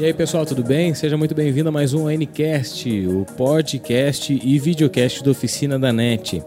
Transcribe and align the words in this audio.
E 0.00 0.04
aí, 0.06 0.14
pessoal, 0.14 0.46
tudo 0.46 0.64
bem? 0.64 0.94
Seja 0.94 1.14
muito 1.14 1.34
bem-vindo 1.34 1.68
a 1.68 1.72
mais 1.72 1.92
um 1.92 2.08
Ncast, 2.08 2.88
o 3.06 3.26
podcast 3.36 4.32
e 4.32 4.58
videocast 4.58 5.22
da 5.22 5.30
Oficina 5.30 5.78
da 5.78 5.92
NET. 5.92 6.42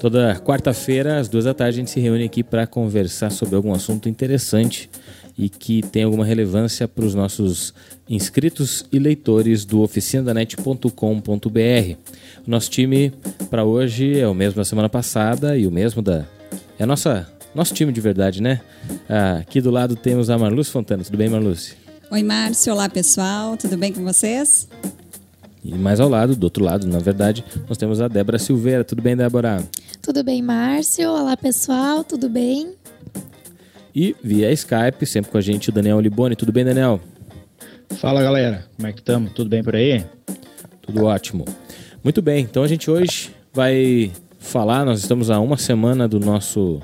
Toda 0.00 0.36
quarta-feira, 0.36 1.18
às 1.18 1.28
duas 1.28 1.44
da 1.44 1.52
tarde, 1.52 1.76
a 1.76 1.80
gente 1.80 1.90
se 1.90 1.98
reúne 1.98 2.22
aqui 2.22 2.44
para 2.44 2.68
conversar 2.68 3.30
sobre 3.30 3.56
algum 3.56 3.74
assunto 3.74 4.08
interessante 4.08 4.88
e 5.36 5.48
que 5.48 5.82
tem 5.82 6.04
alguma 6.04 6.24
relevância 6.24 6.86
para 6.86 7.04
os 7.04 7.16
nossos 7.16 7.74
inscritos 8.08 8.86
e 8.92 9.00
leitores 9.00 9.64
do 9.64 9.80
oficinadanet.com.br. 9.80 11.96
O 12.46 12.48
nosso 12.48 12.70
time 12.70 13.12
para 13.50 13.64
hoje 13.64 14.20
é 14.20 14.28
o 14.28 14.34
mesmo 14.34 14.58
da 14.58 14.64
semana 14.64 14.88
passada 14.88 15.58
e 15.58 15.66
o 15.66 15.70
mesmo 15.72 16.00
da. 16.00 16.24
É 16.78 16.86
nossa, 16.86 17.28
nosso 17.56 17.74
time 17.74 17.92
de 17.92 18.00
verdade, 18.00 18.40
né? 18.40 18.60
Ah, 19.08 19.38
aqui 19.38 19.60
do 19.60 19.72
lado 19.72 19.96
temos 19.96 20.30
a 20.30 20.38
Marluce 20.38 20.70
Fontana. 20.70 21.02
Tudo 21.02 21.18
bem, 21.18 21.28
Marluce? 21.28 21.82
Oi, 22.10 22.22
Márcio. 22.22 22.72
Olá, 22.72 22.88
pessoal. 22.88 23.56
Tudo 23.56 23.76
bem 23.76 23.92
com 23.92 24.04
vocês? 24.04 24.68
E 25.64 25.74
mais 25.74 25.98
ao 26.00 26.08
lado, 26.08 26.36
do 26.36 26.44
outro 26.44 26.62
lado, 26.62 26.86
na 26.86 26.98
verdade, 26.98 27.44
nós 27.68 27.78
temos 27.78 28.00
a 28.00 28.08
Débora 28.08 28.38
Silveira. 28.38 28.84
Tudo 28.84 29.02
bem, 29.02 29.16
Débora? 29.16 29.62
Tudo 30.02 30.22
bem, 30.22 30.42
Márcio? 30.42 31.08
Olá, 31.10 31.36
pessoal. 31.36 32.04
Tudo 32.04 32.28
bem? 32.28 32.74
E 33.94 34.14
via 34.22 34.52
Skype, 34.52 35.06
sempre 35.06 35.30
com 35.30 35.38
a 35.38 35.40
gente, 35.40 35.70
o 35.70 35.72
Daniel 35.72 36.00
Liboni. 36.00 36.36
Tudo 36.36 36.52
bem, 36.52 36.64
Daniel? 36.64 37.00
Fala, 37.96 38.22
galera. 38.22 38.66
Como 38.76 38.88
é 38.88 38.92
que 38.92 39.00
estamos? 39.00 39.32
Tudo 39.32 39.48
bem 39.48 39.62
por 39.62 39.74
aí? 39.74 40.04
Tudo 40.82 41.04
ótimo. 41.04 41.44
Muito 42.02 42.20
bem. 42.20 42.44
Então 42.44 42.62
a 42.62 42.68
gente 42.68 42.90
hoje 42.90 43.34
vai 43.52 44.12
falar, 44.38 44.84
nós 44.84 45.00
estamos 45.00 45.30
a 45.30 45.40
uma 45.40 45.56
semana 45.56 46.06
do 46.06 46.20
nosso 46.20 46.80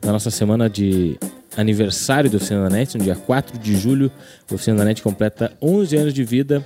da 0.00 0.12
nossa 0.12 0.30
semana 0.30 0.68
de 0.68 1.18
aniversário 1.56 2.30
do 2.30 2.36
Oficina 2.36 2.62
da 2.62 2.70
NET, 2.70 2.96
no 2.96 3.04
dia 3.04 3.16
4 3.16 3.58
de 3.58 3.76
julho. 3.76 4.10
O 4.50 4.54
Oficina 4.54 4.78
da 4.78 4.84
NET 4.84 5.02
completa 5.02 5.52
11 5.60 5.96
anos 5.96 6.14
de 6.14 6.24
vida 6.24 6.64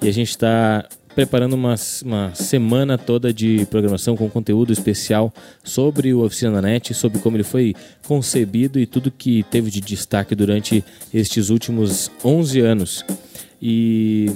e 0.00 0.08
a 0.08 0.12
gente 0.12 0.30
está 0.30 0.84
preparando 1.14 1.52
uma, 1.54 1.74
uma 2.04 2.34
semana 2.34 2.96
toda 2.96 3.32
de 3.32 3.66
programação 3.66 4.16
com 4.16 4.28
conteúdo 4.28 4.72
especial 4.72 5.32
sobre 5.62 6.12
o 6.12 6.24
Oficina 6.24 6.52
da 6.52 6.62
NET, 6.62 6.94
sobre 6.94 7.18
como 7.18 7.36
ele 7.36 7.44
foi 7.44 7.74
concebido 8.06 8.78
e 8.78 8.86
tudo 8.86 9.10
que 9.10 9.42
teve 9.44 9.70
de 9.70 9.80
destaque 9.80 10.34
durante 10.34 10.84
estes 11.12 11.50
últimos 11.50 12.10
11 12.24 12.60
anos. 12.60 13.04
E 13.60 14.30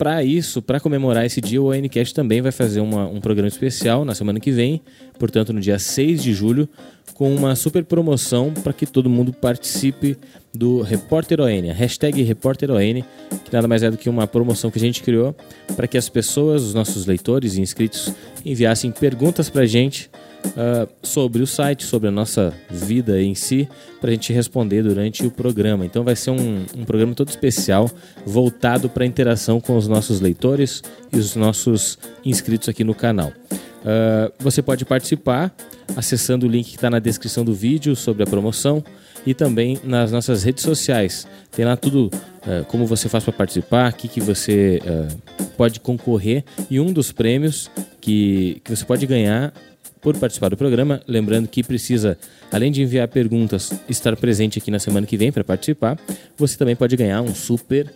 para 0.00 0.24
isso, 0.24 0.62
para 0.62 0.80
comemorar 0.80 1.26
esse 1.26 1.42
dia, 1.42 1.60
o 1.60 1.70
ANCast 1.70 2.14
também 2.14 2.40
vai 2.40 2.50
fazer 2.50 2.80
uma, 2.80 3.06
um 3.06 3.20
programa 3.20 3.48
especial 3.48 4.02
na 4.02 4.14
semana 4.14 4.40
que 4.40 4.50
vem, 4.50 4.80
portanto, 5.18 5.52
no 5.52 5.60
dia 5.60 5.78
6 5.78 6.22
de 6.22 6.32
julho, 6.32 6.66
com 7.12 7.34
uma 7.34 7.54
super 7.54 7.84
promoção 7.84 8.50
para 8.50 8.72
que 8.72 8.86
todo 8.86 9.10
mundo 9.10 9.30
participe 9.30 10.16
do 10.54 10.80
Repórter 10.80 11.38
ON, 11.38 11.70
hashtag 11.74 12.22
Repórter 12.22 12.70
ON, 12.70 13.02
que 13.44 13.52
nada 13.52 13.68
mais 13.68 13.82
é 13.82 13.90
do 13.90 13.98
que 13.98 14.08
uma 14.08 14.26
promoção 14.26 14.70
que 14.70 14.78
a 14.78 14.80
gente 14.80 15.02
criou 15.02 15.36
para 15.76 15.86
que 15.86 15.98
as 15.98 16.08
pessoas, 16.08 16.62
os 16.62 16.72
nossos 16.72 17.04
leitores 17.04 17.56
e 17.56 17.60
inscritos, 17.60 18.10
enviassem 18.42 18.90
perguntas 18.90 19.50
para 19.50 19.64
a 19.64 19.66
gente 19.66 20.10
uh, 20.46 20.88
sobre 21.02 21.42
o 21.42 21.46
site, 21.46 21.84
sobre 21.84 22.08
a 22.08 22.10
nossa 22.10 22.52
vida 22.68 23.20
em 23.20 23.34
si, 23.34 23.68
para 24.00 24.10
a 24.10 24.12
gente 24.12 24.32
responder 24.32 24.82
durante 24.82 25.26
o 25.26 25.30
programa. 25.30 25.84
Então 25.84 26.02
vai 26.04 26.16
ser 26.16 26.30
um, 26.30 26.64
um 26.76 26.84
programa 26.84 27.14
todo 27.14 27.28
especial, 27.28 27.90
voltado 28.24 28.88
para 28.88 29.04
a 29.04 29.06
interação 29.06 29.60
com 29.60 29.76
os 29.76 29.86
nossos 29.86 30.20
leitores 30.20 30.82
e 31.12 31.18
os 31.18 31.36
nossos 31.36 31.98
inscritos 32.24 32.68
aqui 32.68 32.84
no 32.84 32.94
canal. 32.94 33.32
Uh, 33.80 34.30
você 34.38 34.60
pode 34.60 34.84
participar 34.84 35.54
acessando 35.96 36.46
o 36.46 36.48
link 36.48 36.68
que 36.68 36.76
está 36.76 36.90
na 36.90 36.98
descrição 36.98 37.44
do 37.44 37.54
vídeo 37.54 37.96
sobre 37.96 38.22
a 38.22 38.26
promoção 38.26 38.84
e 39.26 39.34
também 39.34 39.78
nas 39.84 40.12
nossas 40.12 40.42
redes 40.42 40.62
sociais. 40.62 41.26
Tem 41.50 41.64
lá 41.64 41.76
tudo 41.76 42.06
uh, 42.06 42.64
como 42.66 42.86
você 42.86 43.08
faz 43.08 43.24
para 43.24 43.32
participar, 43.32 43.92
o 43.92 43.94
que, 43.94 44.08
que 44.08 44.20
você 44.20 44.80
uh, 44.84 45.46
pode 45.56 45.80
concorrer 45.80 46.44
e 46.70 46.80
um 46.80 46.92
dos 46.92 47.12
prêmios 47.12 47.70
que, 48.00 48.60
que 48.64 48.74
você 48.74 48.84
pode 48.84 49.06
ganhar 49.06 49.52
por 50.00 50.16
participar 50.16 50.48
do 50.48 50.56
programa. 50.56 51.00
Lembrando 51.06 51.48
que 51.48 51.62
precisa, 51.62 52.18
além 52.50 52.70
de 52.70 52.82
enviar 52.82 53.08
perguntas, 53.08 53.72
estar 53.88 54.16
presente 54.16 54.58
aqui 54.58 54.70
na 54.70 54.78
semana 54.78 55.06
que 55.06 55.16
vem 55.16 55.30
para 55.30 55.44
participar. 55.44 55.98
Você 56.36 56.56
também 56.56 56.76
pode 56.76 56.96
ganhar 56.96 57.22
um 57.22 57.34
super 57.34 57.92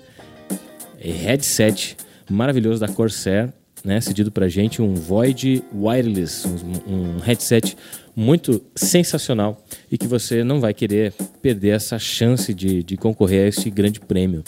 headset 0.98 1.96
maravilhoso 2.30 2.80
da 2.80 2.88
Corsair, 2.88 3.52
né, 3.84 4.00
cedido 4.00 4.32
para 4.32 4.48
gente, 4.48 4.80
um 4.80 4.94
Void 4.94 5.62
Wireless, 5.74 6.48
um, 6.48 6.94
um 6.94 7.18
headset 7.18 7.76
muito 8.16 8.64
sensacional 8.74 9.62
e 9.92 9.98
que 9.98 10.06
você 10.06 10.42
não 10.42 10.60
vai 10.60 10.72
querer 10.72 11.12
perder 11.42 11.70
essa 11.70 11.98
chance 11.98 12.54
de, 12.54 12.82
de 12.82 12.96
concorrer 12.96 13.44
a 13.44 13.48
esse 13.48 13.68
grande 13.68 14.00
prêmio. 14.00 14.42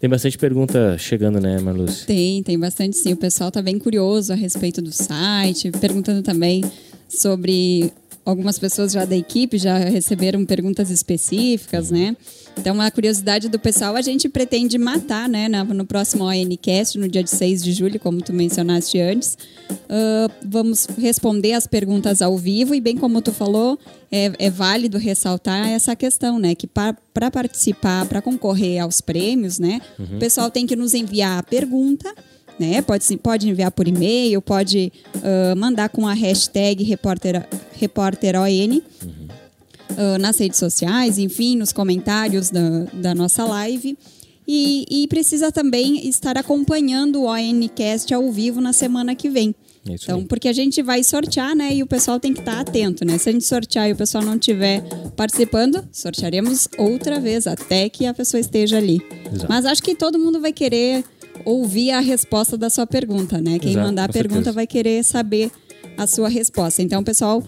Tem 0.00 0.08
bastante 0.08 0.38
pergunta 0.38 0.96
chegando, 0.96 1.40
né, 1.40 1.58
Marluce? 1.58 2.06
Tem, 2.06 2.42
tem 2.42 2.58
bastante 2.58 2.96
sim. 2.96 3.12
O 3.12 3.16
pessoal 3.16 3.48
está 3.48 3.60
bem 3.60 3.78
curioso 3.78 4.32
a 4.32 4.36
respeito 4.36 4.80
do 4.80 4.92
site, 4.92 5.72
perguntando 5.72 6.22
também 6.22 6.62
sobre 7.08 7.92
algumas 8.28 8.58
pessoas 8.58 8.92
já 8.92 9.04
da 9.04 9.16
equipe 9.16 9.56
já 9.56 9.78
receberam 9.78 10.44
perguntas 10.44 10.90
específicas, 10.90 11.90
né? 11.90 12.14
Então, 12.58 12.80
a 12.80 12.90
curiosidade 12.90 13.48
do 13.48 13.58
pessoal 13.58 13.96
a 13.96 14.02
gente 14.02 14.28
pretende 14.28 14.76
matar, 14.76 15.28
né? 15.28 15.48
No 15.48 15.86
próximo 15.86 16.24
ONCast, 16.24 16.98
no 16.98 17.08
dia 17.08 17.22
de 17.22 17.30
6 17.30 17.62
de 17.62 17.72
julho, 17.72 17.98
como 17.98 18.20
tu 18.20 18.32
mencionaste 18.32 19.00
antes. 19.00 19.38
Uh, 19.70 20.30
vamos 20.44 20.86
responder 20.98 21.54
as 21.54 21.66
perguntas 21.66 22.20
ao 22.20 22.36
vivo 22.36 22.74
e, 22.74 22.80
bem 22.80 22.96
como 22.96 23.22
tu 23.22 23.32
falou, 23.32 23.78
é, 24.10 24.32
é 24.38 24.50
válido 24.50 24.98
ressaltar 24.98 25.68
essa 25.68 25.96
questão, 25.96 26.38
né? 26.38 26.54
Que 26.54 26.66
para 26.66 27.30
participar, 27.30 28.06
para 28.06 28.20
concorrer 28.20 28.82
aos 28.82 29.00
prêmios, 29.00 29.58
né? 29.58 29.80
Uhum. 29.98 30.16
O 30.16 30.18
pessoal 30.18 30.50
tem 30.50 30.66
que 30.66 30.76
nos 30.76 30.94
enviar 30.94 31.38
a 31.38 31.42
pergunta 31.42 32.12
né? 32.58 32.82
Pode, 32.82 33.16
pode 33.18 33.48
enviar 33.48 33.70
por 33.70 33.86
e-mail, 33.86 34.42
pode 34.42 34.92
uh, 35.16 35.56
mandar 35.56 35.88
com 35.88 36.06
a 36.06 36.12
hashtag 36.12 36.82
repórter, 36.84 37.46
repórteron 37.72 38.44
uhum. 38.44 38.82
uh, 39.90 40.18
nas 40.18 40.38
redes 40.38 40.58
sociais, 40.58 41.18
enfim, 41.18 41.56
nos 41.56 41.72
comentários 41.72 42.50
da, 42.50 42.84
da 42.92 43.14
nossa 43.14 43.44
live. 43.44 43.96
E, 44.50 44.86
e, 44.88 45.06
precisa 45.08 45.52
também 45.52 46.08
estar 46.08 46.38
acompanhando 46.38 47.20
o 47.20 47.26
ONCast 47.26 48.14
ao 48.14 48.32
vivo 48.32 48.62
na 48.62 48.72
semana 48.72 49.14
que 49.14 49.28
vem. 49.28 49.54
Isso 49.84 50.04
então, 50.04 50.18
aí. 50.20 50.24
porque 50.24 50.48
a 50.48 50.54
gente 50.54 50.82
vai 50.82 51.04
sortear, 51.04 51.54
né? 51.54 51.74
E 51.74 51.82
o 51.82 51.86
pessoal 51.86 52.18
tem 52.18 52.32
que 52.32 52.40
estar 52.40 52.60
atento, 52.60 53.04
né? 53.04 53.18
Se 53.18 53.28
a 53.28 53.32
gente 53.32 53.44
sortear 53.44 53.90
e 53.90 53.92
o 53.92 53.96
pessoal 53.96 54.24
não 54.24 54.36
estiver 54.36 54.82
participando, 55.14 55.86
sortearemos 55.92 56.66
outra 56.78 57.20
vez 57.20 57.46
até 57.46 57.90
que 57.90 58.06
a 58.06 58.14
pessoa 58.14 58.40
esteja 58.40 58.78
ali. 58.78 59.02
Exato. 59.30 59.46
Mas 59.50 59.66
acho 59.66 59.82
que 59.82 59.94
todo 59.94 60.18
mundo 60.18 60.40
vai 60.40 60.52
querer 60.52 61.04
ouvir 61.44 61.90
a 61.92 62.00
resposta 62.00 62.56
da 62.56 62.70
sua 62.70 62.86
pergunta, 62.86 63.40
né? 63.40 63.58
Quem 63.58 63.70
Exato, 63.70 63.86
mandar 63.86 64.04
a 64.04 64.12
pergunta 64.12 64.36
certeza. 64.36 64.52
vai 64.52 64.66
querer 64.66 65.04
saber 65.04 65.50
a 65.96 66.06
sua 66.06 66.28
resposta. 66.28 66.82
Então, 66.82 67.02
pessoal, 67.02 67.42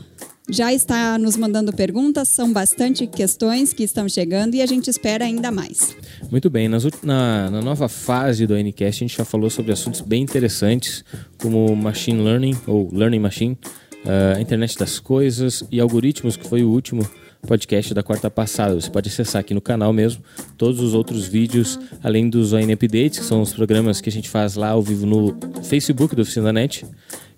já 0.50 0.72
está 0.72 1.16
nos 1.16 1.36
mandando 1.36 1.72
perguntas, 1.72 2.28
são 2.28 2.52
bastante 2.52 3.06
questões 3.06 3.72
que 3.72 3.84
estão 3.84 4.08
chegando 4.08 4.54
e 4.54 4.62
a 4.62 4.66
gente 4.66 4.90
espera 4.90 5.24
ainda 5.24 5.50
mais. 5.50 5.96
Muito 6.30 6.50
bem, 6.50 6.68
nas, 6.68 6.84
na, 7.02 7.50
na, 7.50 7.60
nova 7.62 7.88
fase 7.88 8.46
do 8.46 8.56
NCast 8.56 9.04
a 9.04 9.06
gente 9.06 9.16
já 9.16 9.24
falou 9.24 9.48
sobre 9.48 9.72
assuntos 9.72 10.00
bem 10.00 10.22
interessantes, 10.22 11.04
como 11.38 11.74
Machine 11.76 12.20
Learning 12.22 12.56
ou 12.66 12.88
Learning 12.92 13.20
Machine, 13.20 13.58
uh, 14.04 14.36
a 14.36 14.40
internet 14.40 14.76
das 14.76 14.98
coisas 14.98 15.62
e 15.70 15.78
algoritmos, 15.78 16.36
que 16.36 16.48
foi 16.48 16.64
o 16.64 16.70
último 16.70 17.08
podcast 17.46 17.92
da 17.94 18.02
quarta 18.02 18.30
passada. 18.30 18.74
Você 18.74 18.90
pode 18.90 19.08
acessar 19.08 19.40
aqui 19.40 19.54
no 19.54 19.60
canal 19.60 19.92
mesmo 19.92 20.22
todos 20.56 20.80
os 20.80 20.94
outros 20.94 21.26
vídeos, 21.26 21.78
além 22.02 22.28
dos 22.28 22.52
ON 22.52 22.72
Updates, 22.72 23.18
que 23.18 23.24
são 23.24 23.42
os 23.42 23.52
programas 23.52 24.00
que 24.00 24.08
a 24.08 24.12
gente 24.12 24.28
faz 24.28 24.54
lá 24.54 24.70
ao 24.70 24.82
vivo 24.82 25.06
no 25.06 25.36
Facebook 25.62 26.14
do 26.14 26.22
Oficina 26.22 26.46
da 26.46 26.52
Net. 26.52 26.86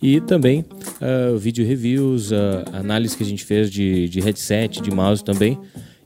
E 0.00 0.20
também 0.20 0.64
uh, 1.00 1.38
vídeo 1.38 1.64
reviews, 1.64 2.32
uh, 2.32 2.64
análise 2.72 3.16
que 3.16 3.22
a 3.22 3.26
gente 3.26 3.44
fez 3.44 3.70
de, 3.70 4.08
de 4.08 4.20
headset, 4.20 4.82
de 4.82 4.90
mouse 4.90 5.22
também. 5.22 5.58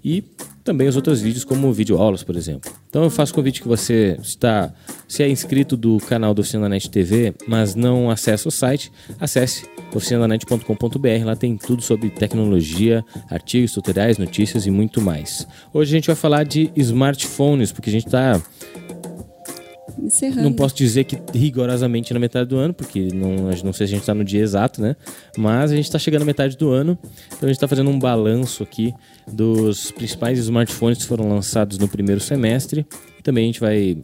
E 0.05 0.23
também 0.63 0.87
os 0.89 0.97
outros 0.97 1.21
vídeos, 1.21 1.45
como 1.45 1.73
vídeo 1.73 1.97
aulas, 1.97 2.23
por 2.23 2.37
exemplo. 2.37 2.71
Então 2.97 3.05
eu 3.05 3.11
faço 3.11 3.35
convite 3.35 3.61
que 3.61 3.69
você 3.69 4.17
está, 4.23 4.73
se 5.07 5.23
é 5.23 5.29
inscrito 5.29 5.77
do 5.77 5.99
canal 5.99 6.33
do 6.33 6.41
Oficina 6.41 6.67
Net 6.67 6.89
TV, 6.89 7.35
mas 7.47 7.75
não 7.75 8.11
acessa 8.11 8.49
o 8.49 8.51
site, 8.51 8.91
acesse 9.21 9.69
oficinadanet.com.br. 9.95 11.25
Lá 11.27 11.37
tem 11.37 11.59
tudo 11.59 11.83
sobre 11.83 12.09
tecnologia, 12.09 13.05
artigos, 13.29 13.73
tutoriais, 13.73 14.17
notícias 14.17 14.65
e 14.65 14.71
muito 14.71 15.03
mais. 15.03 15.47
Hoje 15.75 15.91
a 15.91 15.97
gente 15.99 16.07
vai 16.07 16.17
falar 16.17 16.45
de 16.45 16.73
smartphones, 16.75 17.71
porque 17.71 17.91
a 17.91 17.93
gente 17.93 18.07
está 18.07 18.41
Encerrando. 19.99 20.43
Não 20.43 20.53
posso 20.53 20.75
dizer 20.75 21.05
que 21.05 21.19
rigorosamente 21.37 22.13
na 22.13 22.21
metade 22.21 22.49
do 22.49 22.57
ano, 22.57 22.75
porque 22.75 23.09
não, 23.13 23.51
não 23.65 23.73
sei 23.73 23.73
se 23.73 23.83
a 23.83 23.87
gente 23.87 24.01
está 24.01 24.15
no 24.15 24.25
dia 24.25 24.43
exato, 24.43 24.81
né? 24.81 24.97
Mas 25.37 25.73
a 25.73 25.77
gente 25.77 25.87
está 25.87 25.99
chegando 25.99 26.23
à 26.23 26.25
metade 26.25 26.57
do 26.57 26.71
ano, 26.71 26.99
então 27.29 27.41
a 27.43 27.47
gente 27.47 27.57
está 27.57 27.69
fazendo 27.69 27.91
um 27.91 27.99
balanço 27.99 28.63
aqui 28.63 28.95
dos 29.31 29.91
principais 29.91 30.39
smartphones 30.39 30.99
que 30.99 31.05
foram 31.05 31.29
lançados 31.29 31.79
no 31.79 31.89
primeiro 31.89 32.21
semestre. 32.21 32.87
Também 33.27 33.43
a 33.43 33.47
gente 33.47 33.59
vai 33.59 33.97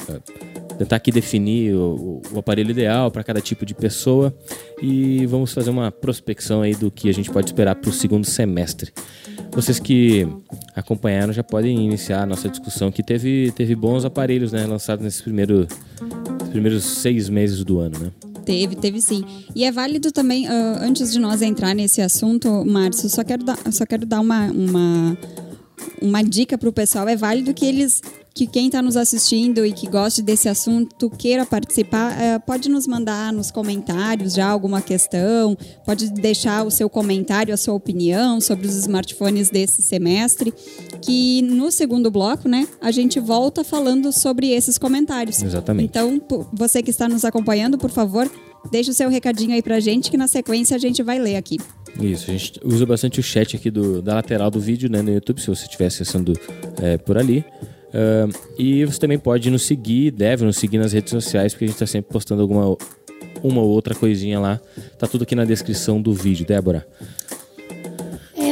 tentar 0.77 0.97
aqui 0.97 1.13
definir 1.13 1.77
o, 1.77 2.21
o 2.33 2.41
aparelho 2.41 2.73
ideal 2.73 3.09
para 3.09 3.23
cada 3.23 3.41
tipo 3.41 3.65
de 3.65 3.73
pessoa 3.73 4.37
e 4.83 5.25
vamos 5.27 5.53
fazer 5.53 5.71
uma 5.71 5.93
prospecção 5.93 6.61
aí 6.61 6.75
do 6.75 6.91
que 6.91 7.09
a 7.09 7.15
gente 7.15 7.31
pode 7.31 7.47
esperar 7.47 7.77
para 7.77 7.89
o 7.89 7.93
segundo 7.93 8.25
semestre. 8.25 8.93
Vocês 9.53 9.79
que 9.79 10.27
acompanharam 10.75 11.33
já 11.33 11.45
podem 11.45 11.85
iniciar 11.85 12.25
a 12.25 12.27
nossa 12.27 12.49
discussão 12.49 12.91
que 12.91 13.01
teve, 13.01 13.53
teve 13.53 13.77
bons 13.77 14.05
aparelhos 14.05 14.51
né, 14.51 14.67
lançados 14.67 15.05
nesses 15.05 15.23
primeiro, 15.23 15.69
primeiros 16.51 16.83
seis 16.83 17.29
meses 17.29 17.63
do 17.63 17.79
ano, 17.79 18.01
né? 18.01 18.11
Teve, 18.45 18.75
teve 18.75 19.01
sim. 19.01 19.25
E 19.55 19.63
é 19.63 19.71
válido 19.71 20.11
também, 20.11 20.49
uh, 20.49 20.79
antes 20.81 21.13
de 21.13 21.21
nós 21.21 21.43
entrar 21.43 21.77
nesse 21.77 22.03
assunto, 22.03 22.65
Márcio, 22.65 23.09
só 23.09 23.23
quero 23.23 23.45
dar, 23.45 23.57
só 23.71 23.87
quero 23.87 24.05
dar 24.05 24.19
uma, 24.19 24.47
uma, 24.47 25.17
uma 26.03 26.23
dica 26.23 26.59
para 26.59 26.69
o 26.69 26.73
pessoal. 26.73 27.07
É 27.07 27.15
válido 27.15 27.55
que 27.55 27.65
eles 27.65 28.03
que 28.35 28.47
quem 28.47 28.67
está 28.67 28.81
nos 28.81 28.97
assistindo 28.97 29.65
e 29.65 29.73
que 29.73 29.89
goste 29.89 30.23
desse 30.23 30.49
assunto 30.49 31.11
queira 31.11 31.45
participar, 31.45 32.13
uh, 32.13 32.41
pode 32.47 32.69
nos 32.69 32.87
mandar 32.87 33.33
nos 33.33 33.51
comentários 33.51 34.35
já 34.35 34.47
alguma 34.47 34.81
questão, 34.81 35.57
pode 35.85 36.11
deixar 36.11 36.65
o 36.67 36.71
seu 36.71 36.89
comentário, 36.89 37.53
a 37.53 37.57
sua 37.57 37.75
opinião 37.75 38.41
sobre 38.41 38.67
os 38.67 38.77
smartphones 38.77 39.51
desse 39.51 39.83
semestre, 39.83 40.53
que 41.03 41.43
no 41.43 41.71
segundo 41.71 42.11
bloco, 42.11 42.49
né, 42.49 42.67
a 42.81 42.91
gente 42.91 43.21
volta 43.21 43.63
falando 43.63 44.13
sobre 44.13 44.51
esses 44.51 44.79
comentários. 44.79 45.43
Exatamente. 45.43 45.87
Então, 45.87 46.21
você 46.53 46.83
que 46.83 46.91
está 46.91 47.09
nos 47.09 47.25
acompanhando, 47.25 47.77
por 47.77 47.91
favor, 47.91 48.31
deixe 48.71 48.91
o 48.91 48.95
seu 48.95 49.09
recadinho 49.09 49.53
aí 49.53 49.63
pra 49.63 49.81
gente, 49.81 50.11
que 50.11 50.17
na 50.17 50.29
sequência 50.29 50.77
a 50.77 50.79
gente 50.79 51.03
vai 51.03 51.19
ler 51.19 51.37
aqui. 51.37 51.59
Isso, 52.01 52.31
a 52.31 52.33
gente 52.33 52.61
usa 52.65 52.87
bastante 52.87 53.21
o 53.21 53.23
chat 53.23 53.57
aqui 53.57 53.71
do, 53.71 54.01
da 54.01 54.15
lateral 54.15 54.51
do 54.51 54.61
vídeo 54.61 54.91
né, 54.91 55.03
no 55.03 55.13
YouTube, 55.13 55.41
se 55.41 55.47
você 55.47 55.65
estiver 55.65 55.87
acessando 55.87 56.33
é, 56.81 56.97
por 56.97 57.19
ali. 57.19 57.45
Uh, 57.93 58.33
e 58.59 58.85
você 58.85 58.99
também 58.99 59.19
pode 59.19 59.51
nos 59.51 59.63
seguir, 59.63 60.11
deve 60.11 60.45
nos 60.45 60.57
seguir 60.57 60.79
nas 60.79 60.93
redes 60.93 61.11
sociais, 61.11 61.53
porque 61.53 61.67
a 61.67 61.69
gente 61.69 61.77
está 61.77 61.87
sempre 61.87 62.11
postando 62.13 62.41
alguma 62.41 62.77
uma 63.43 63.61
ou 63.61 63.69
outra 63.69 63.95
coisinha 63.95 64.39
lá. 64.41 64.61
Tá 64.99 65.07
tudo 65.07 65.23
aqui 65.23 65.35
na 65.35 65.45
descrição 65.45 66.01
do 66.01 66.13
vídeo, 66.13 66.47
Débora. 66.47 66.87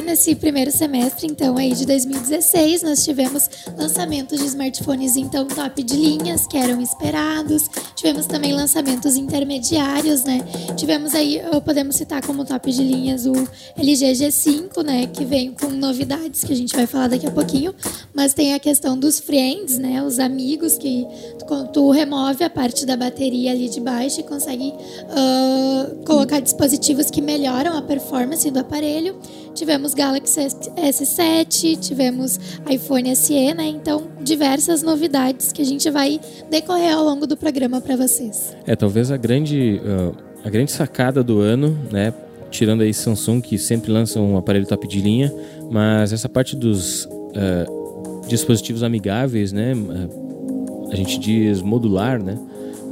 Nesse 0.00 0.34
primeiro 0.34 0.72
semestre, 0.72 1.26
então, 1.26 1.56
aí 1.56 1.72
de 1.72 1.86
2016, 1.86 2.82
nós 2.82 3.04
tivemos 3.04 3.48
lançamentos 3.78 4.40
de 4.40 4.46
smartphones, 4.46 5.14
então, 5.14 5.46
top 5.46 5.84
de 5.84 5.94
linhas, 5.94 6.48
que 6.48 6.56
eram 6.56 6.80
esperados. 6.80 7.70
Tivemos 7.94 8.26
também 8.26 8.52
lançamentos 8.52 9.14
intermediários, 9.16 10.24
né? 10.24 10.40
Tivemos 10.76 11.14
aí, 11.14 11.40
podemos 11.64 11.94
citar 11.94 12.26
como 12.26 12.44
top 12.44 12.72
de 12.72 12.82
linhas 12.82 13.24
o 13.24 13.32
LG 13.76 14.12
G5, 14.12 14.82
né? 14.82 15.06
Que 15.06 15.24
vem 15.24 15.52
com 15.52 15.68
novidades 15.68 16.42
que 16.42 16.52
a 16.52 16.56
gente 16.56 16.74
vai 16.74 16.86
falar 16.86 17.08
daqui 17.08 17.26
a 17.26 17.30
pouquinho. 17.30 17.72
Mas 18.12 18.34
tem 18.34 18.52
a 18.52 18.58
questão 18.58 18.98
dos 18.98 19.20
friends, 19.20 19.78
né? 19.78 20.02
Os 20.02 20.18
amigos 20.18 20.76
que 20.76 21.06
tu, 21.38 21.68
tu 21.72 21.90
remove 21.90 22.42
a 22.42 22.50
parte 22.50 22.84
da 22.84 22.96
bateria 22.96 23.52
ali 23.52 23.68
de 23.68 23.80
baixo 23.80 24.20
e 24.20 24.22
consegue 24.24 24.72
uh, 24.72 26.04
colocar 26.04 26.40
dispositivos 26.40 27.10
que 27.10 27.20
melhoram 27.20 27.76
a 27.76 27.82
performance 27.82 28.50
do 28.50 28.58
aparelho. 28.58 29.16
Tivemos 29.54 29.94
Galaxy 30.00 30.40
S7, 30.40 31.78
tivemos 31.78 32.40
iPhone 32.70 33.14
SE, 33.14 33.52
né? 33.52 33.68
Então, 33.68 34.04
diversas 34.18 34.82
novidades 34.82 35.52
que 35.52 35.60
a 35.60 35.64
gente 35.64 35.90
vai 35.90 36.18
decorrer 36.50 36.94
ao 36.94 37.04
longo 37.04 37.26
do 37.26 37.36
programa 37.36 37.82
para 37.82 37.96
vocês. 37.96 38.56
É, 38.66 38.74
talvez 38.74 39.10
a 39.10 39.18
grande, 39.18 39.78
uh, 39.84 40.16
a 40.42 40.48
grande 40.48 40.72
sacada 40.72 41.22
do 41.22 41.40
ano, 41.40 41.78
né? 41.92 42.14
Tirando 42.50 42.80
aí 42.80 42.94
Samsung, 42.94 43.42
que 43.42 43.58
sempre 43.58 43.92
lança 43.92 44.18
um 44.18 44.38
aparelho 44.38 44.66
top 44.66 44.88
de 44.88 45.02
linha, 45.02 45.30
mas 45.70 46.14
essa 46.14 46.30
parte 46.30 46.56
dos 46.56 47.04
uh, 47.04 48.26
dispositivos 48.26 48.82
amigáveis, 48.82 49.52
né? 49.52 49.74
Uh, 49.74 50.88
a 50.90 50.96
gente 50.96 51.18
diz 51.18 51.60
modular, 51.60 52.22
né? 52.22 52.38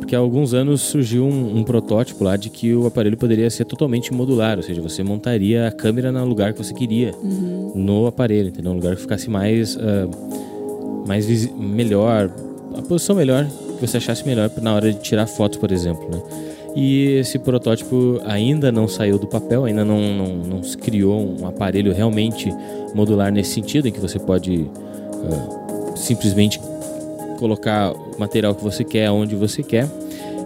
Porque 0.09 0.17
há 0.17 0.21
alguns 0.21 0.55
anos 0.55 0.81
surgiu 0.81 1.27
um, 1.27 1.59
um, 1.59 1.63
protótipo 1.63 2.25
lá 2.25 2.35
de 2.35 2.49
que 2.49 2.75
o 2.75 2.87
aparelho 2.87 3.15
poderia 3.15 3.51
ser 3.51 3.67
totalmente 3.67 4.11
modular, 4.11 4.57
ou 4.57 4.63
seja, 4.63 4.81
você 4.81 5.03
montaria 5.03 5.69
a 5.69 5.71
câmera 5.71 6.11
no 6.11 6.25
lugar 6.25 6.55
que 6.55 6.65
você 6.65 6.73
queria 6.73 7.15
uhum. 7.23 7.73
no 7.75 8.07
aparelho, 8.07 8.49
entendeu? 8.49 8.73
Um 8.73 8.77
lugar 8.77 8.97
que 8.97 9.03
ficasse 9.03 9.29
mais, 9.29 9.77
uh, 9.77 10.09
mais 11.07 11.27
melhor, 11.53 12.31
a 12.75 12.81
posição 12.81 13.17
melhor 13.17 13.47
que 13.79 13.87
você 13.87 13.99
achasse 13.99 14.27
melhor 14.27 14.51
na 14.63 14.75
hora 14.75 14.91
de 14.91 14.99
tirar 14.99 15.27
fotos, 15.27 15.59
por 15.59 15.71
exemplo, 15.71 16.09
né? 16.11 16.23
E 16.75 17.19
esse 17.19 17.39
protótipo 17.39 18.19
ainda 18.25 18.73
não 18.73 18.89
saiu 18.89 19.19
do 19.19 19.27
papel, 19.27 19.67
ainda 19.67 19.85
não, 19.85 20.01
não, 20.01 20.37
não 20.37 20.63
se 20.63 20.79
criou 20.79 21.37
um 21.39 21.47
aparelho 21.47 21.93
realmente 21.93 22.51
modular 22.95 23.31
nesse 23.31 23.53
sentido, 23.53 23.89
em 23.89 23.93
que 23.93 24.01
você 24.01 24.19
pode 24.19 24.63
uh, 24.63 25.97
simplesmente 25.99 26.59
colocar 27.39 27.93
o 27.93 28.19
material 28.19 28.55
que 28.55 28.63
você 28.63 28.85
quer 28.85 29.11
onde 29.11 29.35
você 29.37 29.63
quer. 29.63 29.89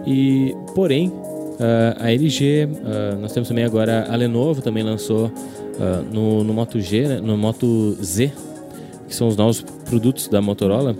E 0.05 0.55
porém, 0.75 1.07
uh, 1.07 1.99
a 1.99 2.11
LG, 2.11 2.65
uh, 2.65 2.77
ah, 2.85 3.15
nós 3.21 3.31
temos 3.31 3.49
também 3.49 3.63
agora 3.63 4.05
a 4.09 4.15
Lenovo 4.15 4.61
também 4.61 4.83
lançou 4.83 5.27
uh, 5.27 6.13
no, 6.13 6.43
no 6.43 6.53
Moto 6.53 6.79
G, 6.79 7.07
né, 7.07 7.19
no 7.19 7.37
Moto 7.37 7.97
Z, 8.03 8.31
que 9.07 9.15
são 9.15 9.27
os 9.27 9.35
novos 9.35 9.61
produtos 9.85 10.27
da 10.27 10.41
Motorola, 10.41 10.95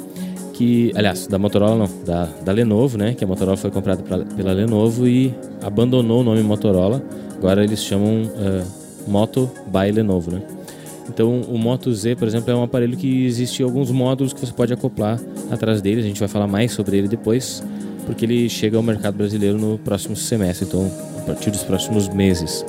que, 0.54 0.92
aliás, 0.96 1.28
da 1.28 1.38
Motorola 1.38 1.76
não, 1.76 1.90
da, 2.06 2.26
da 2.44 2.52
Lenovo, 2.52 2.98
né, 2.98 3.14
que 3.14 3.24
a 3.24 3.28
Motorola 3.28 3.58
foi 3.58 3.72
comprada 3.72 4.02
pra, 4.04 4.20
pela 4.20 4.54
Lenovo 4.54 5.08
e 5.08 5.34
abandonou 5.62 6.22
o 6.22 6.24
nome 6.24 6.42
Motorola. 6.44 7.04
Agora 7.38 7.64
eles 7.64 7.84
chamam 7.84 8.22
Moto 9.06 9.52
by 9.68 9.92
Lenovo, 9.92 10.32
né? 10.32 10.42
Então, 11.10 11.42
o 11.42 11.58
Moto 11.58 11.94
Z, 11.94 12.16
por 12.16 12.28
exemplo, 12.28 12.52
é 12.52 12.56
um 12.56 12.64
aparelho 12.64 12.96
que 12.98 13.26
existe 13.26 13.62
alguns 13.62 13.92
módulos 13.92 14.34
que 14.34 14.40
você 14.40 14.54
pode 14.54 14.74
acoplar 14.74 15.20
atrás 15.52 15.82
dele. 15.82 16.02
A 16.02 16.04
gente 16.04 16.20
vai 16.20 16.30
falar 16.30 16.48
mais 16.48 16.72
sobre 16.72 16.98
ele 16.98 17.08
depois, 17.08 17.64
porque 18.06 18.26
ele 18.26 18.50
chega 18.50 18.78
ao 18.78 18.84
mercado 18.84 19.16
brasileiro 19.16 19.58
no 19.58 19.78
próximo 19.78 20.16
semestre, 20.16 20.66
então 20.68 20.90
a 21.20 21.22
partir 21.22 21.52
dos 21.52 21.64
próximos 21.64 22.08
meses. 22.10 22.66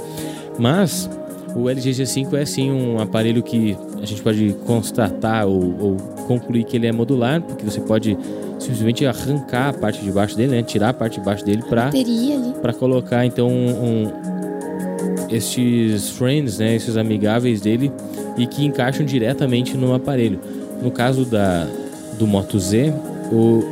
Mas 0.59 1.09
o 1.55 1.69
LG 1.69 1.91
G5 1.91 2.35
é 2.35 2.45
sim 2.45 2.71
um 2.71 3.01
aparelho 3.01 3.43
que 3.43 3.77
a 4.03 4.05
gente 4.05 4.23
pode 4.23 4.55
constatar 4.67 5.47
ou, 5.47 5.77
ou 5.81 5.97
concluir 6.27 6.65
que 6.65 6.77
ele 6.77 6.87
é 6.87 6.93
modular, 6.93 7.41
porque 7.41 7.65
você 7.65 7.81
pode 7.81 8.19
simplesmente 8.59 9.07
arrancar 9.07 9.69
a 9.69 9.73
parte 9.73 10.03
de 10.03 10.11
baixo 10.11 10.37
dele, 10.37 10.57
né? 10.57 10.63
tirar 10.63 10.91
a 10.91 10.93
parte 10.93 11.19
de 11.19 11.25
baixo 11.25 11.45
dele 11.45 11.63
para 12.61 12.73
colocar 12.73 13.25
então 13.25 13.49
um, 13.49 14.34
estes 15.31 16.11
friends, 16.11 16.59
né, 16.59 16.75
esses 16.75 16.97
amigáveis 16.97 17.61
dele 17.61 17.91
e 18.37 18.47
que 18.47 18.65
encaixam 18.65 19.05
diretamente 19.05 19.77
no 19.77 19.95
aparelho. 19.95 20.41
No 20.83 20.91
caso 20.91 21.25
da, 21.25 21.67
do 22.19 22.27
Moto 22.27 22.59
Z, 22.59 22.93
o, 23.33 23.65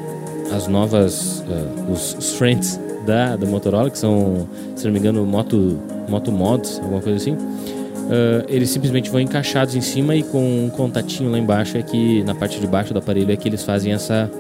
as 0.55 0.67
novas, 0.67 1.41
uh, 1.41 1.93
os, 1.93 2.35
friends 2.35 2.81
da, 3.07 3.37
da 3.37 3.47
Motorola, 3.47 3.91
que 3.91 3.99
são, 3.99 4.49
se 4.77 4.85
não 4.85 4.93
me 4.93 4.99
engano, 4.99 5.25
Moto, 5.27 5.79
Moto 6.09 6.31
Mods, 6.31 6.79
alguma 6.79 7.01
coisa 7.01 7.17
assim, 7.17 7.33
uh, 7.33 8.45
eles 8.49 8.71
simplesmente 8.71 9.11
vão 9.11 9.21
encaixados 9.21 9.75
em 9.75 9.81
cima 9.81 10.15
e 10.15 10.23
com 10.23 10.65
um 10.67 10.71
contatinho 10.71 11.31
lá 11.31 11.39
embaixo, 11.39 11.77
é 11.77 11.83
que 11.83 12.23
na 12.25 12.35
parte 12.35 12.61
de 12.61 12.67
baixo 12.67 12.93
do 12.93 12.99
aparelho 12.99 13.33
é 13.33 13.37
que 13.37 13.49
eles 13.49 13.63
fazem 13.63 13.93
essa 13.93 14.31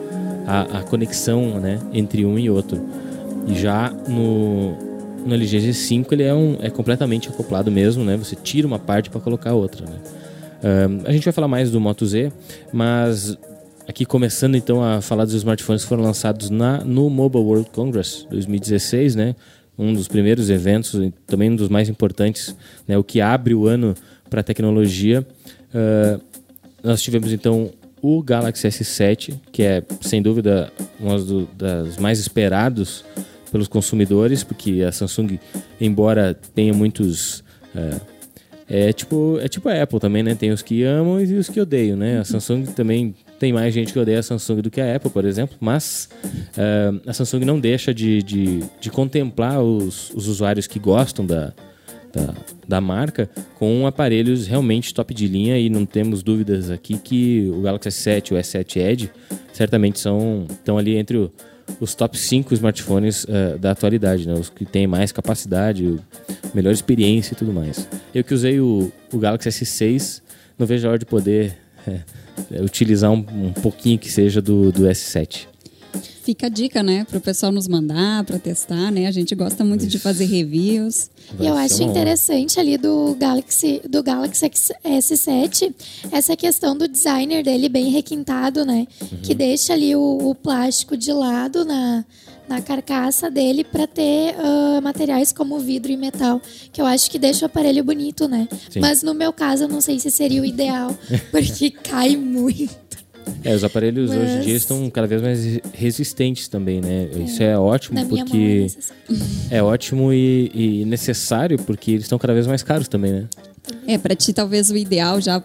a, 0.46 0.78
a 0.78 0.82
conexão 0.82 1.60
né, 1.60 1.78
entre 1.92 2.24
um 2.24 2.38
e 2.38 2.50
outro. 2.50 2.80
E 3.46 3.54
já 3.54 3.92
no, 4.08 4.91
no 5.24 5.34
LG 5.34 5.58
G5 5.58 6.12
ele 6.12 6.22
é, 6.22 6.34
um, 6.34 6.56
é 6.60 6.70
completamente 6.70 7.28
acoplado 7.28 7.70
mesmo, 7.70 8.04
né? 8.04 8.16
Você 8.16 8.36
tira 8.36 8.66
uma 8.66 8.78
parte 8.78 9.10
para 9.10 9.20
colocar 9.20 9.54
outra, 9.54 9.86
né? 9.86 9.98
A 11.04 11.12
gente 11.12 11.24
vai 11.24 11.32
falar 11.32 11.48
mais 11.48 11.72
do 11.72 11.80
Moto 11.80 12.06
Z, 12.06 12.32
mas 12.72 13.36
aqui 13.88 14.04
começando 14.04 14.54
então 14.54 14.82
a 14.82 15.00
falar 15.00 15.24
dos 15.24 15.34
smartphones 15.34 15.82
que 15.82 15.88
foram 15.88 16.04
lançados 16.04 16.50
na, 16.50 16.84
no 16.84 17.10
Mobile 17.10 17.42
World 17.42 17.70
Congress 17.70 18.26
2016, 18.30 19.16
né? 19.16 19.34
Um 19.76 19.92
dos 19.92 20.06
primeiros 20.06 20.50
eventos, 20.50 20.94
também 21.26 21.50
um 21.50 21.56
dos 21.56 21.68
mais 21.68 21.88
importantes, 21.88 22.54
né? 22.86 22.96
O 22.96 23.02
que 23.02 23.20
abre 23.20 23.54
o 23.54 23.66
ano 23.66 23.94
para 24.30 24.40
a 24.40 24.44
tecnologia. 24.44 25.26
Uh, 25.74 26.20
nós 26.82 27.02
tivemos 27.02 27.32
então 27.32 27.70
o 28.00 28.22
Galaxy 28.22 28.68
S7, 28.68 29.34
que 29.50 29.62
é 29.62 29.82
sem 30.00 30.22
dúvida 30.22 30.72
um 31.00 31.16
dos 31.16 31.96
mais 31.98 32.20
esperados 32.20 33.04
pelos 33.52 33.68
consumidores, 33.68 34.42
porque 34.42 34.82
a 34.82 34.90
Samsung, 34.90 35.38
embora 35.78 36.34
tenha 36.54 36.72
muitos. 36.72 37.44
É, 37.76 38.00
é, 38.88 38.92
tipo, 38.92 39.38
é 39.38 39.48
tipo 39.48 39.68
a 39.68 39.82
Apple 39.82 40.00
também, 40.00 40.22
né? 40.22 40.34
Tem 40.34 40.50
os 40.50 40.62
que 40.62 40.82
amam 40.82 41.20
e 41.20 41.34
os 41.34 41.50
que 41.50 41.60
odeiam, 41.60 41.96
né? 41.96 42.20
A 42.20 42.24
Samsung 42.24 42.64
também 42.64 43.14
tem 43.38 43.52
mais 43.52 43.74
gente 43.74 43.92
que 43.92 43.98
odeia 43.98 44.20
a 44.20 44.22
Samsung 44.22 44.62
do 44.62 44.70
que 44.70 44.80
a 44.80 44.96
Apple, 44.96 45.10
por 45.10 45.26
exemplo, 45.26 45.56
mas 45.60 46.08
uh, 46.56 47.02
a 47.06 47.12
Samsung 47.12 47.44
não 47.44 47.60
deixa 47.60 47.92
de, 47.92 48.22
de, 48.22 48.60
de 48.80 48.90
contemplar 48.90 49.60
os, 49.60 50.10
os, 50.14 50.26
usuários 50.28 50.66
que 50.66 50.78
gostam 50.78 51.26
da, 51.26 51.52
da, 52.12 52.34
da, 52.66 52.80
marca 52.80 53.28
com 53.58 53.86
aparelhos 53.86 54.46
realmente 54.46 54.94
top 54.94 55.12
de 55.12 55.26
linha 55.26 55.58
e 55.58 55.68
não 55.68 55.84
temos 55.84 56.22
dúvidas 56.22 56.70
aqui 56.70 56.96
que 56.96 57.50
o 57.52 57.60
Galaxy 57.60 57.88
S7 57.88 58.30
e 58.30 58.34
o 58.34 58.36
S7 58.38 58.76
Edge 58.76 59.10
certamente 59.52 59.98
são 59.98 60.46
estão 60.48 60.78
ali 60.78 60.96
entre 60.96 61.18
o 61.18 61.30
os 61.80 61.94
top 61.94 62.18
5 62.18 62.54
smartphones 62.54 63.24
uh, 63.24 63.58
da 63.58 63.72
atualidade, 63.72 64.26
né? 64.26 64.34
Os 64.34 64.48
que 64.48 64.64
têm 64.64 64.86
mais 64.86 65.12
capacidade, 65.12 65.98
melhor 66.54 66.72
experiência 66.72 67.34
e 67.34 67.36
tudo 67.36 67.52
mais. 67.52 67.88
Eu 68.14 68.22
que 68.22 68.34
usei 68.34 68.60
o, 68.60 68.92
o 69.12 69.18
Galaxy 69.18 69.48
S6, 69.48 70.22
não 70.58 70.66
vejo 70.66 70.86
a 70.86 70.90
hora 70.90 70.98
de 70.98 71.06
poder 71.06 71.56
é, 71.86 72.60
utilizar 72.60 73.10
um, 73.10 73.24
um, 73.30 73.52
pouquinho 73.52 73.98
que 73.98 74.10
seja 74.10 74.40
do, 74.40 74.70
do 74.70 74.82
S7. 74.82 75.46
Fica 76.22 76.46
a 76.46 76.48
dica, 76.48 76.82
né, 76.82 77.04
para 77.04 77.18
o 77.18 77.20
pessoal 77.20 77.50
nos 77.52 77.66
mandar, 77.66 78.24
para 78.24 78.38
testar, 78.38 78.90
né? 78.90 79.06
A 79.06 79.10
gente 79.10 79.34
gosta 79.34 79.64
muito 79.64 79.86
de 79.86 79.98
fazer 79.98 80.24
reviews. 80.24 81.10
E 81.40 81.46
eu 81.46 81.56
acho 81.56 81.82
interessante 81.82 82.58
ali 82.60 82.76
do 82.76 83.16
Galaxy, 83.18 83.80
do 83.88 84.02
Galaxy 84.02 84.50
S7 84.84 85.72
essa 86.10 86.36
questão 86.36 86.76
do 86.76 86.86
designer 86.86 87.42
dele 87.42 87.68
bem 87.68 87.90
requintado, 87.90 88.64
né? 88.64 88.86
Uhum. 89.00 89.18
Que 89.22 89.34
deixa 89.34 89.72
ali 89.72 89.94
o, 89.96 90.18
o, 90.30 90.34
plástico 90.34 90.96
de 90.96 91.12
lado 91.12 91.64
na, 91.64 92.04
na 92.48 92.60
carcaça 92.60 93.30
dele 93.30 93.64
para 93.64 93.86
ter 93.86 94.34
uh, 94.34 94.82
materiais 94.82 95.32
como 95.32 95.58
vidro 95.58 95.90
e 95.90 95.96
metal, 95.96 96.40
que 96.72 96.80
eu 96.80 96.86
acho 96.86 97.10
que 97.10 97.18
deixa 97.18 97.44
o 97.44 97.46
aparelho 97.46 97.82
bonito, 97.82 98.28
né? 98.28 98.48
Sim. 98.70 98.80
Mas 98.80 99.02
no 99.02 99.14
meu 99.14 99.32
caso, 99.32 99.64
eu 99.64 99.68
não 99.68 99.80
sei 99.80 99.98
se 99.98 100.10
seria 100.10 100.42
o 100.42 100.44
ideal, 100.44 100.96
porque 101.30 101.70
cai 101.70 102.16
muito. 102.16 102.82
É, 103.44 103.54
os 103.54 103.64
aparelhos 103.64 104.10
Mas... 104.10 104.18
hoje 104.18 104.36
em 104.36 104.40
dia 104.40 104.56
estão 104.56 104.90
cada 104.90 105.06
vez 105.06 105.22
mais 105.22 105.60
resistentes 105.72 106.48
também, 106.48 106.80
né? 106.80 107.08
É. 107.14 107.18
Isso 107.18 107.42
é 107.42 107.58
ótimo 107.58 107.98
Na 108.00 108.06
porque 108.06 108.66
é, 109.50 109.58
é 109.58 109.62
ótimo 109.62 110.12
e, 110.12 110.50
e 110.54 110.84
necessário 110.84 111.58
porque 111.58 111.92
eles 111.92 112.04
estão 112.04 112.18
cada 112.18 112.34
vez 112.34 112.46
mais 112.46 112.62
caros 112.62 112.88
também, 112.88 113.12
né? 113.12 113.24
É, 113.86 113.96
para 113.96 114.14
ti 114.14 114.32
talvez 114.32 114.70
o 114.70 114.76
ideal, 114.76 115.20
já 115.20 115.40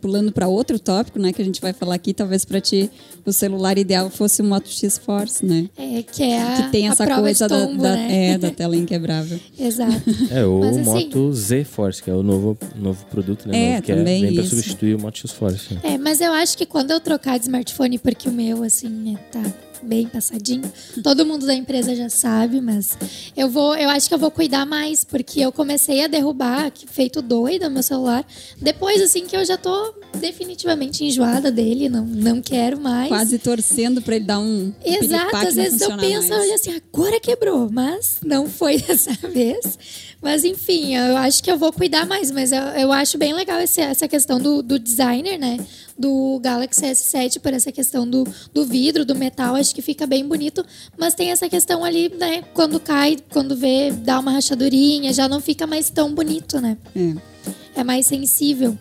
pulando 0.00 0.30
para 0.30 0.46
outro 0.46 0.78
tópico, 0.78 1.18
né, 1.18 1.32
que 1.32 1.40
a 1.40 1.44
gente 1.44 1.60
vai 1.60 1.72
falar 1.72 1.94
aqui, 1.94 2.12
talvez 2.12 2.44
para 2.44 2.60
ti 2.60 2.90
o 3.24 3.32
celular 3.32 3.78
ideal 3.78 4.10
fosse 4.10 4.42
o 4.42 4.44
Moto 4.44 4.68
X 4.68 4.98
Force, 4.98 5.44
né? 5.44 5.68
É, 5.76 6.02
que 6.02 6.22
é 6.22 6.42
a, 6.42 6.56
que 6.56 6.70
tem 6.70 6.88
essa 6.88 7.06
coisa 7.06 7.48
tombo, 7.48 7.82
da, 7.82 7.94
né? 7.94 8.32
é, 8.32 8.38
da 8.38 8.50
tela 8.52 8.76
inquebrável. 8.76 9.38
Exato. 9.58 10.02
É, 10.30 10.44
o 10.44 10.60
Mas, 10.60 10.76
assim, 10.78 10.84
Moto 10.84 11.32
Z 11.32 11.64
Force, 11.64 12.02
que 12.02 12.10
é 12.10 12.14
o 12.14 12.22
novo, 12.22 12.58
novo 12.76 13.04
produto, 13.06 13.48
né? 13.48 13.56
É, 13.56 13.70
novo, 13.70 13.82
que 13.82 13.94
também 13.94 14.22
é, 14.22 14.26
vem 14.26 14.34
para 14.34 14.44
substituir 14.44 14.94
o 14.94 15.00
Moto 15.00 15.18
X 15.18 15.30
Force. 15.30 15.74
Né? 15.74 15.80
É, 15.84 15.98
mas 15.98 16.20
eu 16.20 16.32
acho 16.32 16.58
que 16.58 16.66
quando 16.66 16.90
eu 16.90 17.00
trocar 17.00 17.38
de 17.38 17.44
smartphone, 17.44 17.98
porque 17.98 18.28
o 18.28 18.32
meu, 18.32 18.62
assim, 18.62 19.14
é, 19.14 19.18
tá 19.30 19.71
bem 19.82 20.06
passadinho. 20.06 20.70
Todo 21.02 21.26
mundo 21.26 21.46
da 21.46 21.54
empresa 21.54 21.94
já 21.94 22.08
sabe, 22.08 22.60
mas 22.60 22.96
eu 23.36 23.48
vou, 23.48 23.74
eu 23.76 23.88
acho 23.90 24.08
que 24.08 24.14
eu 24.14 24.18
vou 24.18 24.30
cuidar 24.30 24.64
mais, 24.64 25.04
porque 25.04 25.40
eu 25.40 25.52
comecei 25.52 26.04
a 26.04 26.06
derrubar, 26.06 26.72
feito 26.86 27.20
doida, 27.20 27.68
meu 27.68 27.82
celular. 27.82 28.24
Depois, 28.60 29.00
assim, 29.02 29.26
que 29.26 29.36
eu 29.36 29.44
já 29.44 29.56
tô 29.56 29.94
definitivamente 30.18 31.04
enjoada 31.04 31.50
dele, 31.50 31.88
não, 31.88 32.04
não 32.04 32.40
quero 32.40 32.80
mais. 32.80 33.08
Quase 33.08 33.38
torcendo 33.38 34.00
para 34.02 34.16
ele 34.16 34.24
dar 34.24 34.38
um. 34.38 34.72
Exato, 34.84 35.36
às 35.36 35.54
vezes 35.54 35.80
eu 35.80 35.96
penso 35.96 36.28
mais. 36.28 36.50
assim, 36.52 36.80
agora 36.92 37.18
quebrou, 37.20 37.68
mas 37.70 38.18
não 38.24 38.48
foi 38.48 38.78
dessa 38.82 39.12
vez. 39.28 39.78
Mas 40.22 40.44
enfim, 40.44 40.94
eu 40.94 41.16
acho 41.16 41.42
que 41.42 41.50
eu 41.50 41.58
vou 41.58 41.72
cuidar 41.72 42.06
mais, 42.06 42.30
mas 42.30 42.52
eu, 42.52 42.62
eu 42.62 42.92
acho 42.92 43.18
bem 43.18 43.34
legal 43.34 43.60
esse, 43.60 43.80
essa 43.80 44.06
questão 44.06 44.38
do, 44.40 44.62
do 44.62 44.78
designer, 44.78 45.36
né? 45.36 45.58
Do 45.98 46.38
Galaxy 46.40 46.86
S7 46.86 47.40
por 47.40 47.52
essa 47.52 47.72
questão 47.72 48.08
do, 48.08 48.24
do 48.54 48.64
vidro, 48.64 49.04
do 49.04 49.16
metal, 49.16 49.56
acho 49.56 49.74
que 49.74 49.82
fica 49.82 50.06
bem 50.06 50.26
bonito. 50.26 50.64
Mas 50.96 51.14
tem 51.14 51.32
essa 51.32 51.48
questão 51.48 51.84
ali, 51.84 52.08
né? 52.08 52.44
Quando 52.54 52.78
cai, 52.78 53.16
quando 53.30 53.56
vê, 53.56 53.90
dá 53.90 54.20
uma 54.20 54.30
rachadurinha, 54.30 55.12
já 55.12 55.28
não 55.28 55.40
fica 55.40 55.66
mais 55.66 55.90
tão 55.90 56.14
bonito, 56.14 56.60
né? 56.60 56.78
É, 57.74 57.80
é 57.80 57.84
mais 57.84 58.06
sensível. 58.06 58.78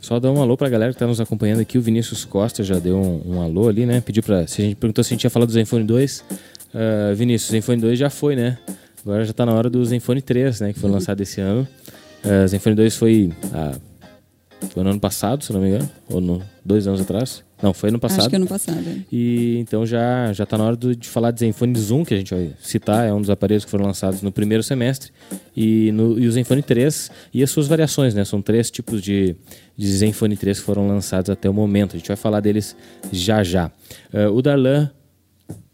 Só 0.00 0.20
dar 0.20 0.32
um 0.32 0.42
alô 0.42 0.56
pra 0.56 0.68
galera 0.68 0.92
que 0.92 0.98
tá 0.98 1.06
nos 1.06 1.20
acompanhando 1.20 1.60
aqui. 1.60 1.78
O 1.78 1.80
Vinícius 1.80 2.24
Costa 2.24 2.62
já 2.62 2.78
deu 2.78 2.96
um, 2.98 3.36
um 3.36 3.40
alô 3.40 3.68
ali, 3.68 3.86
né? 3.86 4.02
Pediu 4.02 4.22
pra. 4.22 4.46
Se 4.46 4.60
a 4.60 4.64
gente 4.64 4.76
perguntou 4.76 5.02
se 5.02 5.14
a 5.14 5.14
gente 5.14 5.24
ia 5.24 5.30
falar 5.30 5.46
do 5.46 5.52
Zenfone 5.52 5.84
2. 5.84 6.18
Uh, 6.18 6.24
ah, 6.74 7.14
Vinícius, 7.14 7.48
o 7.48 7.52
Zenfone 7.52 7.80
2 7.80 7.98
já 7.98 8.10
foi, 8.10 8.36
né? 8.36 8.58
Agora 9.04 9.24
já 9.24 9.32
está 9.32 9.44
na 9.44 9.52
hora 9.52 9.68
do 9.68 9.84
Zenfone 9.84 10.22
3, 10.22 10.60
né? 10.60 10.72
Que 10.72 10.80
foi 10.80 10.90
lançado 10.90 11.20
esse 11.20 11.40
ano. 11.40 11.68
Uh, 12.24 12.48
Zenfone 12.48 12.74
2 12.74 12.96
foi, 12.96 13.30
ah, 13.52 13.76
foi 14.70 14.82
no 14.82 14.90
ano 14.90 15.00
passado, 15.00 15.44
se 15.44 15.52
não 15.52 15.60
me 15.60 15.68
engano. 15.68 15.90
Ou 16.08 16.20
no, 16.22 16.42
dois 16.64 16.86
anos 16.86 17.02
atrás. 17.02 17.44
Não, 17.62 17.74
foi 17.74 17.90
ano 17.90 17.98
passado. 17.98 18.20
Acho 18.20 18.30
que 18.30 18.36
ano 18.36 18.46
passado. 18.46 18.82
É. 18.86 18.96
E 19.12 19.58
então 19.58 19.84
já 19.86 20.32
já 20.32 20.44
está 20.44 20.56
na 20.56 20.64
hora 20.64 20.76
do, 20.76 20.96
de 20.96 21.08
falar 21.08 21.30
de 21.30 21.40
Zenfone 21.40 21.78
Zoom, 21.78 22.04
que 22.04 22.14
a 22.14 22.16
gente 22.16 22.34
vai 22.34 22.52
citar, 22.60 23.06
é 23.06 23.12
um 23.12 23.20
dos 23.20 23.30
aparelhos 23.30 23.64
que 23.64 23.70
foram 23.70 23.84
lançados 23.86 24.22
no 24.22 24.32
primeiro 24.32 24.62
semestre, 24.62 25.12
e, 25.56 25.92
no, 25.92 26.18
e 26.18 26.26
o 26.26 26.32
Zenfone 26.32 26.62
3 26.62 27.10
e 27.32 27.42
as 27.42 27.50
suas 27.50 27.66
variações, 27.66 28.14
né? 28.14 28.24
São 28.24 28.40
três 28.40 28.70
tipos 28.70 29.02
de, 29.02 29.36
de 29.76 29.86
Zenfone 29.86 30.36
3 30.36 30.58
que 30.58 30.64
foram 30.64 30.88
lançados 30.88 31.30
até 31.30 31.48
o 31.48 31.54
momento. 31.54 31.94
A 31.94 31.98
gente 31.98 32.08
vai 32.08 32.16
falar 32.16 32.40
deles 32.40 32.76
já 33.12 33.42
já. 33.42 33.70
Uh, 34.12 34.30
o 34.30 34.42
Darlan, 34.42 34.90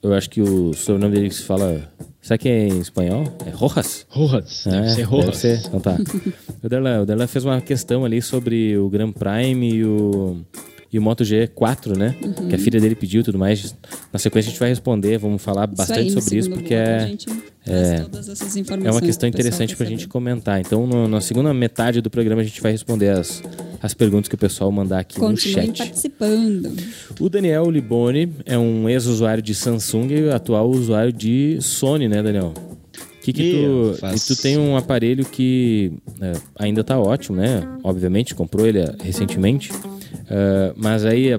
eu 0.02 0.12
acho 0.14 0.28
que 0.28 0.40
o 0.40 0.72
sobrenome 0.74 1.14
dele 1.14 1.30
se 1.30 1.42
fala 1.42 1.88
Será 2.22 2.36
que 2.36 2.48
é 2.48 2.68
em 2.68 2.78
espanhol? 2.78 3.24
É 3.46 3.50
Rojas? 3.50 4.06
Rojas, 4.08 4.64
deve 4.66 4.86
é, 4.86 4.90
ser 4.90 5.02
Rojas. 5.02 5.24
Deve 5.24 5.36
ser. 5.36 5.66
Então 5.66 5.80
tá. 5.80 5.96
o 6.62 6.68
Darlan, 6.68 7.02
o 7.02 7.06
Darlan 7.06 7.26
fez 7.26 7.44
uma 7.44 7.60
questão 7.60 8.04
ali 8.04 8.20
sobre 8.20 8.76
o 8.76 8.88
Grand 8.90 9.12
Prime 9.12 9.74
e 9.74 9.84
o, 9.84 10.44
e 10.92 10.98
o 10.98 11.02
Moto 11.02 11.22
G4, 11.22 11.96
né? 11.96 12.16
Uhum. 12.22 12.48
Que 12.48 12.54
a 12.54 12.58
filha 12.58 12.80
dele 12.80 12.94
pediu 12.94 13.20
e 13.20 13.24
tudo 13.24 13.38
mais. 13.38 13.74
Na 14.12 14.18
sequência 14.18 14.48
a 14.48 14.50
gente 14.50 14.58
vai 14.58 14.68
responder, 14.70 15.18
vamos 15.18 15.40
falar 15.40 15.66
bastante 15.68 16.00
aí, 16.00 16.10
sobre 16.10 16.36
isso, 16.36 16.50
porque 16.50 16.74
é, 16.74 17.16
é, 17.66 18.04
é 18.84 18.90
uma 18.90 19.00
questão 19.00 19.28
interessante 19.28 19.76
para 19.76 19.86
a 19.86 19.88
gente 19.88 20.08
comentar. 20.08 20.60
Então, 20.60 20.86
no, 20.86 21.06
na 21.06 21.20
segunda 21.20 21.54
metade 21.54 22.00
do 22.00 22.10
programa, 22.10 22.40
a 22.40 22.44
gente 22.44 22.60
vai 22.60 22.72
responder 22.72 23.10
as, 23.10 23.40
as 23.80 23.94
perguntas 23.94 24.28
que 24.28 24.34
o 24.34 24.38
pessoal 24.38 24.72
mandar 24.72 24.98
aqui 24.98 25.20
Continuem 25.20 25.68
no 25.68 25.76
chat. 25.76 25.78
participando. 25.78 26.72
O 27.20 27.28
Daniel 27.28 27.70
Liboni 27.70 28.32
é 28.44 28.58
um 28.58 28.88
ex-usuário 28.88 29.42
de 29.42 29.54
Samsung 29.54 30.08
e 30.10 30.30
atual 30.30 30.68
usuário 30.68 31.12
de 31.12 31.58
Sony, 31.60 32.08
né, 32.08 32.20
Daniel? 32.20 32.52
Que 33.22 33.32
que 33.32 33.52
tu, 33.52 33.96
faz... 34.00 34.24
tu 34.24 34.34
tem 34.34 34.58
um 34.58 34.76
aparelho 34.76 35.24
que 35.24 35.92
é, 36.20 36.32
ainda 36.58 36.80
está 36.80 36.98
ótimo, 36.98 37.36
né? 37.36 37.62
Obviamente, 37.84 38.34
comprou 38.34 38.66
ele 38.66 38.78
é, 38.78 38.94
recentemente. 39.02 39.70
Uh, 40.30 40.72
mas 40.76 41.04
aí, 41.04 41.34
uh, 41.34 41.38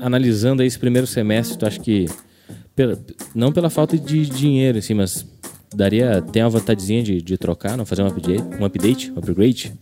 analisando 0.00 0.62
esse 0.62 0.78
primeiro 0.78 1.06
semestre, 1.06 1.56
tu 1.56 1.64
acha 1.64 1.78
que, 1.78 2.06
pela, 2.74 2.98
não 3.34 3.52
pela 3.52 3.70
falta 3.70 3.96
de 3.96 4.26
dinheiro, 4.26 4.78
assim, 4.78 4.94
mas 4.94 5.24
daria, 5.74 6.20
tem 6.20 6.42
uma 6.42 6.50
vantagemzinha 6.50 7.02
de, 7.02 7.22
de 7.22 7.38
trocar, 7.38 7.76
não 7.76 7.86
fazer 7.86 8.02
um 8.02 8.08
update, 8.08 8.42
um 8.60 8.64
update, 8.64 9.12
upgrade? 9.16 9.72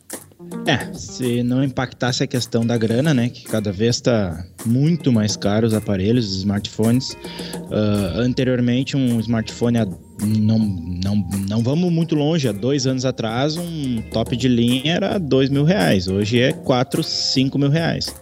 É, 0.67 0.93
se 0.95 1.45
não 1.45 1.63
impactasse 1.63 2.25
a 2.25 2.27
questão 2.27 2.67
da 2.67 2.77
grana, 2.77 3.15
né, 3.15 3.29
que 3.29 3.45
cada 3.45 3.71
vez 3.71 3.97
está 3.97 4.45
muito 4.65 5.13
mais 5.13 5.37
caro 5.37 5.65
os 5.65 5.73
aparelhos, 5.73 6.29
os 6.29 6.39
smartphones. 6.39 7.13
Uh, 7.13 8.19
anteriormente, 8.19 8.97
um 8.97 9.21
smartphone, 9.21 9.79
não, 10.21 10.59
não, 10.59 11.29
não 11.49 11.63
vamos 11.63 11.93
muito 11.93 12.17
longe, 12.17 12.49
há 12.49 12.53
dois 12.53 12.85
anos 12.85 13.05
atrás, 13.05 13.57
um 13.57 14.03
top 14.11 14.37
de 14.37 14.49
linha 14.49 14.95
era 14.95 15.19
dois 15.19 15.49
mil 15.51 15.63
reais, 15.63 16.09
hoje 16.09 16.41
é 16.41 16.53
quatro, 16.53 17.03
cinco 17.03 17.59
mil 17.59 17.71
reais. 17.71 18.13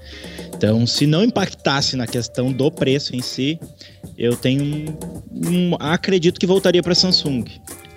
Então, 0.55 0.87
se 0.87 1.07
não 1.07 1.25
impactasse 1.25 1.97
na 1.97 2.07
questão 2.07 2.53
do 2.53 2.71
preço 2.71 3.17
em 3.17 3.21
si, 3.21 3.59
eu 4.17 4.37
tenho 4.37 4.63
um, 4.65 5.49
um 5.49 5.77
acredito 5.81 6.39
que 6.39 6.47
voltaria 6.47 6.83
para 6.83 6.95
Samsung. 6.95 7.45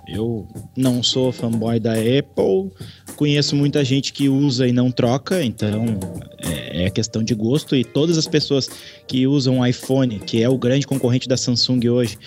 Eu 0.08 0.48
não 0.76 1.04
sou 1.04 1.32
fanboy 1.32 1.80
da 1.80 1.94
Apple, 1.94 2.72
conheço 3.16 3.56
muita 3.56 3.84
gente 3.84 4.14
que 4.14 4.30
usa 4.30 4.68
e 4.68 4.72
não 4.72 4.90
troca, 4.90 5.44
então 5.44 6.00
é, 6.40 6.86
é 6.86 6.90
questão 6.90 7.22
de 7.22 7.36
gosto. 7.36 7.76
E 7.76 7.84
todas 7.84 8.18
as 8.18 8.28
pessoas 8.28 8.70
que 9.06 9.28
usam 9.28 9.66
iPhone, 9.66 10.20
que 10.20 10.42
é 10.42 10.48
o 10.48 10.58
grande 10.58 10.88
concorrente 10.88 11.28
da 11.28 11.36
Samsung 11.36 11.90
hoje, 11.90 12.18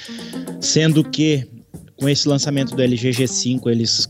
sendo 0.61 1.03
que 1.03 1.49
com 1.97 2.09
esse 2.09 2.29
lançamento 2.29 2.75
do 2.75 2.83
LG 2.83 3.11
G5 3.11 3.71
eles 3.71 4.09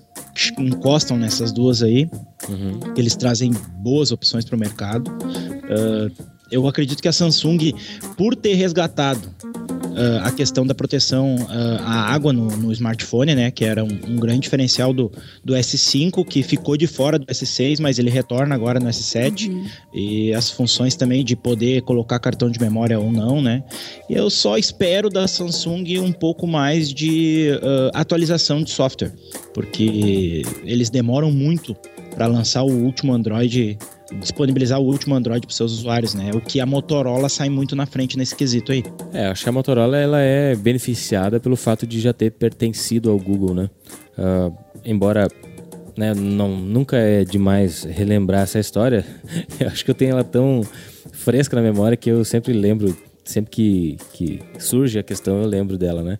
encostam 0.59 1.17
nessas 1.17 1.53
duas 1.53 1.83
aí, 1.83 2.09
uhum. 2.49 2.95
eles 2.97 3.17
trazem 3.17 3.53
boas 3.79 4.13
opções 4.13 4.45
para 4.45 4.57
o 4.57 4.59
mercado. 4.59 5.09
Uh, 5.11 6.25
eu 6.51 6.67
acredito 6.67 7.01
que 7.01 7.09
a 7.09 7.13
Samsung, 7.13 7.73
por 8.17 8.35
ter 8.35 8.55
resgatado 8.55 9.29
uh, 9.91 10.25
a 10.25 10.31
questão 10.31 10.67
da 10.67 10.75
proteção 10.75 11.37
uh, 11.37 11.83
à 11.85 12.13
água 12.13 12.33
no, 12.33 12.47
no, 12.57 12.73
smartphone, 12.73 13.35
né? 13.35 13.51
Que 13.51 13.65
era 13.65 13.85
um, 13.85 13.89
um, 14.09 14.17
grande 14.17 14.41
diferencial 14.41 14.93
do, 14.93 15.11
do 15.45 15.55
S5, 15.55 16.25
que 16.27 16.43
ficou 16.43 16.77
de 16.77 16.87
fora 16.87 17.19
do 17.19 17.27
S6, 17.27 17.81
mas 17.81 17.99
ele 17.99 18.11
retorna 18.11 18.55
agora 18.55 18.81
no 18.81 18.87
S7. 18.89 19.49
Uhum. 19.49 19.67
E 19.93 20.33
as 20.35 20.51
funções 20.51 20.95
também 20.97 21.25
de 21.25 21.37
poder 21.37 21.83
colocar 21.83 22.19
cartão 22.19 22.51
de 22.51 22.61
memória 22.61 22.99
ou 22.99 23.11
não, 23.11 23.43
né? 23.43 23.63
E 24.09 24.15
eu 24.15 24.31
só 24.31 24.57
espero 24.57 25.09
da 25.09 25.27
Samsung 25.27 25.99
um 25.99 26.13
pouco 26.13 26.47
mais 26.47 26.93
de 26.93 27.51
uh, 27.63 27.91
atualização 27.95 28.63
de 28.63 28.71
software, 28.71 29.13
porque 29.53 30.43
eles 30.65 30.91
demoram 30.91 31.31
muito 31.31 31.77
para 32.15 32.27
lançar 32.27 32.63
o 32.63 32.71
último 32.71 33.13
Android 33.13 33.79
disponibilizar 34.19 34.81
o 34.81 34.85
último 34.85 35.15
Android 35.15 35.47
para 35.47 35.55
seus 35.55 35.73
usuários, 35.73 36.15
né? 36.15 36.31
O 36.35 36.41
que 36.41 36.61
a 36.61 36.67
Motorola 36.67 37.29
sai 37.29 37.49
muito 37.49 37.77
na 37.77 37.87
frente 37.87 38.17
nesse 38.17 38.35
quesito 38.35 38.73
aí. 38.73 38.85
É, 39.13 39.27
acho 39.27 39.43
que 39.43 39.49
a 39.49 39.53
Motorola 39.53 39.97
ela 39.97 40.21
é 40.21 40.55
beneficiada 40.55 41.39
pelo 41.39 41.57
fato 41.57 41.87
de 41.87 42.01
já 42.01 42.13
ter 42.13 42.33
pertencido 42.33 43.11
ao 43.11 43.19
Google, 43.19 43.55
né? 43.55 43.71
Uh, 44.19 44.55
embora 44.85 45.29
né, 45.97 46.15
não, 46.15 46.57
nunca 46.57 46.97
é 46.97 47.25
demais 47.25 47.85
relembrar 47.85 48.43
essa 48.43 48.59
história, 48.59 49.05
eu 49.61 49.69
acho 49.69 49.85
que 49.85 49.91
eu 49.91 49.95
tenho 49.95 50.13
ela 50.13 50.25
tão 50.25 50.63
fresca 51.13 51.57
na 51.57 51.63
memória 51.63 51.97
que 51.97 52.11
eu 52.11 52.25
sempre 52.25 52.53
lembro, 52.53 52.97
sempre 53.25 53.51
que, 53.51 53.97
que 54.13 54.41
surge 54.59 54.99
a 54.99 55.03
questão 55.03 55.43
eu 55.43 55.47
lembro 55.47 55.77
dela, 55.77 56.03
né? 56.03 56.19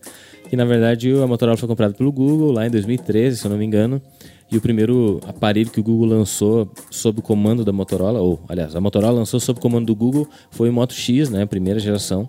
Que 0.49 0.57
na 0.57 0.65
verdade 0.65 1.11
a 1.13 1.27
Motorola 1.27 1.57
foi 1.57 1.69
comprada 1.69 1.95
pelo 1.95 2.11
Google 2.11 2.53
lá 2.53 2.67
em 2.67 2.71
2013, 2.71 3.37
se 3.37 3.47
eu 3.47 3.51
não 3.51 3.57
me 3.57 3.65
engano. 3.65 4.03
E 4.51 4.57
o 4.57 4.61
primeiro 4.61 5.21
aparelho 5.27 5.71
que 5.71 5.79
o 5.79 5.83
Google 5.83 6.09
lançou 6.09 6.69
sob 6.91 7.21
o 7.21 7.23
comando 7.23 7.65
da 7.65 7.73
Motorola, 7.73 8.21
ou 8.21 8.41
aliás, 8.49 8.75
a 8.75 8.81
Motorola 8.81 9.13
lançou 9.13 9.39
sob 9.39 9.59
o 9.59 9.63
comando 9.63 9.87
do 9.87 9.95
Google, 9.95 10.29
foi 10.51 10.69
o 10.69 10.73
Moto 10.73 10.93
X, 10.93 11.31
né, 11.31 11.47
primeira 11.47 11.79
geração. 11.79 12.29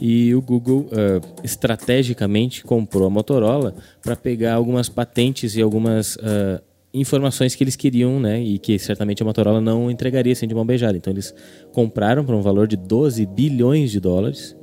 e 0.00 0.34
o 0.34 0.40
Google 0.40 0.86
uh, 0.92 1.42
estrategicamente 1.42 2.62
comprou 2.62 3.06
a 3.06 3.10
Motorola 3.10 3.74
para 4.00 4.14
pegar 4.14 4.54
algumas 4.54 4.88
patentes 4.88 5.56
e 5.56 5.60
algumas 5.60 6.16
uh, 6.16 6.62
informações 6.94 7.54
que 7.54 7.64
eles 7.64 7.76
queriam, 7.76 8.18
né, 8.18 8.40
e 8.40 8.58
que 8.58 8.78
certamente 8.78 9.22
a 9.22 9.26
Motorola 9.26 9.60
não 9.60 9.90
entregaria 9.90 10.32
assim 10.32 10.48
de 10.48 10.54
mão 10.54 10.64
beijada. 10.64 10.96
Então 10.96 11.12
eles 11.12 11.34
compraram 11.72 12.24
por 12.24 12.34
um 12.34 12.40
valor 12.40 12.66
de 12.66 12.76
12 12.76 13.26
bilhões 13.26 13.90
de 13.90 14.00
dólares. 14.00 14.56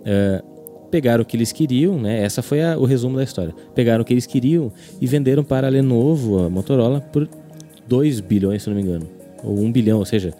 Uh, 0.00 0.49
pegaram 0.90 1.22
o 1.22 1.24
que 1.24 1.36
eles 1.36 1.52
queriam, 1.52 1.98
né? 1.98 2.22
Essa 2.22 2.42
foi 2.42 2.62
a, 2.62 2.76
o 2.76 2.84
resumo 2.84 3.16
da 3.16 3.24
história. 3.24 3.54
Pegaram 3.74 4.02
o 4.02 4.04
que 4.04 4.12
eles 4.12 4.26
queriam 4.26 4.72
e 5.00 5.06
venderam 5.06 5.44
para 5.44 5.66
a 5.66 5.70
Lenovo, 5.70 6.44
a 6.44 6.50
Motorola, 6.50 7.00
por 7.00 7.28
2 7.86 8.20
bilhões, 8.20 8.62
se 8.62 8.68
não 8.68 8.76
me 8.76 8.82
engano. 8.82 9.06
Ou 9.42 9.58
1 9.58 9.72
bilhão, 9.72 9.98
ou 9.98 10.04
seja, 10.04 10.34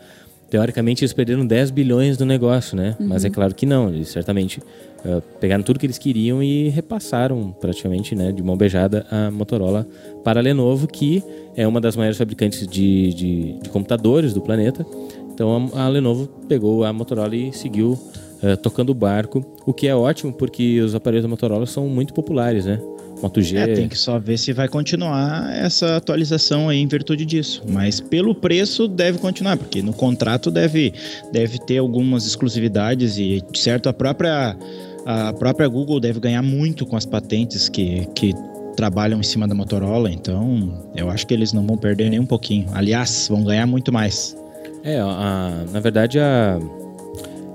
teoricamente 0.50 1.04
eles 1.04 1.12
perderam 1.12 1.46
10 1.46 1.70
bilhões 1.70 2.16
do 2.16 2.26
negócio, 2.26 2.76
né? 2.76 2.96
Uhum. 2.98 3.06
Mas 3.06 3.24
é 3.24 3.30
claro 3.30 3.54
que 3.54 3.64
não, 3.64 3.88
eles 3.88 4.08
certamente 4.08 4.58
uh, 4.58 5.22
pegaram 5.40 5.62
tudo 5.62 5.78
que 5.78 5.86
eles 5.86 5.96
queriam 5.96 6.42
e 6.42 6.68
repassaram 6.68 7.54
praticamente, 7.60 8.14
né, 8.14 8.32
de 8.32 8.42
mão 8.42 8.56
beijada 8.56 9.06
a 9.10 9.30
Motorola 9.30 9.86
para 10.24 10.40
a 10.40 10.42
Lenovo, 10.42 10.88
que 10.88 11.22
é 11.56 11.66
uma 11.66 11.80
das 11.80 11.94
maiores 11.96 12.18
fabricantes 12.18 12.66
de, 12.66 13.14
de, 13.14 13.52
de 13.60 13.68
computadores 13.70 14.34
do 14.34 14.40
planeta. 14.40 14.84
Então 15.32 15.70
a, 15.74 15.84
a 15.84 15.88
Lenovo 15.88 16.26
pegou 16.48 16.84
a 16.84 16.92
Motorola 16.92 17.34
e 17.34 17.52
seguiu 17.52 17.98
uh, 18.42 18.56
tocando 18.56 18.90
o 18.90 18.94
barco, 18.94 19.44
o 19.66 19.72
que 19.72 19.86
é 19.86 19.94
ótimo 19.94 20.32
porque 20.32 20.80
os 20.80 20.94
aparelhos 20.94 21.22
da 21.22 21.28
Motorola 21.28 21.66
são 21.66 21.88
muito 21.88 22.14
populares, 22.14 22.66
né? 22.66 22.80
Moto 23.22 23.40
G. 23.42 23.56
É, 23.56 23.66
tem 23.74 23.88
que 23.88 23.98
só 23.98 24.18
ver 24.18 24.38
se 24.38 24.52
vai 24.52 24.68
continuar 24.68 25.54
essa 25.54 25.96
atualização 25.96 26.68
aí 26.68 26.78
em 26.78 26.86
virtude 26.86 27.26
disso. 27.26 27.62
Mas 27.68 28.00
pelo 28.00 28.34
preço 28.34 28.88
deve 28.88 29.18
continuar, 29.18 29.56
porque 29.56 29.82
no 29.82 29.92
contrato 29.92 30.50
deve, 30.50 30.92
deve 31.32 31.58
ter 31.58 31.78
algumas 31.78 32.26
exclusividades 32.26 33.18
e, 33.18 33.42
certo, 33.54 33.88
a 33.88 33.92
própria, 33.92 34.56
a 35.04 35.32
própria 35.34 35.68
Google 35.68 36.00
deve 36.00 36.18
ganhar 36.18 36.42
muito 36.42 36.86
com 36.86 36.96
as 36.96 37.04
patentes 37.04 37.68
que, 37.68 38.06
que 38.14 38.34
trabalham 38.74 39.20
em 39.20 39.24
cima 39.24 39.46
da 39.46 39.54
Motorola. 39.54 40.10
Então, 40.10 40.90
eu 40.96 41.10
acho 41.10 41.26
que 41.26 41.34
eles 41.34 41.52
não 41.52 41.66
vão 41.66 41.76
perder 41.76 42.10
nem 42.10 42.20
um 42.20 42.26
pouquinho. 42.26 42.66
Aliás, 42.72 43.26
vão 43.28 43.44
ganhar 43.44 43.66
muito 43.66 43.92
mais. 43.92 44.36
É, 44.82 44.98
a, 44.98 45.64
na 45.70 45.80
verdade, 45.80 46.18
a 46.18 46.58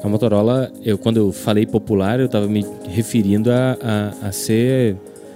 a 0.06 0.10
Motorola, 0.10 0.72
eu, 0.84 0.98
quando 0.98 1.18
eu 1.18 1.32
falei 1.32 1.66
popular, 1.66 2.20
eu 2.20 2.28
estava 2.28 2.48
me 2.48 2.66
referindo 2.90 3.52
a, 3.52 3.78
a, 3.82 4.28
a, 4.28 4.32
ser 4.32 4.96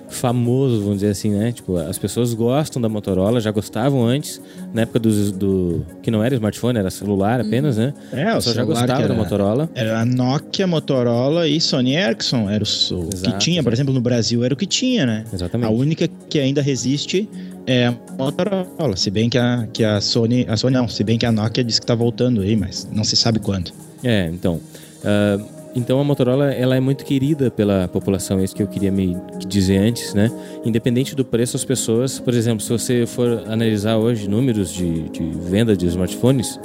famoso, 0.10 0.82
vamos 0.82 0.96
dizer 0.96 1.10
assim, 1.10 1.32
né? 1.32 1.52
Tipo, 1.52 1.78
as 1.78 1.98
pessoas 1.98 2.34
gostam 2.34 2.82
da 2.82 2.88
Motorola, 2.88 3.40
já 3.42 3.52
gostavam 3.52 4.06
antes, 4.06 4.42
na 4.74 4.82
época 4.82 5.00
do, 5.00 5.32
do 5.32 5.86
que 6.02 6.12
não 6.12 6.24
era 6.24 6.36
smartphone, 6.36 6.78
era 6.78 6.90
celular 6.90 7.42
apenas, 7.42 7.78
né? 7.78 7.94
É, 8.12 8.36
o 8.36 8.42
já 8.42 8.64
gostava 8.64 9.08
da 9.08 9.14
Motorola. 9.14 9.70
Era 9.74 10.02
a 10.02 10.06
Nokia, 10.06 10.68
Motorola 10.68 11.48
e 11.48 11.60
Sony 11.60 11.96
Ericsson, 11.96 12.50
era 12.50 12.64
o, 12.64 13.00
o 13.00 13.10
que 13.10 13.38
tinha, 13.38 13.64
por 13.64 13.74
exemplo, 13.74 13.94
no 13.94 14.02
Brasil 14.02 14.44
era 14.44 14.54
o 14.54 14.58
que 14.58 14.68
tinha, 14.68 15.06
né? 15.06 15.24
Exatamente. 15.34 15.68
A 15.68 15.72
única 15.72 16.08
que 16.30 16.40
ainda 16.40 16.62
resiste 16.62 17.28
é 17.66 17.88
a 17.88 17.96
Motorola, 18.18 18.96
se 18.96 19.10
bem 19.10 19.30
que 19.30 19.38
a, 19.38 19.68
que 19.72 19.84
a 19.84 20.00
Sony, 20.00 20.46
a 20.48 20.56
Sony 20.56 20.74
não, 20.74 20.88
se 20.88 21.04
bem 21.04 21.18
que 21.18 21.26
a 21.26 21.32
Nokia 21.32 21.64
disse 21.64 21.80
que 21.80 21.86
está 21.86 21.96
voltando 21.96 22.42
aí, 22.42 22.56
mas 22.56 22.88
não 22.92 23.04
se 23.04 23.16
sabe 23.16 23.40
quando. 23.40 23.72
É, 24.04 24.30
então. 24.32 24.56
Uh, 24.56 25.60
então 25.76 26.00
a 26.00 26.04
Motorola 26.04 26.52
ela 26.52 26.76
é 26.76 26.80
muito 26.80 27.06
querida 27.06 27.52
pela 27.52 27.88
população, 27.88 28.40
é 28.40 28.44
isso 28.44 28.56
que 28.56 28.64
eu 28.64 28.68
queria 28.68 28.92
me 28.92 29.16
dizer 29.48 29.78
antes, 29.78 30.14
né? 30.16 30.32
Independente 30.66 31.16
do 31.16 31.24
preço, 31.24 31.56
as 31.56 31.64
pessoas, 31.64 32.20
por 32.20 32.34
exemplo, 32.34 32.62
se 32.62 32.70
você 32.70 33.06
for 33.06 33.44
analisar 33.48 33.98
hoje 33.98 34.28
números 34.28 34.74
de, 34.74 35.10
de 35.10 35.24
venda 35.24 35.78
de 35.78 35.86
smartphones, 35.86 36.60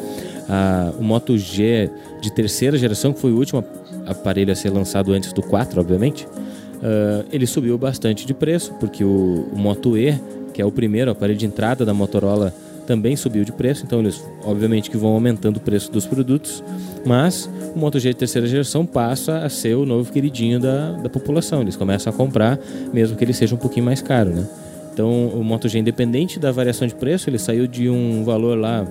o 0.98 1.02
Moto 1.02 1.36
G 1.36 1.90
de 2.20 2.32
terceira 2.32 2.76
geração, 2.78 3.12
que 3.12 3.20
foi 3.20 3.32
o 3.32 3.36
último 3.36 3.64
aparelho 4.06 4.52
a 4.52 4.56
ser 4.56 4.70
lançado 4.70 5.12
antes 5.12 5.32
do 5.32 5.42
4, 5.42 5.80
obviamente, 5.80 6.26
uh, 6.26 7.24
ele 7.32 7.46
subiu 7.46 7.76
bastante 7.78 8.26
de 8.26 8.34
preço, 8.34 8.72
porque 8.74 9.04
o, 9.04 9.48
o 9.52 9.58
Moto 9.58 9.96
E, 9.96 10.18
que 10.52 10.62
é 10.62 10.64
o 10.64 10.72
primeiro 10.72 11.10
aparelho 11.10 11.38
de 11.38 11.46
entrada 11.46 11.84
da 11.84 11.94
Motorola, 11.94 12.54
também 12.86 13.16
subiu 13.16 13.44
de 13.44 13.52
preço, 13.52 13.84
então 13.84 14.00
eles 14.00 14.22
obviamente 14.44 14.90
que 14.90 14.96
vão 14.96 15.12
aumentando 15.12 15.56
o 15.56 15.60
preço 15.60 15.90
dos 15.90 16.06
produtos, 16.06 16.62
mas 17.04 17.48
o 17.74 17.78
Moto 17.78 17.98
G 17.98 18.10
de 18.10 18.16
terceira 18.16 18.46
geração 18.46 18.84
passa 18.84 19.38
a 19.38 19.48
ser 19.48 19.74
o 19.74 19.86
novo 19.86 20.12
queridinho 20.12 20.60
da, 20.60 20.92
da 20.92 21.08
população, 21.08 21.62
eles 21.62 21.76
começam 21.76 22.12
a 22.12 22.16
comprar 22.16 22.58
mesmo 22.92 23.16
que 23.16 23.24
ele 23.24 23.32
seja 23.32 23.54
um 23.54 23.58
pouquinho 23.58 23.86
mais 23.86 24.00
caro, 24.02 24.30
né? 24.30 24.46
Então 24.92 25.28
o 25.28 25.42
Moto 25.42 25.68
G, 25.68 25.78
independente 25.78 26.38
da 26.38 26.52
variação 26.52 26.86
de 26.86 26.94
preço, 26.94 27.28
ele 27.28 27.38
saiu 27.38 27.66
de 27.66 27.90
um 27.90 28.22
valor 28.22 28.56
lá, 28.56 28.86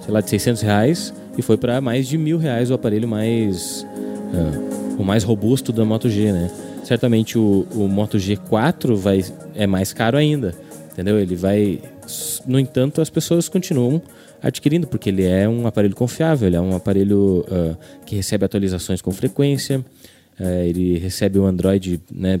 sei 0.00 0.12
lá, 0.12 0.20
de 0.20 0.28
600 0.28 0.62
reais 0.62 1.14
e 1.38 1.42
foi 1.42 1.56
para 1.56 1.80
mais 1.80 2.08
de 2.08 2.18
mil 2.18 2.38
reais 2.38 2.70
o 2.70 2.74
aparelho 2.74 3.06
mais 3.06 3.86
uh, 4.32 5.00
o 5.00 5.04
mais 5.04 5.22
robusto 5.22 5.72
da 5.72 5.84
Moto 5.84 6.08
G, 6.08 6.32
né? 6.32 6.50
Certamente 6.84 7.38
o, 7.38 7.66
o 7.74 7.88
Moto 7.88 8.18
G4 8.18 8.94
vai, 8.94 9.24
é 9.54 9.66
mais 9.66 9.92
caro 9.92 10.16
ainda, 10.16 10.54
entendeu? 10.92 11.18
Ele 11.18 11.34
vai 11.34 11.80
no 12.46 12.58
entanto, 12.58 13.00
as 13.00 13.10
pessoas 13.10 13.48
continuam 13.48 14.02
adquirindo, 14.42 14.86
porque 14.86 15.08
ele 15.08 15.24
é 15.24 15.48
um 15.48 15.66
aparelho 15.66 15.94
confiável, 15.94 16.46
ele 16.46 16.56
é 16.56 16.60
um 16.60 16.76
aparelho 16.76 17.46
uh, 17.48 17.76
que 18.04 18.14
recebe 18.14 18.44
atualizações 18.44 19.00
com 19.00 19.10
frequência, 19.10 19.78
uh, 20.38 20.44
ele 20.66 20.98
recebe 20.98 21.38
o 21.38 21.46
Android 21.46 22.00
né, 22.12 22.40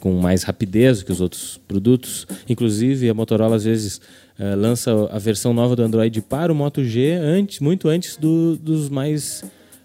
com 0.00 0.12
mais 0.14 0.42
rapidez 0.42 1.02
que 1.02 1.12
os 1.12 1.20
outros 1.20 1.60
produtos. 1.68 2.26
Inclusive, 2.48 3.08
a 3.08 3.14
Motorola 3.14 3.56
às 3.56 3.64
vezes 3.64 3.98
uh, 4.38 4.56
lança 4.56 5.08
a 5.10 5.18
versão 5.18 5.54
nova 5.54 5.76
do 5.76 5.82
Android 5.82 6.20
para 6.22 6.52
o 6.52 6.56
Moto 6.56 6.82
G 6.82 7.12
antes, 7.12 7.60
muito 7.60 7.88
antes 7.88 8.16
do, 8.16 8.56
dos 8.56 8.88
mais 8.88 9.44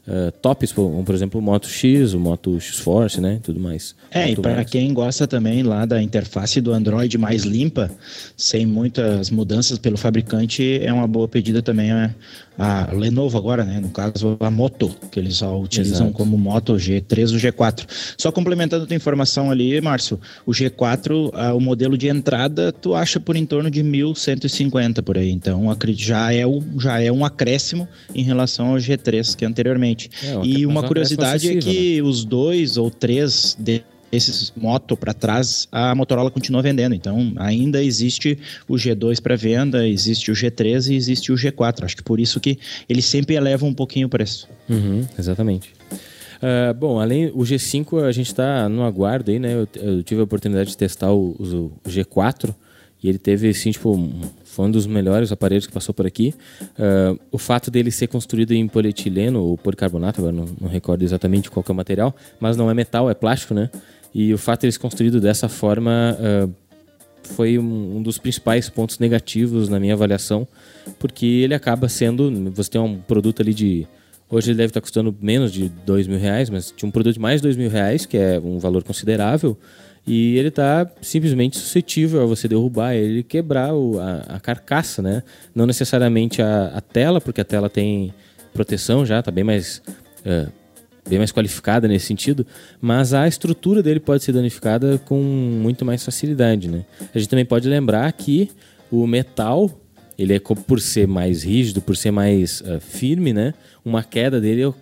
uh, 0.10 0.32
tops, 0.42 0.72
como 0.72 1.04
por 1.04 1.14
exemplo 1.14 1.40
o 1.40 1.44
Moto 1.44 1.68
X, 1.68 2.14
o 2.14 2.20
Moto 2.20 2.60
X 2.60 2.80
Force, 2.80 3.22
né, 3.22 3.40
tudo 3.44 3.60
mais. 3.60 3.96
É, 4.12 4.28
Moto 4.28 4.40
e 4.40 4.42
para 4.42 4.66
quem 4.66 4.94
gosta 4.94 5.28
também 5.28 5.64
lá 5.64 5.86
da 5.86 6.02
interface 6.02 6.60
do 6.60 6.74
Android 6.74 7.18
mais 7.18 7.44
limpa, 7.44 7.92
sem 8.36 8.66
muitas 8.66 9.30
mudanças 9.30 9.78
pelo 9.78 9.98
fabricante, 9.98 10.80
é 10.82 10.92
uma 10.92 11.08
boa 11.08 11.28
pedida 11.28 11.62
também 11.62 11.92
é 11.92 12.14
a 12.60 12.90
Lenovo 12.92 13.38
agora, 13.38 13.64
né? 13.64 13.80
No 13.80 13.90
caso, 13.90 14.36
a 14.40 14.52
Moto, 14.52 14.94
que 15.10 15.20
eles 15.20 15.38
só 15.38 15.58
utilizam 15.58 16.08
Exato. 16.08 16.12
como 16.12 16.38
Moto 16.38 16.74
G3 16.74 17.32
ou 17.32 17.38
G4. 17.38 17.86
Só 18.18 18.32
complementando 18.32 18.84
a 18.84 18.88
tua 18.88 18.96
informação 18.96 19.50
ali, 19.50 19.80
Márcio, 19.80 20.20
o 20.46 20.52
G4, 20.52 21.32
o 21.56 21.60
modelo 21.62 21.98
de 21.98 22.10
entrada, 22.10 22.74
tu 22.74 22.94
acha 22.94 23.20
por 23.20 23.38
em 23.38 23.46
torno 23.46 23.72
de 23.72 23.82
1.150 23.82 25.02
por 25.02 25.18
aí. 25.18 25.32
Então, 25.32 25.64
já 25.94 26.34
é, 26.34 26.46
o, 26.46 26.62
já 26.78 27.02
é 27.02 27.10
um 27.10 27.24
acréscimo 27.24 27.88
em 28.14 28.24
relação 28.24 28.72
ao 28.72 28.76
G3 28.76 29.36
que 29.36 29.46
é 29.46 29.48
anteriormente. 29.48 30.10
É, 30.22 30.40
e 30.44 30.66
uma 30.66 30.84
curiosidade 30.84 31.50
é 31.50 31.56
que 31.62 32.02
né? 32.02 32.08
os 32.08 32.26
dois 32.26 32.76
ou 32.76 32.92
três 32.92 33.56
de 33.58 33.82
esses 34.12 34.52
moto 34.56 34.98
para 34.98 35.14
trás, 35.14 35.68
a 35.72 35.94
Motorola 35.94 36.32
continua 36.32 36.62
vendendo. 36.62 36.96
Então, 36.96 37.34
ainda 37.38 37.84
existe 37.84 38.38
o 38.68 38.76
G2 38.76 39.22
para 39.22 39.36
venda, 39.36 39.88
existe 39.88 40.32
o 40.32 40.34
G3 40.34 40.92
e 40.92 40.96
existe 40.96 41.32
o 41.32 41.36
G4. 41.36 41.84
Acho 41.84 41.98
que 41.98 42.04
por 42.04 42.20
isso 42.20 42.40
que 42.40 42.58
eles 42.88 43.06
sempre 43.06 43.36
elevam 43.36 43.70
um 43.70 43.74
pouquinho 43.74 44.08
o 44.08 44.10
preço. 44.10 44.48
Uhum, 44.70 45.06
exatamente. 45.18 45.74
Uh, 46.40 46.74
bom, 46.74 47.00
além 47.02 47.28
o 47.28 47.40
G5 47.40 48.02
a 48.02 48.12
gente 48.14 48.28
está 48.28 48.70
no 48.70 48.84
aguardo 48.84 49.30
aí, 49.30 49.40
né? 49.40 49.54
Eu, 49.54 49.68
eu, 49.76 50.04
tive 50.04 50.22
a 50.22 50.24
oportunidade 50.24 50.70
de 50.70 50.78
testar 50.78 51.12
o, 51.12 51.36
o, 51.38 51.72
o, 51.86 51.90
G4 51.90 52.56
e 53.04 53.10
ele 53.10 53.18
teve, 53.18 53.50
assim, 53.50 53.72
tipo, 53.72 53.94
um, 53.94 54.22
foi 54.46 54.66
um 54.66 54.72
dos 54.72 54.88
melhores 54.88 55.32
aparelhos 55.32 55.68
que 55.68 55.74
passou 55.74 55.94
por 55.94 56.06
aqui. 56.06 56.34
Uh, 56.62 57.20
o 57.32 57.38
fato 57.38 57.70
dele 57.70 57.92
ser 57.92 58.08
construído 58.08 58.54
em 58.54 58.68
polietileno 58.68 59.42
ou 59.42 59.58
policarbonato, 59.58 60.22
agora 60.22 60.34
não, 60.34 60.46
não 60.60 60.70
recordo 60.70 61.04
exatamente 61.04 61.52
qual 61.52 61.64
é 61.68 61.72
o 61.72 61.76
material, 61.76 62.16
mas 62.40 62.56
não 62.56 62.72
é 62.72 62.74
metal, 62.74 63.10
é 63.10 63.14
plástico, 63.14 63.54
né? 63.54 63.70
E 64.14 64.34
o 64.34 64.38
fato 64.38 64.62
de 64.62 64.68
eles 64.68 64.78
construído 64.78 65.22
dessa 65.22 65.48
forma 65.48 66.18
uh, 66.20 66.54
foi 67.24 67.60
um, 67.60 67.98
um, 67.98 68.02
dos 68.02 68.18
principais 68.18 68.70
pontos 68.70 69.00
negativos 69.00 69.70
na 69.70 69.80
minha 69.80 69.94
avaliação, 69.94 70.48
porque 70.98 71.26
ele 71.26 71.54
acaba 71.54 71.88
sendo. 71.88 72.52
Você 72.52 72.72
tem 72.72 72.82
um 72.82 72.98
produto 72.98 73.42
ali 73.42 73.54
de. 73.54 73.88
Hoje 74.30 74.52
ele 74.52 74.58
deve 74.58 74.70
estar 74.70 74.82
custando 74.82 75.16
menos 75.20 75.52
de 75.52 75.70
dois 75.70 76.08
mil 76.08 76.20
reais, 76.20 76.50
mas 76.50 76.72
tinha 76.76 76.88
um 76.88 76.92
produto 76.92 77.16
de 77.16 77.20
mais 77.20 77.42
dois 77.42 77.58
mil 77.58 77.70
reais, 77.70 78.06
que 78.06 78.18
é 78.18 78.40
um 78.40 78.60
valor 78.60 78.84
considerável, 78.84 79.58
e 80.06 80.38
ele 80.38 80.50
está 80.50 80.90
simplesmente 81.02 81.58
suscetível 81.58 82.22
a 82.22 82.26
você 82.26 82.48
derrubar 82.48 82.94
ele 82.94 83.24
quebrar 83.24 83.74
o, 83.74 84.00
a, 84.00 84.36
a, 84.36 84.40
carcaça, 84.40 85.02
né? 85.02 85.24
Não 85.54 85.66
necessariamente 85.66 86.42
a, 86.42 86.68
a, 86.76 86.82
tela, 86.82 87.20
porque 87.20 87.42
a 87.42 87.46
tela 87.46 87.70
tem 87.70 88.14
proteção 88.54 89.06
já, 89.06 89.20
está 89.20 89.32
bem 89.32 89.44
mais 89.44 89.82
uh, 90.26 90.52
bem 91.10 91.18
mais 91.18 91.32
qualificada 91.32 91.88
nesse 91.88 92.06
sentido, 92.06 92.46
mas 92.80 93.14
a 93.14 93.28
estrutura 93.28 93.82
dele 93.82 94.00
pode 94.00 94.24
ser 94.24 94.32
danificada 94.32 94.98
com 95.00 95.20
muito 95.22 95.84
mais 95.84 96.06
facilidade, 96.06 96.70
né? 96.70 96.86
A 97.14 97.18
gente 97.18 97.28
também 97.28 97.46
pode 97.46 97.68
lembrar 97.68 98.12
que 98.14 98.50
o 98.92 99.06
metal, 99.08 99.70
ele 100.18 100.34
é 100.34 100.40
por 100.40 100.80
ser 100.80 101.08
mais 101.08 101.44
rígido, 101.44 101.82
por 101.82 101.98
ser 101.98 102.12
mais 102.12 102.62
uh, 102.62 102.80
firme, 102.80 103.34
né? 103.34 103.54
Uma 103.84 104.04
queda 104.04 104.40
dele 104.40 104.66
uh, 104.66 104.76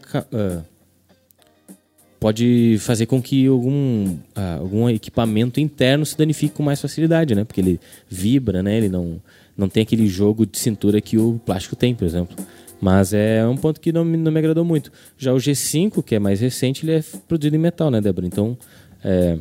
pode 2.19 2.77
fazer 2.79 3.05
com 3.05 3.21
que 3.21 3.47
algum, 3.47 4.07
uh, 4.35 4.59
algum 4.59 4.89
equipamento 4.89 5.59
interno 5.59 6.05
se 6.05 6.17
danifique 6.17 6.55
com 6.55 6.63
mais 6.63 6.81
facilidade, 6.81 7.35
né? 7.35 7.43
Porque 7.43 7.61
ele 7.61 7.79
vibra, 8.09 8.61
né? 8.61 8.77
Ele 8.77 8.89
não, 8.89 9.21
não 9.55 9.69
tem 9.69 9.83
aquele 9.83 10.07
jogo 10.07 10.45
de 10.45 10.57
cintura 10.57 10.99
que 10.99 11.17
o 11.17 11.39
plástico 11.45 11.75
tem, 11.75 11.95
por 11.95 12.05
exemplo. 12.05 12.35
Mas 12.79 13.13
é 13.13 13.45
um 13.47 13.57
ponto 13.57 13.79
que 13.81 13.91
não, 13.91 14.05
me- 14.05 14.17
não 14.17 14.31
me 14.31 14.39
agradou 14.39 14.63
muito. 14.63 14.91
Já 15.17 15.33
o 15.33 15.37
G5, 15.37 16.03
que 16.03 16.15
é 16.15 16.19
mais 16.19 16.39
recente, 16.39 16.85
ele 16.85 16.93
é 16.93 17.03
produzido 17.27 17.55
em 17.55 17.59
metal, 17.59 17.89
né, 17.89 17.99
Débora? 17.99 18.27
Então, 18.27 18.57
é, 19.03 19.37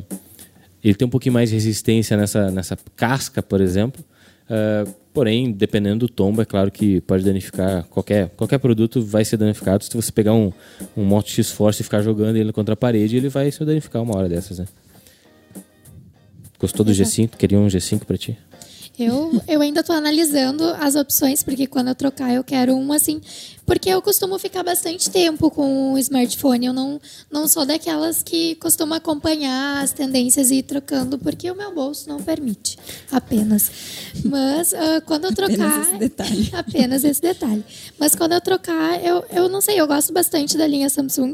ele 0.83 0.95
tem 0.95 1.05
um 1.07 1.11
pouquinho 1.11 1.33
mais 1.33 1.49
de 1.49 1.55
resistência 1.55 2.17
nessa, 2.17 2.49
nessa 2.49 2.77
casca, 2.95 3.43
por 3.43 3.61
exemplo. 3.61 4.03
Ah, 4.49 4.85
porém, 5.13 5.51
dependendo 5.51 6.07
do 6.07 6.09
tombo, 6.11 6.41
é 6.41 6.45
claro 6.45 6.71
que 6.71 7.01
pode 7.01 7.23
danificar 7.23 7.83
qualquer, 7.89 8.29
qualquer 8.29 8.57
produto 8.59 9.01
vai 9.01 9.23
ser 9.25 9.37
danificado. 9.37 9.83
Se 9.83 9.93
você 9.95 10.11
pegar 10.11 10.33
um, 10.33 10.51
um 10.95 11.03
Moto 11.03 11.29
X 11.29 11.51
Force 11.51 11.81
e 11.81 11.83
ficar 11.83 12.01
jogando 12.01 12.37
ele 12.37 12.51
contra 12.53 12.73
a 12.73 12.77
parede, 12.77 13.17
ele 13.17 13.29
vai 13.29 13.51
se 13.51 13.63
danificar 13.65 14.01
uma 14.01 14.15
hora 14.17 14.29
dessas, 14.29 14.59
né? 14.59 14.65
Gostou 16.59 16.83
do 16.85 16.91
G5? 16.91 17.35
Queria 17.37 17.59
um 17.59 17.67
G5 17.67 18.03
pra 18.05 18.17
ti? 18.17 18.35
Eu, 18.99 19.39
eu 19.47 19.61
ainda 19.61 19.83
tô 19.83 19.93
analisando 19.93 20.63
as 20.79 20.95
opções, 20.95 21.43
porque 21.43 21.67
quando 21.67 21.89
eu 21.89 21.95
trocar 21.95 22.33
eu 22.33 22.43
quero 22.43 22.75
um 22.75 22.91
assim. 22.91 23.21
Porque 23.63 23.89
eu 23.89 24.01
costumo 24.01 24.39
ficar 24.39 24.63
bastante 24.63 25.09
tempo 25.09 25.51
com 25.51 25.93
o 25.93 25.97
smartphone. 25.99 26.65
Eu 26.65 26.73
não, 26.73 26.99
não 27.29 27.47
sou 27.47 27.65
daquelas 27.65 28.23
que 28.23 28.55
costumam 28.55 28.97
acompanhar 28.97 29.83
as 29.83 29.91
tendências 29.91 30.49
e 30.49 30.55
ir 30.55 30.63
trocando, 30.63 31.19
porque 31.19 31.51
o 31.51 31.55
meu 31.55 31.75
bolso 31.75 32.09
não 32.09 32.21
permite. 32.21 32.79
Apenas. 33.11 33.69
Mas 34.25 34.73
ah, 34.73 35.01
quando 35.05 35.25
eu 35.25 35.33
trocar. 35.35 35.53
Apenas 35.53 35.87
esse 35.87 35.97
detalhe. 35.97 36.49
apenas 36.55 37.03
esse 37.03 37.21
detalhe. 37.21 37.63
Mas 37.99 38.15
quando 38.15 38.31
eu 38.31 38.41
trocar, 38.41 39.03
eu, 39.03 39.23
eu 39.31 39.49
não 39.49 39.61
sei, 39.61 39.79
eu 39.79 39.85
gosto 39.85 40.11
bastante 40.11 40.57
da 40.57 40.65
linha 40.65 40.89
Samsung. 40.89 41.33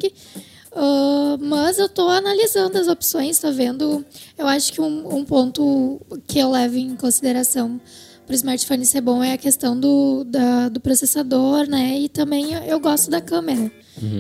Ah, 0.76 1.38
mas 1.40 1.78
eu 1.78 1.88
tô 1.90 2.08
analisando 2.10 2.78
as 2.78 2.88
opções, 2.88 3.40
tô 3.40 3.52
vendo. 3.52 4.04
Eu 4.38 4.48
acho 4.48 4.74
que 4.74 4.82
um, 4.82 5.16
um 5.18 5.24
ponto 5.26 6.02
que 6.28 6.40
eu 6.40 6.50
levo 6.52 6.78
em 6.78 6.96
consideração 6.96 7.80
para 8.26 8.34
o 8.34 8.36
smartphone 8.36 8.86
ser 8.86 9.02
bom 9.02 9.24
é 9.24 9.34
a 9.34 9.38
questão 9.38 9.78
do, 9.80 10.24
da- 10.24 10.70
do 10.70 10.80
processador, 10.80 11.68
né? 11.68 12.00
E 12.00 12.10
também 12.10 12.54
eu, 12.54 12.80
gosto 12.80 13.10
da 13.12 13.20
câmera. 13.22 13.72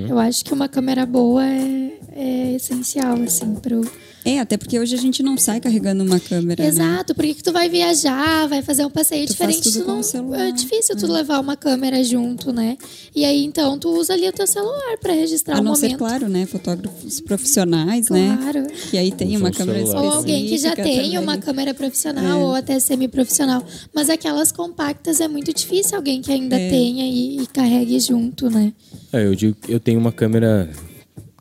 Eu 0.09 0.19
acho 0.19 0.45
que 0.45 0.53
uma 0.53 0.67
câmera 0.67 1.05
boa 1.05 1.43
é, 1.45 1.99
é 2.11 2.51
essencial, 2.53 3.15
assim, 3.23 3.55
pro. 3.55 3.81
É, 4.25 4.39
até 4.39 4.55
porque 4.57 4.79
hoje 4.79 4.95
a 4.95 4.97
gente 4.97 5.21
não 5.21 5.37
sai 5.37 5.59
carregando 5.59 6.03
uma 6.03 6.19
câmera. 6.19 6.63
Né? 6.63 6.69
Exato, 6.69 7.13
porque 7.13 7.33
que 7.33 7.43
tu 7.43 7.51
vai 7.51 7.67
viajar, 7.69 8.47
vai 8.47 8.61
fazer 8.61 8.85
um 8.85 8.89
passeio 8.89 9.27
Tu 9.27 9.35
faz 9.35 9.55
diferente, 9.57 9.63
tudo 9.73 9.81
tu 9.81 9.85
com 9.85 9.91
não, 9.93 9.99
o 9.99 10.03
celular, 10.03 10.47
é 10.47 10.51
difícil 10.51 10.95
tu 10.95 11.07
levar 11.07 11.39
uma 11.39 11.55
câmera 11.57 12.03
junto, 12.03 12.53
né? 12.53 12.77
E 13.15 13.25
aí 13.25 13.43
então 13.43 13.77
tu 13.77 13.89
usa 13.89 14.13
ali 14.13 14.27
o 14.27 14.31
teu 14.31 14.47
celular 14.47 14.97
para 15.01 15.13
registrar 15.13 15.55
A 15.57 15.59
o 15.59 15.63
não 15.63 15.71
momento. 15.73 15.91
ser, 15.91 15.97
claro, 15.97 16.29
né? 16.29 16.45
Fotógrafos 16.45 17.19
profissionais, 17.21 18.09
né? 18.09 18.37
Claro. 18.41 18.67
Que 18.89 18.97
aí 18.97 19.11
tem 19.11 19.35
uma 19.35 19.51
câmera 19.51 19.79
celular. 19.79 20.01
Ou 20.01 20.07
específica. 20.09 20.17
alguém 20.33 20.47
que 20.47 20.57
já 20.57 20.75
tem 20.75 20.95
também. 21.03 21.17
uma 21.17 21.37
câmera 21.37 21.73
profissional 21.73 22.39
É. 22.39 22.43
ou 22.43 22.53
até 22.55 22.79
semi-profissional. 22.79 23.63
Mas 23.93 24.09
aquelas 24.09 24.51
compactas 24.51 25.19
é 25.19 25.27
muito 25.27 25.53
difícil 25.53 25.97
alguém 25.97 26.21
que 26.21 26.31
ainda 26.31 26.57
É. 26.59 26.69
tenha 26.69 27.05
e, 27.05 27.41
e 27.41 27.47
carregue 27.47 27.99
junto, 27.99 28.49
né? 28.49 28.71
É, 29.11 29.25
eu 29.25 29.35
digo 29.35 29.55
que 29.55 29.71
eu 29.71 29.79
tenho 29.79 29.99
uma 29.99 30.11
câmera. 30.11 30.69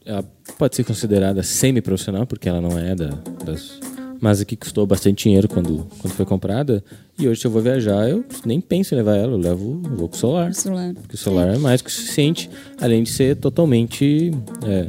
Ela 0.05 0.25
pode 0.62 0.77
ser 0.77 0.85
considerada 0.85 1.42
semi-profissional, 1.42 2.25
porque 2.25 2.48
ela 2.48 2.61
não 2.61 2.79
é 2.79 2.94
da, 2.94 3.09
das. 3.44 3.81
Mas 4.20 4.40
aqui 4.40 4.55
custou 4.55 4.87
bastante 4.87 5.25
dinheiro 5.25 5.48
quando, 5.48 5.88
quando 5.98 6.14
foi 6.14 6.25
comprada. 6.25 6.85
E 7.18 7.27
hoje, 7.27 7.40
se 7.40 7.46
eu 7.48 7.51
vou 7.51 7.61
viajar, 7.61 8.09
eu 8.09 8.25
nem 8.46 8.61
penso 8.61 8.94
em 8.94 8.98
levar 8.98 9.16
ela, 9.16 9.33
eu 9.33 9.38
levo 9.38 9.83
eu 9.85 9.96
vou 9.96 10.09
com 10.09 10.14
o 10.14 10.18
celular. 10.18 10.51
O 10.51 10.55
celular. 10.55 10.94
Porque 10.94 11.16
o 11.16 11.18
celular 11.18 11.48
é 11.53 11.59
mais 11.59 11.83
que 11.83 11.88
o 11.88 11.92
suficiente, 11.92 12.48
além 12.81 13.03
de 13.03 13.11
ser 13.11 13.35
totalmente 13.38 14.31
é, 14.64 14.88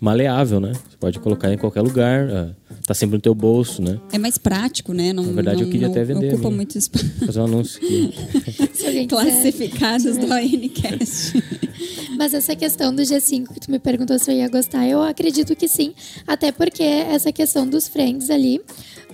maleável, 0.00 0.58
né? 0.58 0.72
Você 0.72 0.96
pode 0.98 1.18
colocar 1.18 1.52
em 1.52 1.58
qualquer 1.58 1.82
lugar, 1.82 2.26
é, 2.26 2.48
tá 2.90 2.94
sempre 2.94 3.14
no 3.18 3.22
teu 3.22 3.36
bolso, 3.36 3.80
né? 3.80 4.00
É 4.12 4.18
mais 4.18 4.36
prático, 4.36 4.92
né? 4.92 5.12
Não, 5.12 5.22
Na 5.22 5.30
verdade, 5.30 5.58
não, 5.58 5.66
eu 5.66 5.70
queria 5.70 5.86
não 5.86 5.92
até 5.94 6.02
vender 6.02 6.30
a 6.30 6.34
ocupa 6.34 6.50
muito 6.50 6.76
espaço. 6.76 7.08
Fazer 7.24 7.38
um 7.38 7.44
anúncio 7.44 7.80
aqui. 7.80 9.06
Classificados 9.06 10.16
do 10.16 10.26
ANCast. 10.32 11.40
Mas 12.18 12.34
essa 12.34 12.56
questão 12.56 12.92
do 12.92 13.02
G5 13.02 13.46
que 13.54 13.60
tu 13.60 13.70
me 13.70 13.78
perguntou 13.78 14.18
se 14.18 14.32
eu 14.32 14.36
ia 14.36 14.48
gostar, 14.48 14.88
eu 14.88 15.00
acredito 15.02 15.54
que 15.54 15.68
sim. 15.68 15.94
Até 16.26 16.50
porque 16.50 16.82
essa 16.82 17.30
questão 17.30 17.64
dos 17.64 17.86
friends 17.86 18.28
ali, 18.28 18.60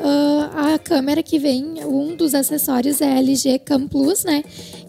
ah, 0.01 0.73
a 0.75 0.79
câmera 0.79 1.23
que 1.23 1.39
vem, 1.39 1.85
um 1.85 2.17
dos 2.17 2.35
acessórios 2.35 3.03
é 3.03 3.13
a 3.13 3.19
LG 3.19 3.59
Cam 3.59 3.87
Plus, 3.87 4.25
né? 4.25 4.43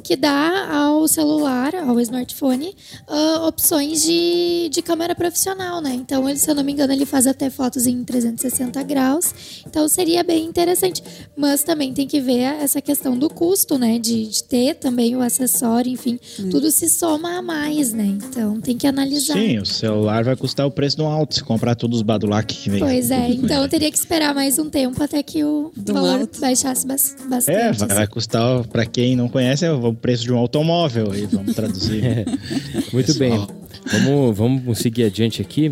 Que 0.08 0.16
dá 0.16 0.70
ao 0.74 1.06
celular, 1.06 1.76
ao 1.76 2.00
smartphone, 2.00 2.74
ah, 3.10 3.46
opções 3.46 4.02
de, 4.04 4.70
de 4.72 4.82
câmera 4.82 5.14
profissional, 5.14 5.82
né? 5.82 5.94
Então, 5.94 6.30
ele, 6.30 6.40
se 6.40 6.50
eu 6.50 6.56
não 6.56 6.64
me 6.64 6.72
engano, 6.72 6.94
ele 6.94 7.06
faz 7.06 7.28
até 7.28 7.50
fotos 7.50 7.86
em 7.86 8.06
360 8.06 8.82
graus. 8.84 9.34
Então, 9.68 9.86
seria 9.90 10.24
bem 10.24 10.46
interessante. 10.46 11.04
Mas 11.36 11.62
também 11.62 11.94
tem 11.94 12.08
que 12.08 12.22
ver 12.22 12.40
essa 12.62 12.80
questão 12.82 13.18
do 13.18 13.30
custo, 13.30 13.78
né? 13.78 14.00
De, 14.00 14.28
de 14.28 14.44
ter 14.46 14.76
também 14.76 15.14
o 15.14 15.22
acessório, 15.22 15.92
enfim. 15.92 16.18
Tudo 16.50 16.72
se 16.72 16.88
soma 16.88 17.40
a 17.40 17.42
mais, 17.42 17.92
né? 17.92 18.06
Então, 18.06 18.62
tem 18.62 18.78
que 18.78 18.88
analisar. 18.88 19.34
Sim, 19.34 19.58
o 19.60 19.66
celular 19.66 20.24
vai 20.24 20.38
custar 20.38 20.66
o 20.66 20.72
preço 20.72 20.96
de 20.96 21.02
um 21.04 21.08
alto 21.08 21.36
se 21.36 21.44
comprar 21.44 21.76
todos 21.76 21.98
os 21.98 22.02
Badulac 22.02 22.56
que 22.56 22.70
vem. 22.70 22.80
Pois 22.80 23.12
é, 23.12 23.28
então 23.36 23.62
eu 23.62 23.68
teria 23.68 23.92
que 23.92 23.98
esperar 23.98 24.34
mais 24.34 24.58
um 24.58 24.70
tempo 24.70 25.04
até 25.04 25.22
que 25.22 25.44
o 25.44 25.70
Do 25.76 25.94
valor 25.94 26.22
alto. 26.22 26.40
baixasse 26.40 26.88
bas- 26.88 27.14
bastante. 27.28 27.58
É, 27.58 27.74
vai, 27.74 27.88
assim. 27.88 27.96
vai 27.96 28.08
custar, 28.08 28.66
pra 28.68 28.86
quem 28.86 29.14
não 29.14 29.28
conhece, 29.28 29.66
é 29.66 29.72
o 29.74 29.97
preço 29.98 30.24
de 30.24 30.32
um 30.32 30.38
automóvel. 30.38 31.12
Aí 31.12 31.26
vamos 31.26 31.56
traduzir. 31.56 32.26
Muito 32.94 33.14
bem. 33.16 33.48
Vamos, 33.92 34.38
vamos 34.38 34.78
seguir 34.80 35.04
adiante 35.06 35.42
aqui. 35.42 35.72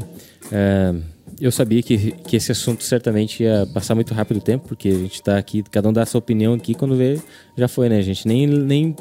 É, 0.51 0.93
eu 1.39 1.51
sabia 1.51 1.81
que, 1.81 2.11
que 2.11 2.35
esse 2.35 2.51
assunto 2.51 2.83
certamente 2.83 3.43
ia 3.43 3.67
passar 3.73 3.93
muito 3.95 4.13
rápido 4.13 4.37
o 4.37 4.41
tempo, 4.41 4.67
porque 4.67 4.89
a 4.89 4.97
gente 4.97 5.15
está 5.15 5.37
aqui, 5.37 5.63
cada 5.63 5.89
um 5.89 5.93
dá 5.93 6.03
a 6.03 6.05
sua 6.05 6.19
opinião 6.19 6.53
aqui, 6.53 6.73
quando 6.73 6.95
vê, 6.95 7.19
já 7.57 7.67
foi, 7.67 7.89
né? 7.89 7.97
A 7.97 8.01
gente 8.01 8.27
nem, 8.27 8.47
nem 8.47 8.95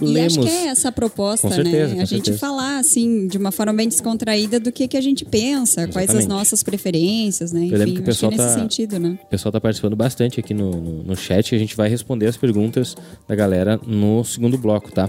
E 0.00 0.06
lemos. 0.06 0.38
acho 0.38 0.46
que 0.46 0.52
é 0.52 0.66
essa 0.68 0.88
a 0.88 0.92
proposta, 0.92 1.48
certeza, 1.50 1.94
né? 1.94 2.02
A 2.02 2.04
gente 2.04 2.26
certeza. 2.26 2.38
falar, 2.38 2.78
assim, 2.78 3.26
de 3.26 3.36
uma 3.38 3.50
forma 3.50 3.72
bem 3.72 3.88
descontraída 3.88 4.60
do 4.60 4.70
que, 4.70 4.86
que 4.86 4.96
a 4.96 5.00
gente 5.00 5.24
pensa, 5.24 5.88
quais 5.88 6.10
as 6.10 6.16
Exatamente. 6.16 6.28
nossas 6.28 6.62
preferências, 6.62 7.52
né? 7.52 7.64
Enfim, 7.64 7.74
lembro 7.76 7.94
que 7.94 8.00
o 8.00 8.04
pessoal 8.04 8.30
nesse 8.30 8.44
tá- 8.44 8.54
sentido, 8.58 8.98
né? 8.98 9.18
O 9.24 9.26
pessoal 9.26 9.50
está 9.50 9.60
participando 9.60 9.96
bastante 9.96 10.40
aqui 10.40 10.54
no, 10.54 10.70
no, 10.70 11.02
no 11.02 11.16
chat 11.16 11.52
e 11.52 11.56
a 11.56 11.58
gente 11.58 11.76
vai 11.76 11.88
responder 11.88 12.26
as 12.26 12.36
perguntas 12.36 12.96
da 13.26 13.34
galera 13.34 13.80
no 13.86 14.24
segundo 14.24 14.56
bloco, 14.56 14.92
tá? 14.92 15.08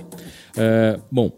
É, 0.57 0.99
bom, 1.11 1.31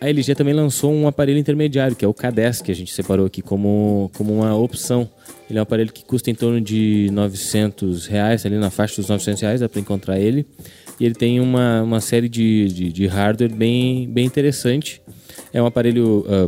a 0.00 0.08
LG 0.08 0.34
também 0.34 0.54
lançou 0.54 0.92
um 0.92 1.08
aparelho 1.08 1.38
intermediário, 1.38 1.96
que 1.96 2.04
é 2.04 2.08
o 2.08 2.14
K10, 2.14 2.62
que 2.62 2.70
a 2.70 2.74
gente 2.74 2.92
separou 2.92 3.26
aqui 3.26 3.42
como, 3.42 4.10
como 4.16 4.32
uma 4.32 4.54
opção. 4.56 5.08
Ele 5.50 5.58
é 5.58 5.60
um 5.60 5.64
aparelho 5.64 5.92
que 5.92 6.04
custa 6.04 6.30
em 6.30 6.34
torno 6.34 6.60
de 6.60 7.08
900 7.12 8.06
reais, 8.06 8.46
ali 8.46 8.56
na 8.58 8.70
faixa 8.70 8.96
dos 8.96 9.08
900 9.08 9.42
reais, 9.42 9.60
dá 9.60 9.68
para 9.68 9.80
encontrar 9.80 10.18
ele. 10.20 10.46
E 11.00 11.04
ele 11.04 11.14
tem 11.14 11.40
uma, 11.40 11.82
uma 11.82 12.00
série 12.00 12.28
de, 12.28 12.66
de, 12.68 12.92
de 12.92 13.06
hardware 13.06 13.54
bem, 13.54 14.08
bem 14.08 14.24
interessante. 14.26 15.00
É 15.52 15.62
um 15.62 15.66
aparelho 15.66 16.24
ah, 16.28 16.46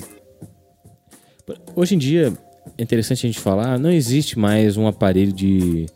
Hoje 1.75 1.95
em 1.95 1.99
dia, 1.99 2.33
é 2.79 2.83
interessante 2.83 3.27
a 3.27 3.29
gente 3.29 3.41
falar, 3.41 3.79
não 3.79 3.91
existe 3.91 4.39
mais 4.39 4.77
um 4.77 4.87
aparelho 4.87 5.33
de. 5.33 5.87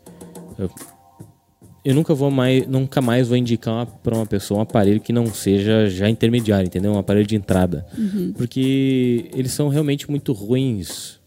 Eu, 0.57 0.69
eu 1.83 1.93
nunca 1.93 2.13
vou 2.13 2.31
mais, 2.31 2.65
nunca 2.67 3.01
mais 3.01 3.27
vou 3.27 3.37
indicar 3.37 3.85
para 3.85 4.15
uma 4.15 4.25
pessoa 4.25 4.59
um 4.59 4.63
aparelho 4.63 4.99
que 4.99 5.13
não 5.13 5.27
seja 5.27 5.87
já 5.89 6.09
intermediário, 6.09 6.65
entendeu? 6.67 6.91
Um 6.93 6.97
aparelho 6.97 7.27
de 7.27 7.35
entrada, 7.35 7.85
porque 8.37 9.29
eles 9.33 9.51
são 9.51 9.67
realmente 9.69 10.09
muito 10.09 10.33
ruins 10.33 11.19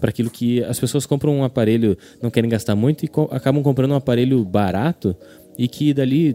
para 0.00 0.10
aquilo 0.10 0.30
que 0.30 0.64
as 0.64 0.80
pessoas 0.80 1.04
compram 1.06 1.36
um 1.36 1.44
aparelho, 1.44 1.96
não 2.22 2.30
querem 2.30 2.48
gastar 2.50 2.74
muito 2.74 3.04
e 3.04 3.08
co- 3.08 3.28
acabam 3.30 3.62
comprando 3.62 3.92
um 3.92 3.96
aparelho 3.96 4.42
barato 4.44 5.14
e 5.60 5.68
que 5.68 5.92
dali 5.92 6.34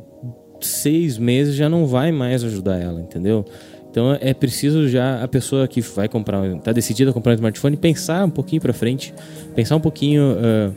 seis 0.62 1.18
meses 1.18 1.56
já 1.56 1.68
não 1.68 1.88
vai 1.88 2.12
mais 2.12 2.44
ajudar 2.44 2.80
ela, 2.80 3.02
entendeu? 3.02 3.44
Então 3.90 4.16
é 4.22 4.36
preciso 4.36 4.88
já 4.88 5.24
a 5.24 5.28
pessoa 5.28 5.68
que 5.68 5.82
vai 5.82 6.08
comprar, 6.08 6.44
tá 6.60 6.72
decidida 6.72 7.10
a 7.10 7.14
comprar 7.14 7.32
um 7.32 7.36
smartphone 7.36 7.76
pensar 7.76 8.24
um 8.24 8.30
pouquinho 8.30 8.62
para 8.62 8.72
frente, 8.72 9.16
pensar 9.56 9.78
um 9.78 9.80
pouquinho 9.80 10.38
ah, 10.38 10.72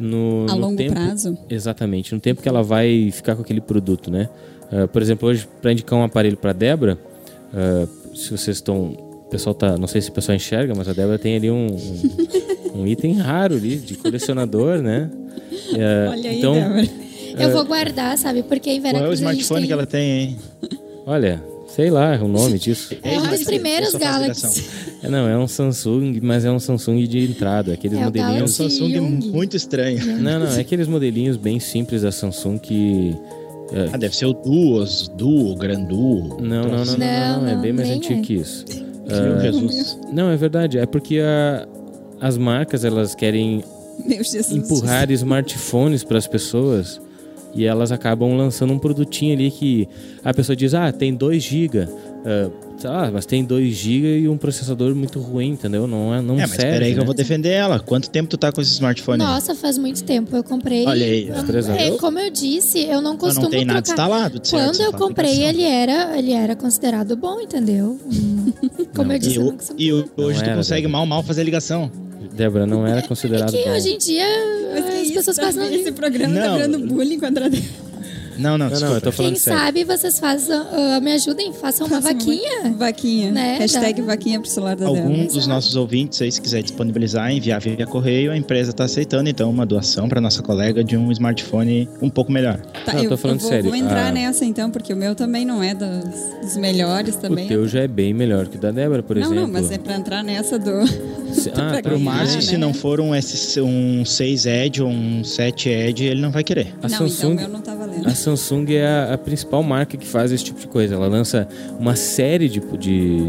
no, 0.00 0.46
A 0.48 0.54
no 0.54 0.60
longo 0.60 0.76
tempo, 0.76 0.94
prazo. 0.94 1.36
Exatamente, 1.50 2.14
no 2.14 2.20
tempo 2.20 2.40
que 2.40 2.48
ela 2.48 2.62
vai 2.62 3.10
ficar 3.12 3.36
com 3.36 3.42
aquele 3.42 3.60
produto, 3.60 4.10
né? 4.10 4.30
Ah, 4.72 4.88
por 4.88 5.02
exemplo, 5.02 5.28
hoje 5.28 5.46
para 5.60 5.70
indicar 5.70 5.98
um 5.98 6.02
aparelho 6.02 6.38
para 6.38 6.54
Débora, 6.54 6.98
ah, 7.52 7.86
se 8.14 8.30
vocês 8.30 8.56
estão, 8.56 8.86
o 8.86 9.28
pessoal 9.28 9.54
tá, 9.54 9.76
não 9.76 9.86
sei 9.86 10.00
se 10.00 10.08
o 10.08 10.12
pessoal 10.14 10.34
enxerga, 10.34 10.72
mas 10.74 10.88
a 10.88 10.94
Débora 10.94 11.18
tem 11.18 11.36
ali 11.36 11.50
um, 11.50 11.66
um, 11.66 12.80
um 12.80 12.86
item 12.86 13.18
raro 13.18 13.54
ali 13.56 13.76
de 13.76 13.96
colecionador, 13.96 14.78
né? 14.78 15.10
Olha 16.10 16.30
aí, 16.30 16.38
então, 16.38 16.54
Débora. 16.54 17.05
Eu 17.38 17.50
vou 17.52 17.64
guardar, 17.64 18.16
sabe? 18.18 18.42
Porque 18.42 18.70
em 18.70 18.80
Qual 18.80 18.86
é 18.86 18.90
o 18.90 18.92
Veracruz 18.98 19.22
a 19.22 19.32
gente 19.32 19.40
smartphone 19.42 19.60
tem... 19.60 19.66
que 19.66 19.72
ela 19.72 19.86
tem, 19.86 20.10
hein? 20.10 20.36
olha, 21.06 21.42
sei 21.68 21.90
lá 21.90 22.18
o 22.22 22.28
nome 22.28 22.58
disso. 22.58 22.94
É 23.02 23.18
um 23.18 23.26
dos 23.28 23.44
primeiros 23.44 23.92
Galaxy. 23.94 24.64
É, 25.02 25.08
não, 25.08 25.28
é 25.28 25.36
um 25.38 25.46
Samsung, 25.46 26.18
mas 26.22 26.44
é 26.44 26.50
um 26.50 26.58
Samsung 26.58 27.06
de 27.06 27.24
entrada, 27.30 27.74
aqueles 27.74 27.96
É 27.98 28.00
o 28.00 28.02
É 28.02 28.04
um 28.04 28.06
modelinhos. 28.06 28.54
Samsung 28.54 28.92
Young. 28.96 29.30
muito 29.30 29.56
estranho. 29.56 30.04
Não, 30.18 30.40
não, 30.40 30.46
é 30.46 30.60
aqueles 30.60 30.88
modelinhos 30.88 31.36
bem 31.36 31.60
simples 31.60 32.02
da 32.02 32.10
Samsung 32.12 32.58
que. 32.58 33.14
é, 33.72 33.90
Ah, 33.92 33.96
deve 33.96 34.16
ser 34.16 34.26
o 34.26 34.32
Duos, 34.32 35.08
Duo, 35.16 35.54
Granduo. 35.56 36.38
não, 36.40 36.62
não, 36.64 36.68
não, 36.68 36.84
não, 36.84 36.96
não, 36.96 37.42
Não, 37.42 37.48
é 37.48 37.56
bem 37.56 37.72
mais 37.72 37.90
antigo 37.90 38.20
é. 38.20 38.22
que 38.22 38.34
isso. 38.34 38.64
Meu 39.08 39.40
Jesus. 39.40 39.98
Não, 40.12 40.30
é 40.30 40.36
verdade, 40.36 40.78
é 40.78 40.86
porque 40.86 41.20
a- 41.20 41.66
as 42.20 42.36
marcas 42.38 42.84
elas 42.84 43.14
querem 43.14 43.62
Meu 44.04 44.24
Jesus. 44.24 44.50
empurrar 44.50 45.08
smartphones 45.12 46.02
para 46.02 46.18
as 46.18 46.26
pessoas 46.26 47.00
e 47.56 47.64
elas 47.64 47.90
acabam 47.90 48.36
lançando 48.36 48.72
um 48.72 48.78
produtinho 48.78 49.32
ali 49.34 49.50
que 49.50 49.88
a 50.24 50.32
pessoa 50.34 50.54
diz: 50.54 50.74
"Ah, 50.74 50.92
tem 50.92 51.14
2 51.14 51.42
GB, 51.42 51.88
ah, 52.24 52.50
sei 52.78 52.90
lá, 52.90 53.10
mas 53.10 53.24
tem 53.24 53.42
2 53.44 53.74
GB 53.74 54.18
e 54.20 54.28
um 54.28 54.36
processador 54.36 54.94
muito 54.94 55.18
ruim, 55.18 55.50
entendeu? 55.50 55.86
Não, 55.86 56.14
é, 56.14 56.20
não 56.20 56.34
É, 56.34 56.40
mas 56.42 56.50
serve. 56.50 56.64
espera 56.66 56.84
aí 56.84 56.92
que 56.92 56.98
eu 56.98 57.02
né? 57.02 57.06
vou 57.06 57.14
defender 57.14 57.48
ela. 57.50 57.78
Quanto 57.80 58.10
tempo 58.10 58.28
tu 58.28 58.36
tá 58.36 58.52
com 58.52 58.60
esse 58.60 58.72
smartphone? 58.72 59.22
aí? 59.22 59.28
Nossa, 59.28 59.54
faz 59.54 59.78
muito 59.78 60.04
tempo. 60.04 60.36
Eu 60.36 60.44
comprei. 60.44 60.84
Olha 60.86 61.06
aí, 61.06 61.28
Eu- 61.28 61.44
três 61.44 61.68
anos. 61.68 61.80
é, 61.82 61.90
como 61.92 62.18
eu 62.18 62.30
disse, 62.30 62.80
eu 62.84 63.00
não 63.00 63.12
Eu 63.12 63.18
costumo 63.18 63.44
não 63.44 63.50
tem 63.50 63.64
nada 63.64 63.80
trocar. 63.82 64.02
instalado, 64.04 64.38
de 64.40 64.48
certo, 64.48 64.64
Quando 64.76 64.80
eu 64.82 64.92
comprei, 64.92 65.42
ele 65.44 65.62
era, 65.62 66.18
ele 66.18 66.32
era 66.32 66.54
considerado 66.54 67.16
bom, 67.16 67.40
entendeu? 67.40 67.98
Como 68.94 69.12
eu 69.12 69.18
disse, 69.18 69.38
E, 69.78 69.88
eu 69.88 69.96
não 69.98 70.04
e 70.16 70.22
hoje 70.28 70.40
tu 70.40 70.44
era, 70.46 70.56
consegue 70.56 70.82
Débora. 70.82 70.92
mal, 70.98 71.06
mal 71.06 71.22
fazer 71.22 71.42
ligação. 71.44 71.90
Débora, 72.32 72.66
não 72.66 72.86
era 72.86 73.00
É 73.00 73.02
considerado 73.02 73.50
que 73.52 73.64
bom. 73.64 73.70
hoje 73.72 73.90
em 73.94 73.98
dia 73.98 74.26
as 75.04 75.10
pessoas 75.10 75.38
quase 75.38 75.58
não 75.58 75.66
Esse 75.66 75.92
programa 75.92 76.34
tá 76.34 76.46
Não. 76.48 76.54
virando 76.56 76.78
bullying 76.86 77.18
contra 77.20 77.48
Deus. 77.50 77.64
Não, 78.38 78.56
não, 78.56 78.58
Não, 78.58 78.68
desculpa. 78.68 78.86
não, 78.88 78.94
eu 78.96 79.00
tô 79.00 79.12
falando 79.12 79.32
Quem 79.32 79.40
sério. 79.40 79.58
sabe 79.60 79.84
vocês 79.84 80.18
façam, 80.18 80.66
ah, 80.72 81.00
me 81.00 81.12
ajudem, 81.12 81.52
façam 81.52 81.86
uma 81.86 82.00
vaquinha. 82.00 82.74
Vaquinha. 82.76 83.30
Né, 83.30 83.56
Hashtag 83.58 84.00
dá. 84.00 84.06
vaquinha 84.06 84.40
pro 84.40 84.48
celular 84.48 84.76
da 84.76 84.86
Algum 84.86 85.08
Débora. 85.10 85.28
dos 85.32 85.46
nossos 85.46 85.76
ouvintes 85.76 86.20
aí, 86.22 86.30
se 86.30 86.40
quiser 86.40 86.62
disponibilizar, 86.62 87.30
enviar 87.32 87.60
via 87.60 87.86
correio, 87.86 88.30
a 88.32 88.36
empresa 88.36 88.70
está 88.70 88.84
aceitando, 88.84 89.28
então, 89.28 89.48
uma 89.50 89.64
doação 89.66 90.08
para 90.08 90.20
nossa 90.20 90.42
colega 90.42 90.82
de 90.84 90.96
um 90.96 91.10
smartphone 91.12 91.88
um 92.00 92.10
pouco 92.10 92.30
melhor. 92.32 92.58
Tá, 92.84 92.92
Não, 92.94 93.02
eu 93.04 93.10
tô 93.10 93.16
falando 93.16 93.36
eu 93.38 93.42
vou, 93.42 93.50
sério. 93.50 93.64
vou 93.66 93.74
entrar 93.74 94.06
Ah. 94.08 94.12
nessa 94.12 94.44
então, 94.44 94.70
porque 94.70 94.92
o 94.92 94.96
meu 94.96 95.14
também 95.14 95.44
não 95.44 95.62
é 95.62 95.74
dos, 95.74 95.88
dos 96.42 96.56
melhores 96.56 97.16
também. 97.16 97.44
O 97.46 97.48
teu 97.48 97.68
já 97.68 97.80
é 97.80 97.88
bem 97.88 98.12
melhor 98.14 98.46
que 98.48 98.56
o 98.56 98.60
da 98.60 98.70
Débora, 98.70 99.02
por 99.02 99.16
não, 99.16 99.22
exemplo. 99.22 99.40
não, 99.42 99.48
mas 99.52 99.70
é 99.70 99.78
pra 99.78 99.96
entrar 99.96 100.22
nessa 100.22 100.58
do. 100.58 100.86
Se- 101.32 101.50
Ah, 101.50 101.70
pra 101.72 101.82
pro 101.82 101.98
Márcio, 102.00 102.36
né? 102.36 102.42
se 102.42 102.56
não 102.56 102.72
for 102.72 103.00
um, 103.00 103.14
S, 103.14 103.60
um 103.60 104.04
6 104.04 104.46
Edge 104.46 104.80
ou 104.82 104.88
um 104.88 105.22
7 105.24 105.68
Edge, 105.68 106.04
ele 106.04 106.20
não 106.20 106.30
vai 106.30 106.42
querer. 106.44 106.74
A 106.82 106.88
não, 106.88 106.98
Samsung, 106.98 107.14
então 107.16 107.30
o 107.32 107.34
meu 107.34 107.48
não 107.48 107.60
tá 107.60 107.74
valendo. 107.74 108.08
Samsung 108.26 108.74
é 108.74 108.86
a, 108.86 109.14
a 109.14 109.18
principal 109.18 109.62
marca 109.62 109.96
que 109.96 110.06
faz 110.06 110.32
esse 110.32 110.42
tipo 110.44 110.58
de 110.58 110.66
coisa. 110.66 110.94
Ela 110.94 111.06
lança 111.06 111.46
uma 111.78 111.94
série 111.94 112.48
de, 112.48 112.60
de 112.78 113.26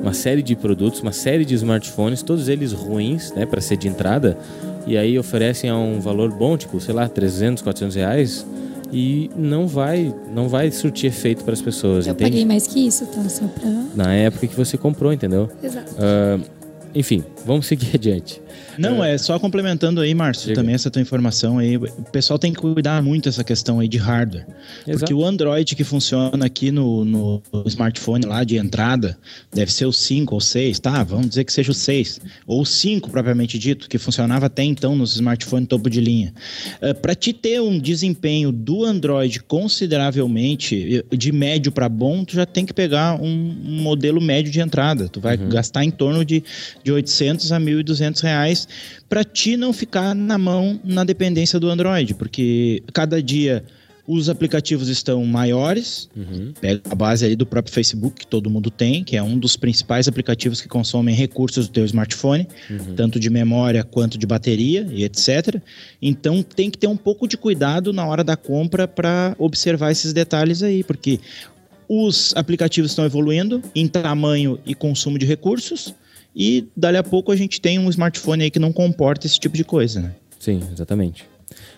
uma 0.00 0.12
série 0.12 0.42
de 0.42 0.54
produtos, 0.56 1.00
uma 1.00 1.12
série 1.12 1.44
de 1.44 1.54
smartphones, 1.54 2.22
todos 2.22 2.48
eles 2.48 2.72
ruins, 2.72 3.32
né, 3.32 3.46
para 3.46 3.60
ser 3.60 3.76
de 3.76 3.88
entrada, 3.88 4.36
e 4.86 4.96
aí 4.96 5.18
oferecem 5.18 5.70
a 5.70 5.76
um 5.76 6.00
valor 6.00 6.32
bom, 6.32 6.56
tipo, 6.56 6.80
sei 6.80 6.94
lá, 6.94 7.08
300, 7.08 7.62
400 7.62 7.96
reais, 7.96 8.46
e 8.92 9.30
não 9.36 9.66
vai, 9.66 10.14
não 10.32 10.48
vai 10.48 10.70
surtir 10.70 11.08
efeito 11.08 11.42
para 11.44 11.54
as 11.54 11.60
pessoas, 11.60 12.06
Eu 12.06 12.12
entende? 12.12 12.30
paguei 12.30 12.44
mais 12.44 12.66
que 12.66 12.86
isso, 12.86 13.06
tá? 13.06 13.28
Só 13.28 13.46
pra. 13.46 13.68
Na 13.96 14.12
época 14.14 14.46
que 14.46 14.54
você 14.54 14.76
comprou, 14.78 15.12
entendeu? 15.12 15.48
Exato. 15.62 15.92
Ah, 15.98 16.38
enfim, 16.94 17.24
vamos 17.46 17.66
seguir 17.66 17.90
adiante. 17.94 18.42
Não, 18.78 19.02
é 19.02 19.16
só 19.16 19.38
complementando 19.38 20.00
aí, 20.00 20.14
Márcio, 20.14 20.52
também 20.54 20.74
essa 20.74 20.90
tua 20.90 21.00
informação 21.00 21.58
aí. 21.58 21.76
O 21.76 21.88
pessoal 22.12 22.38
tem 22.38 22.52
que 22.52 22.60
cuidar 22.60 23.02
muito 23.02 23.28
essa 23.28 23.42
questão 23.42 23.80
aí 23.80 23.88
de 23.88 23.96
hardware. 23.96 24.46
Porque 24.84 24.90
Exato. 24.92 25.16
o 25.16 25.24
Android 25.24 25.74
que 25.74 25.84
funciona 25.84 26.44
aqui 26.44 26.70
no, 26.70 27.04
no 27.04 27.42
smartphone 27.66 28.26
lá 28.26 28.44
de 28.44 28.56
entrada 28.56 29.16
deve 29.54 29.72
ser 29.72 29.86
o 29.86 29.92
5 29.92 30.34
ou 30.34 30.40
6, 30.40 30.78
tá? 30.80 31.02
Vamos 31.04 31.28
dizer 31.28 31.44
que 31.44 31.52
seja 31.52 31.70
o 31.70 31.74
6. 31.74 32.20
Ou 32.46 32.62
o 32.62 32.66
5, 32.66 33.10
propriamente 33.10 33.58
dito, 33.58 33.88
que 33.88 33.98
funcionava 33.98 34.46
até 34.46 34.62
então 34.62 34.94
nos 34.96 35.14
smartphones 35.14 35.68
topo 35.68 35.88
de 35.88 36.00
linha. 36.00 36.34
Para 37.00 37.14
te 37.14 37.32
ter 37.32 37.60
um 37.60 37.78
desempenho 37.78 38.52
do 38.52 38.84
Android 38.84 39.40
consideravelmente 39.42 41.04
eh, 41.10 41.16
de 41.16 41.32
médio 41.32 41.72
para 41.72 41.88
bom, 41.88 42.24
tu 42.24 42.34
já 42.34 42.46
tem 42.46 42.64
que 42.64 42.72
pegar 42.72 43.20
um, 43.20 43.56
um 43.64 43.82
modelo 43.82 44.20
médio 44.20 44.50
de 44.50 44.60
entrada. 44.60 45.08
Tu 45.08 45.20
vai 45.20 45.36
gastar 45.36 45.84
em 45.84 45.90
torno 45.90 46.24
de, 46.24 46.42
de 46.82 46.92
800 46.92 47.35
a 47.52 47.58
1.200 47.60 48.20
reais 48.22 48.68
para 49.08 49.22
ti 49.24 49.56
não 49.56 49.72
ficar 49.72 50.14
na 50.14 50.38
mão 50.38 50.80
na 50.84 51.04
dependência 51.04 51.58
do 51.60 51.68
Android, 51.68 52.14
porque 52.14 52.82
cada 52.92 53.22
dia 53.22 53.64
os 54.08 54.28
aplicativos 54.28 54.88
estão 54.88 55.24
maiores, 55.24 56.08
Uhum. 56.16 56.52
pega 56.60 56.80
a 56.88 56.94
base 56.94 57.24
ali 57.26 57.34
do 57.34 57.44
próprio 57.44 57.74
Facebook, 57.74 58.20
que 58.20 58.26
todo 58.26 58.48
mundo 58.48 58.70
tem, 58.70 59.02
que 59.02 59.16
é 59.16 59.22
um 59.22 59.36
dos 59.36 59.56
principais 59.56 60.06
aplicativos 60.06 60.60
que 60.60 60.68
consomem 60.68 61.12
recursos 61.12 61.66
do 61.66 61.72
teu 61.72 61.84
smartphone, 61.84 62.46
tanto 62.94 63.18
de 63.18 63.28
memória 63.28 63.82
quanto 63.82 64.16
de 64.16 64.24
bateria 64.24 64.86
e 64.92 65.02
etc. 65.02 65.60
Então 66.00 66.40
tem 66.40 66.70
que 66.70 66.78
ter 66.78 66.86
um 66.86 66.96
pouco 66.96 67.26
de 67.26 67.36
cuidado 67.36 67.92
na 67.92 68.06
hora 68.06 68.22
da 68.22 68.36
compra 68.36 68.86
para 68.86 69.34
observar 69.40 69.90
esses 69.90 70.12
detalhes 70.12 70.62
aí, 70.62 70.84
porque 70.84 71.18
os 71.88 72.32
aplicativos 72.36 72.92
estão 72.92 73.04
evoluindo 73.04 73.60
em 73.74 73.88
tamanho 73.88 74.56
e 74.64 74.72
consumo 74.72 75.18
de 75.18 75.26
recursos 75.26 75.92
e 76.36 76.68
dali 76.76 76.98
a 76.98 77.02
pouco 77.02 77.32
a 77.32 77.36
gente 77.36 77.58
tem 77.58 77.78
um 77.78 77.88
smartphone 77.88 78.44
aí 78.44 78.50
que 78.50 78.58
não 78.58 78.70
comporta 78.70 79.26
esse 79.26 79.40
tipo 79.40 79.56
de 79.56 79.64
coisa, 79.64 80.00
né? 80.00 80.14
Sim, 80.38 80.60
exatamente. 80.70 81.24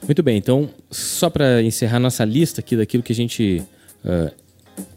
Muito 0.05 0.21
bem, 0.21 0.37
então, 0.37 0.69
só 0.91 1.31
para 1.31 1.63
encerrar 1.63 2.01
nossa 2.01 2.25
lista 2.25 2.61
aqui 2.61 2.77
daquilo 2.77 3.03
que 3.03 3.13
a 3.13 3.15
gente 3.15 3.63
ah, 4.05 4.33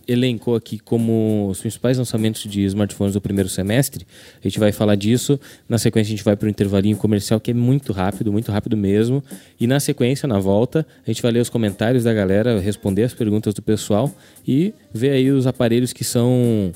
elencou 0.08 0.56
aqui 0.56 0.80
como 0.80 1.48
os 1.50 1.60
principais 1.60 1.98
lançamentos 1.98 2.44
de 2.44 2.64
smartphones 2.66 3.14
do 3.14 3.22
primeiro 3.22 3.50
semestre, 3.50 4.06
a 4.44 4.48
gente 4.48 4.60
vai 4.60 4.72
falar 4.72 4.96
disso. 4.96 5.40
Na 5.70 5.78
sequência, 5.78 6.10
a 6.10 6.16
gente 6.16 6.24
vai 6.24 6.36
para 6.36 6.48
o 6.48 6.50
intervalinho 6.50 6.98
comercial, 6.98 7.40
que 7.40 7.52
é 7.52 7.54
muito 7.54 7.94
rápido, 7.94 8.32
muito 8.32 8.52
rápido 8.52 8.76
mesmo. 8.76 9.24
E 9.60 9.68
na 9.68 9.80
sequência, 9.80 10.28
na 10.28 10.40
volta, 10.40 10.86
a 11.06 11.10
gente 11.10 11.22
vai 11.22 11.32
ler 11.32 11.40
os 11.40 11.50
comentários 11.50 12.04
da 12.04 12.14
galera, 12.14 12.60
responder 12.60 13.04
as 13.04 13.14
perguntas 13.14 13.54
do 13.54 13.62
pessoal 13.62 14.12
e 14.48 14.74
ver 14.94 15.12
aí 15.12 15.32
os 15.32 15.48
aparelhos 15.48 15.94
que 15.94 16.04
são 16.04 16.72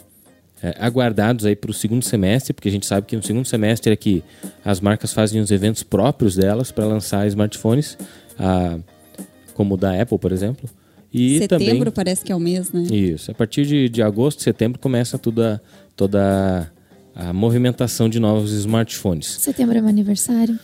é, 0.65 0.75
aguardados 0.79 1.45
aí 1.45 1.55
para 1.55 1.69
o 1.69 1.73
segundo 1.73 2.03
semestre, 2.03 2.53
porque 2.53 2.67
a 2.67 2.71
gente 2.71 2.87
sabe 2.87 3.05
que 3.05 3.15
no 3.15 3.21
segundo 3.21 3.45
semestre 3.45 3.93
é 3.93 3.95
que 3.95 4.23
as 4.63 4.79
marcas 4.79 5.13
fazem 5.13 5.39
os 5.39 5.51
eventos 5.51 5.83
próprios 5.83 6.35
delas 6.35 6.71
para 6.71 6.85
lançar 6.85 7.27
smartphones, 7.27 7.95
ah, 8.39 8.79
como 9.53 9.75
o 9.75 9.77
da 9.77 10.01
Apple, 10.01 10.17
por 10.17 10.31
exemplo. 10.31 10.67
E 11.13 11.37
Setembro 11.37 11.59
também 11.59 11.91
parece 11.91 12.25
que 12.25 12.31
é 12.31 12.35
o 12.35 12.39
mês, 12.39 12.71
né? 12.71 12.83
isso. 12.91 13.29
A 13.29 13.33
partir 13.33 13.65
de, 13.65 13.87
de 13.87 14.01
agosto, 14.01 14.41
setembro 14.41 14.79
começa 14.79 15.19
toda 15.19 15.61
toda 15.95 16.69
a 17.13 17.31
movimentação 17.31 18.09
de 18.09 18.19
novos 18.19 18.51
smartphones. 18.51 19.27
Setembro 19.27 19.77
é 19.77 19.81
meu 19.81 19.89
aniversário. 19.89 20.59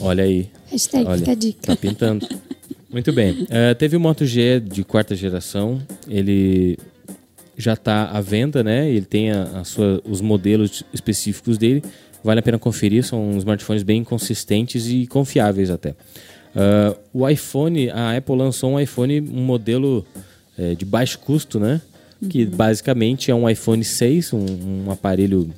Olha 0.00 0.24
aí, 0.24 0.50
Hashtag 0.66 1.06
Olha, 1.06 1.18
fica 1.18 1.30
a 1.30 1.34
dica. 1.34 1.60
tá 1.62 1.76
pintando. 1.76 2.26
Muito 2.90 3.12
bem. 3.12 3.46
Eh, 3.48 3.74
teve 3.74 3.96
o 3.96 4.00
Moto 4.00 4.26
G 4.26 4.60
de 4.60 4.84
quarta 4.84 5.14
geração. 5.14 5.80
Ele 6.08 6.78
já 7.56 7.74
está 7.74 8.06
à 8.10 8.20
venda, 8.20 8.62
né? 8.62 8.88
Ele 8.90 9.04
tem 9.06 9.30
a, 9.30 9.42
a 9.60 9.64
sua, 9.64 10.00
os 10.04 10.20
modelos 10.20 10.82
específicos 10.92 11.56
dele. 11.58 11.82
Vale 12.22 12.40
a 12.40 12.42
pena 12.42 12.58
conferir. 12.58 13.04
São 13.04 13.36
smartphones 13.38 13.82
bem 13.82 14.02
consistentes 14.04 14.86
e 14.88 15.06
confiáveis 15.06 15.70
até. 15.70 15.94
Ah, 16.56 16.96
o 17.12 17.28
iPhone, 17.28 17.90
a 17.90 18.16
Apple 18.16 18.36
lançou 18.36 18.72
um 18.72 18.80
iPhone, 18.80 19.20
um 19.20 19.44
modelo 19.44 20.04
eh, 20.58 20.74
de 20.74 20.84
baixo 20.84 21.18
custo, 21.18 21.58
né? 21.60 21.80
Que 22.30 22.46
basicamente 22.46 23.30
é 23.30 23.34
um 23.34 23.48
iPhone 23.50 23.84
6, 23.84 24.32
um, 24.32 24.46
um 24.86 24.90
aparelho 24.90 25.50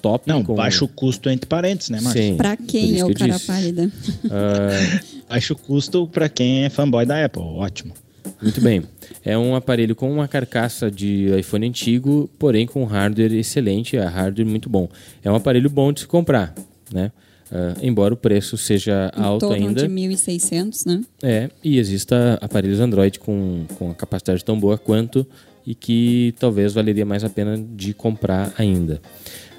top. 0.00 0.26
Não, 0.28 0.42
com- 0.42 0.54
baixo 0.54 0.86
custo 0.88 1.28
entre 1.28 1.46
parênteses, 1.46 1.90
né, 1.90 2.00
Márcio? 2.00 2.22
Sim, 2.22 2.36
Pra 2.36 2.56
quem 2.56 2.92
é 2.94 3.04
que 3.04 3.10
o 3.10 3.14
cara 3.14 3.32
disse. 3.32 3.46
pálida? 3.46 3.90
Ah, 4.30 5.00
Baixo 5.28 5.54
custo 5.54 6.06
para 6.06 6.28
quem 6.28 6.64
é 6.64 6.70
fanboy 6.70 7.04
da 7.04 7.22
Apple, 7.24 7.42
ótimo. 7.42 7.92
Muito 8.40 8.60
bem. 8.62 8.82
É 9.28 9.36
um 9.36 9.54
aparelho 9.54 9.94
com 9.94 10.10
uma 10.10 10.26
carcaça 10.26 10.90
de 10.90 11.26
iPhone 11.38 11.68
antigo, 11.68 12.30
porém 12.38 12.66
com 12.66 12.82
hardware 12.84 13.34
excelente, 13.34 13.98
a 13.98 14.08
hardware 14.08 14.48
muito 14.48 14.70
bom. 14.70 14.88
É 15.22 15.30
um 15.30 15.34
aparelho 15.34 15.68
bom 15.68 15.92
de 15.92 16.00
se 16.00 16.06
comprar, 16.06 16.54
né? 16.90 17.12
Ah, 17.52 17.74
embora 17.82 18.14
o 18.14 18.16
preço 18.16 18.56
seja 18.56 19.12
Em 19.14 19.20
alto 19.20 19.48
torno 19.48 19.68
ainda. 19.68 19.86
de 19.86 19.94
1.600, 19.94 20.86
né? 20.86 21.02
É, 21.22 21.50
e 21.62 21.78
exista 21.78 22.38
aparelhos 22.40 22.80
Android 22.80 23.18
com, 23.18 23.66
com 23.78 23.90
a 23.90 23.94
capacidade 23.94 24.42
tão 24.42 24.58
boa 24.58 24.78
quanto 24.78 25.26
e 25.66 25.74
que 25.74 26.34
talvez 26.40 26.72
valeria 26.72 27.04
mais 27.04 27.22
a 27.22 27.28
pena 27.28 27.58
de 27.58 27.92
comprar 27.92 28.54
ainda. 28.56 28.98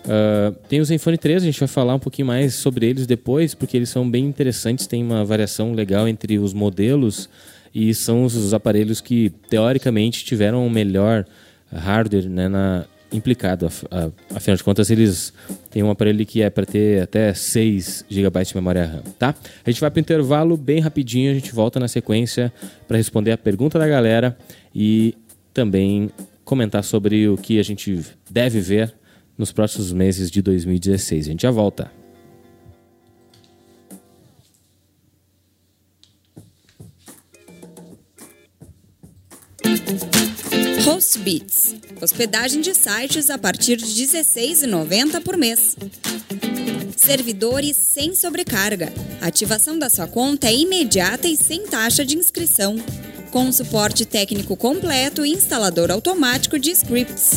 Ah, 0.08 0.51
tem 0.67 0.82
o 0.82 0.86
Zenfone 0.86 1.19
3, 1.19 1.43
a 1.43 1.45
gente 1.45 1.60
vai 1.60 1.67
falar 1.67 1.93
um 1.93 1.99
pouquinho 1.99 2.27
mais 2.27 2.55
sobre 2.55 2.88
eles 2.88 3.05
depois, 3.05 3.53
porque 3.53 3.77
eles 3.77 3.89
são 3.89 4.10
bem 4.10 4.25
interessantes, 4.25 4.88
tem 4.88 5.03
uma 5.03 5.23
variação 5.23 5.73
legal 5.73 6.08
entre 6.08 6.39
os 6.39 6.55
modelos 6.55 7.29
e 7.73 7.93
são 7.93 8.23
os, 8.23 8.36
os 8.36 8.53
aparelhos 8.53 9.01
que 9.01 9.29
teoricamente 9.49 10.23
tiveram 10.25 10.65
o 10.65 10.69
melhor 10.69 11.25
hardware 11.71 12.27
né, 12.29 12.47
na, 12.47 12.86
implicado. 13.12 13.67
A- 13.91 14.10
Afinal 14.36 14.58
de 14.58 14.63
contas, 14.63 14.89
eles 14.89 15.34
têm 15.69 15.84
um 15.84 15.89
aparelho 15.89 16.25
que 16.25 16.41
é 16.41 16.49
para 16.49 16.65
ter 16.65 17.01
até 17.01 17.34
6 17.34 18.05
GB 18.10 18.43
de 18.43 18.55
memória 18.55 18.86
RAM, 18.86 19.01
tá? 19.17 19.36
A 19.65 19.69
gente 19.69 19.82
vai 19.82 19.89
para 19.91 19.99
o 19.99 20.01
intervalo 20.01 20.55
bem 20.58 20.79
rapidinho, 20.79 21.32
a 21.32 21.34
gente 21.34 21.53
volta 21.53 21.79
na 21.79 21.88
sequência 21.88 22.51
para 22.88 22.97
responder 22.97 23.32
a 23.32 23.38
pergunta 23.38 23.77
da 23.79 23.88
galera 23.88 24.38
e 24.73 25.15
também 25.53 26.10
comentar 26.43 26.84
sobre 26.84 27.27
o 27.27 27.38
que 27.38 27.60
a 27.60 27.63
gente 27.63 27.99
deve 28.29 28.60
ver 28.60 28.93
nos 29.38 29.51
próximos 29.51 29.91
meses 29.93 30.29
de 30.32 30.41
2016. 30.41 31.27
A 31.27 31.32
gente 31.32 31.41
já 31.43 31.51
volta. 31.51 31.91
Hostbits. 40.83 41.75
Hospedagem 42.01 42.61
de 42.61 42.73
sites 42.73 43.29
a 43.29 43.37
partir 43.37 43.77
de 43.77 44.05
R$ 44.05 44.07
16,90 44.07 45.21
por 45.21 45.37
mês. 45.37 45.75
Servidores 46.95 47.77
sem 47.77 48.15
sobrecarga. 48.15 48.91
Ativação 49.21 49.77
da 49.77 49.89
sua 49.89 50.07
conta 50.07 50.47
é 50.47 50.53
imediata 50.53 51.27
e 51.27 51.35
sem 51.35 51.67
taxa 51.67 52.05
de 52.05 52.17
inscrição. 52.17 52.77
Com 53.31 53.51
suporte 53.51 54.05
técnico 54.05 54.55
completo 54.55 55.25
e 55.25 55.31
instalador 55.31 55.91
automático 55.91 56.57
de 56.57 56.71
scripts. 56.71 57.31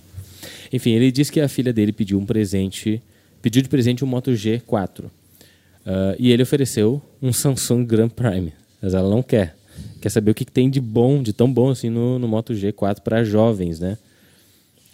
Enfim, 0.73 0.91
ele 0.91 1.11
disse 1.11 1.31
que 1.31 1.39
a 1.39 1.47
filha 1.47 1.71
dele 1.71 1.91
pediu 1.91 2.17
um 2.17 2.25
presente, 2.25 3.01
pediu 3.41 3.61
de 3.61 3.69
presente 3.69 4.03
um 4.03 4.07
Moto 4.07 4.31
G4. 4.31 5.05
Uh, 5.05 5.09
e 6.17 6.31
ele 6.31 6.43
ofereceu 6.43 7.01
um 7.21 7.31
Samsung 7.31 7.85
Grand 7.85 8.09
Prime, 8.09 8.53
mas 8.81 8.93
ela 8.93 9.09
não 9.09 9.21
quer. 9.21 9.55
Quer 10.01 10.09
saber 10.09 10.31
o 10.31 10.35
que, 10.35 10.45
que 10.45 10.51
tem 10.51 10.69
de 10.69 10.79
bom, 10.79 11.21
de 11.21 11.33
tão 11.33 11.51
bom 11.51 11.69
assim 11.69 11.89
no, 11.89 12.19
no 12.19 12.27
Moto 12.27 12.53
G4 12.53 13.01
para 13.01 13.23
jovens, 13.23 13.79
né? 13.79 13.97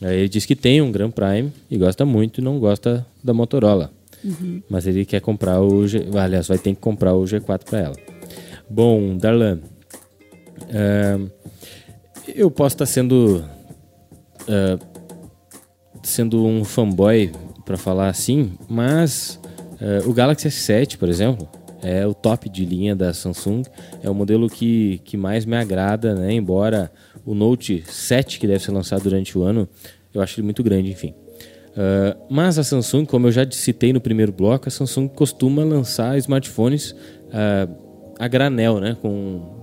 Aí 0.01 0.19
ele 0.19 0.29
disse 0.29 0.47
que 0.47 0.55
tem 0.55 0.81
um 0.81 0.91
Grand 0.91 1.11
Prime 1.11 1.51
e 1.71 1.77
gosta 1.77 2.05
muito 2.05 2.41
e 2.41 2.43
não 2.43 2.59
gosta 2.59 3.05
da 3.23 3.33
Motorola. 3.33 3.91
Mas 4.69 4.87
ele 4.87 5.05
quer 5.05 5.21
comprar 5.21 5.61
o 5.61 5.87
G... 5.87 6.07
Aliás, 6.15 6.47
vai 6.47 6.57
ter 6.57 6.73
que 6.73 6.81
comprar 6.81 7.13
o 7.13 7.23
G4 7.23 7.63
para 7.63 7.79
ela. 7.79 7.95
Bom, 8.69 9.15
Darlan, 9.17 9.59
é, 10.69 11.19
eu 12.35 12.49
posso 12.49 12.75
estar 12.75 12.85
sendo 12.85 13.43
é, 14.47 14.77
sendo 16.03 16.45
um 16.45 16.63
fanboy 16.63 17.31
para 17.65 17.77
falar 17.77 18.09
assim, 18.09 18.53
mas 18.69 19.39
é, 19.79 19.99
o 20.05 20.13
Galaxy 20.13 20.47
S7, 20.47 20.97
por 20.97 21.09
exemplo, 21.09 21.47
é 21.81 22.05
o 22.05 22.13
top 22.13 22.49
de 22.49 22.65
linha 22.65 22.95
da 22.95 23.13
Samsung, 23.13 23.63
é 24.01 24.09
o 24.09 24.13
modelo 24.13 24.49
que, 24.49 24.99
que 25.03 25.17
mais 25.17 25.45
me 25.45 25.55
agrada, 25.55 26.15
né? 26.15 26.33
Embora 26.33 26.91
o 27.25 27.33
Note 27.33 27.83
7 27.87 28.39
que 28.39 28.47
deve 28.47 28.63
ser 28.63 28.71
lançado 28.71 29.03
durante 29.03 29.37
o 29.37 29.43
ano, 29.43 29.67
eu 30.13 30.21
acho 30.21 30.39
ele 30.39 30.45
muito 30.45 30.63
grande, 30.63 30.91
enfim. 30.91 31.13
Uh, 31.71 32.17
mas 32.29 32.57
a 32.57 32.63
Samsung, 32.63 33.05
como 33.05 33.27
eu 33.27 33.31
já 33.31 33.45
citei 33.51 33.91
no 33.91 33.99
primeiro 33.99 34.31
bloco, 34.31 34.67
a 34.67 34.71
Samsung 34.71 35.09
costuma 35.09 35.63
lançar 35.63 36.17
smartphones 36.17 36.91
uh, 36.91 38.15
a 38.17 38.27
granel, 38.27 38.79
né? 38.79 38.95
Com 39.01 39.54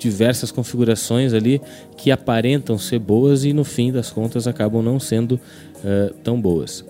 diversas 0.00 0.50
configurações 0.50 1.32
ali 1.34 1.60
que 1.96 2.10
aparentam 2.10 2.78
ser 2.78 2.98
boas 2.98 3.44
e 3.44 3.52
no 3.52 3.64
fim 3.64 3.92
das 3.92 4.10
contas 4.10 4.46
acabam 4.46 4.82
não 4.82 4.98
sendo 4.98 5.32
uh, 5.32 6.14
tão 6.24 6.40
boas. 6.40 6.84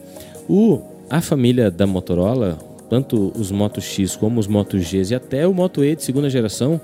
O, 0.48 0.80
a 1.10 1.20
família 1.20 1.70
da 1.70 1.86
Motorola, 1.86 2.58
tanto 2.88 3.32
os 3.36 3.50
Moto 3.50 3.80
X 3.80 4.14
como 4.16 4.38
os 4.38 4.46
Moto 4.46 4.78
Gs 4.78 5.10
e 5.10 5.14
até 5.14 5.46
o 5.46 5.52
Moto 5.52 5.84
E 5.84 5.96
de 5.96 6.04
segunda 6.04 6.30
geração, 6.30 6.80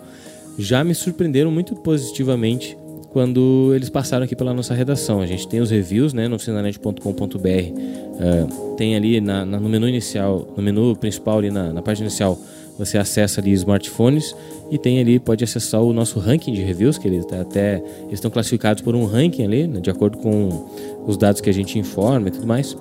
já 0.59 0.83
me 0.83 0.95
surpreenderam 0.95 1.51
muito 1.51 1.77
positivamente 1.77 2.77
quando 3.13 3.73
eles 3.75 3.89
passaram 3.89 4.25
aqui 4.25 4.35
pela 4.37 4.53
nossa 4.53 4.75
redação. 4.75 5.21
A 5.21 5.27
gente 5.27 5.49
tem 5.49 5.61
os 5.61 5.71
reviews 5.71 6.13
né, 6.13 6.29
no 6.29 6.35
oficinanet.com.br, 6.35 7.01
uh, 7.01 8.75
tem 8.77 8.97
ali 8.97 9.21
na, 9.21 9.45
na, 9.47 9.61
no 9.61 9.69
menu 9.69 9.89
inicial, 9.89 10.53
no 10.57 10.63
menu 10.63 10.95
principal 10.97 11.39
ali 11.39 11.51
na, 11.51 11.73
na 11.73 11.83
página 11.83 12.09
inicial, 12.09 12.39
você 12.79 12.99
acessa 12.99 13.41
ali 13.41 13.53
smartphones 13.53 14.35
e 14.71 14.79
tem 14.79 14.99
ali, 15.01 15.19
pode 15.19 15.43
acessar 15.45 15.83
o 15.83 15.93
nosso 15.93 16.19
ranking 16.19 16.53
de 16.53 16.63
reviews, 16.63 16.99
que 16.99 17.09
ele 17.09 17.23
tá 17.25 17.41
até 17.41 17.83
eles 18.03 18.15
estão 18.15 18.31
classificados 18.31 18.83
por 18.83 18.95
um 18.95 19.05
ranking 19.05 19.45
ali, 19.45 19.67
né, 19.67 19.81
de 19.81 19.91
acordo 19.91 20.19
com 20.19 20.67
os 21.07 21.17
dados 21.17 21.41
que 21.41 21.49
a 21.49 21.53
gente 21.53 21.79
informa 21.79 22.29
e 22.29 22.31
tudo 22.31 22.47
mais. 22.47 22.77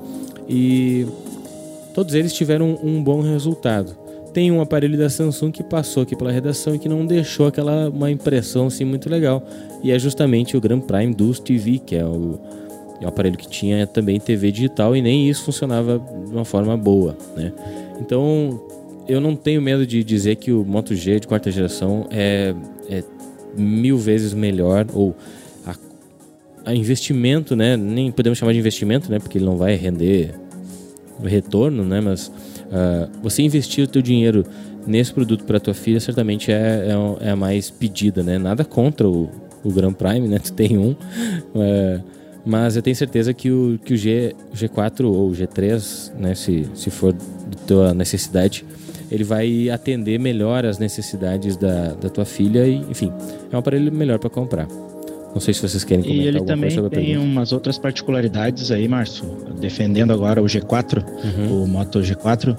E 0.48 1.08
todos 1.94 2.14
eles 2.14 2.34
tiveram 2.34 2.78
um, 2.84 2.98
um 2.98 3.04
bom 3.04 3.22
resultado. 3.22 3.96
Tem 4.34 4.52
um 4.52 4.60
aparelho 4.60 4.98
da 4.98 5.10
Samsung 5.10 5.50
que 5.50 5.64
passou 5.64 6.04
aqui 6.04 6.14
pela 6.14 6.30
redação 6.30 6.76
e 6.76 6.80
que 6.80 6.90
não 6.90 7.06
deixou 7.06 7.48
aquela 7.48 7.90
uma 7.90 8.12
impressão 8.12 8.68
assim 8.68 8.84
muito 8.84 9.10
legal. 9.10 9.42
E 9.82 9.92
é 9.92 9.98
justamente 9.98 10.58
o 10.58 10.62
Grand 10.62 10.82
Prime 10.82 11.14
Duos 11.14 11.40
TV, 11.40 11.80
que 11.80 11.96
é 11.96 12.04
o, 12.04 12.38
é 13.00 13.06
o 13.06 13.08
aparelho 13.08 13.38
que 13.38 13.48
tinha 13.48 13.88
também 13.88 14.20
TV 14.20 14.52
digital 14.52 14.94
e 14.94 15.02
nem 15.02 15.30
isso 15.30 15.44
funcionava 15.46 16.00
de 16.28 16.34
uma 16.34 16.44
forma 16.44 16.76
boa, 16.76 17.16
né? 17.38 17.54
Então, 18.02 18.60
eu 19.08 19.22
não 19.22 19.36
tenho 19.36 19.62
medo 19.62 19.86
de 19.86 20.04
dizer 20.04 20.36
que 20.36 20.52
o 20.52 20.64
Moto 20.64 20.96
G 20.96 21.20
de 21.20 21.28
quarta 21.28 21.52
geração 21.52 22.08
é, 22.12 22.54
é 22.90 23.04
mil 23.56 23.98
vezes 23.98 24.34
melhor 24.34 24.86
ou 24.94 25.16
a, 25.66 25.76
a, 26.66 26.76
investimento, 26.76 27.56
né? 27.56 27.78
Nem 27.78 28.12
podemos 28.12 28.38
chamar 28.38 28.54
de 28.54 28.60
investimento, 28.60 29.12
né? 29.12 29.20
Porque 29.20 29.38
ele 29.38 29.46
não 29.46 29.58
vai 29.58 29.76
render 29.76 30.34
retorno, 31.24 31.84
né? 31.84 32.02
Mas 32.02 32.28
uh, 32.28 33.10
você 33.22 33.42
investir 33.42 33.86
o 33.86 33.88
teu 33.88 34.02
dinheiro 34.02 34.46
nesse 34.86 35.14
produto 35.14 35.46
para 35.46 35.60
tua 35.60 35.74
filha 35.74 36.00
certamente 36.00 36.52
é, 36.52 36.88
é, 37.22 37.28
é, 37.28 37.30
a 37.32 37.36
mais 37.36 37.70
pedida, 37.70 38.24
né? 38.24 38.38
Nada 38.38 38.66
contra 38.66 39.08
o, 39.08 39.30
o 39.64 39.72
Grand 39.72 39.94
Prime, 39.94 40.28
né? 40.28 40.40
Tu 40.44 40.54
tem 40.54 40.78
um, 40.78 40.92
uh, 40.92 42.04
mas 42.46 42.76
eu 42.76 42.82
tenho 42.82 42.96
certeza 42.96 43.34
que 43.34 43.50
o, 43.50 43.80
que 43.84 43.94
o 43.94 43.98
G, 43.98 44.36
G4 44.54 45.06
ou 45.06 45.32
G3, 45.32 46.12
né? 46.18 46.36
Se, 46.36 46.68
se 46.74 46.90
for 46.90 47.14
da 47.14 47.58
tua 47.66 47.94
necessidade, 47.94 48.66
ele 49.12 49.24
vai 49.24 49.70
atender 49.70 50.20
melhor 50.20 50.66
as 50.66 50.78
necessidades 50.80 51.56
da, 51.58 51.94
da 51.94 52.10
tua 52.10 52.26
filha 52.26 52.66
e, 52.68 52.76
enfim, 52.90 53.12
é 53.52 53.56
um 53.56 53.60
aparelho 53.60 53.92
melhor 53.92 54.20
para 54.20 54.30
comprar. 54.30 54.68
Não 55.34 55.42
sei 55.42 55.54
se 55.54 55.62
vocês 55.62 55.84
querem 55.84 56.02
comentar 56.04 56.24
E 56.26 56.28
ele 56.30 56.42
também 56.46 56.70
a 56.72 56.82
tem 56.82 56.90
pergunta. 56.90 57.20
umas 57.20 57.52
outras 57.52 57.78
particularidades 57.78 58.72
aí, 58.72 58.88
Márcio, 58.88 59.26
defendendo 59.60 60.14
agora 60.14 60.42
o 60.42 60.46
G4, 60.46 61.04
Uhum. 61.24 61.64
o 61.64 61.68
Moto 61.68 62.00
G4. 62.00 62.56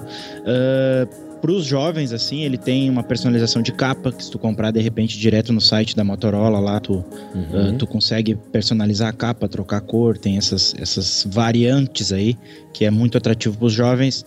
para 1.41 1.51
os 1.51 1.65
jovens, 1.65 2.11
assim, 2.13 2.41
ele 2.43 2.57
tem 2.57 2.89
uma 2.89 3.03
personalização 3.03 3.61
de 3.61 3.71
capa, 3.71 4.11
que 4.11 4.23
se 4.23 4.29
tu 4.31 4.39
comprar 4.39 4.71
de 4.71 4.79
repente 4.79 5.17
direto 5.19 5.53
no 5.53 5.61
site 5.61 5.95
da 5.95 6.03
Motorola, 6.03 6.59
lá 6.59 6.79
tu, 6.79 7.03
Uhum. 7.35 7.69
ah, 7.69 7.75
tu 7.77 7.85
consegue 7.87 8.35
personalizar 8.51 9.09
a 9.09 9.13
capa, 9.13 9.47
trocar 9.47 9.81
cor, 9.81 10.17
tem 10.17 10.37
essas, 10.37 10.73
essas 10.79 11.25
variantes 11.29 12.11
aí, 12.11 12.35
que 12.73 12.85
é 12.85 12.91
muito 12.91 13.17
atrativo 13.17 13.55
para 13.57 13.65
os 13.67 13.73
jovens. 13.73 14.25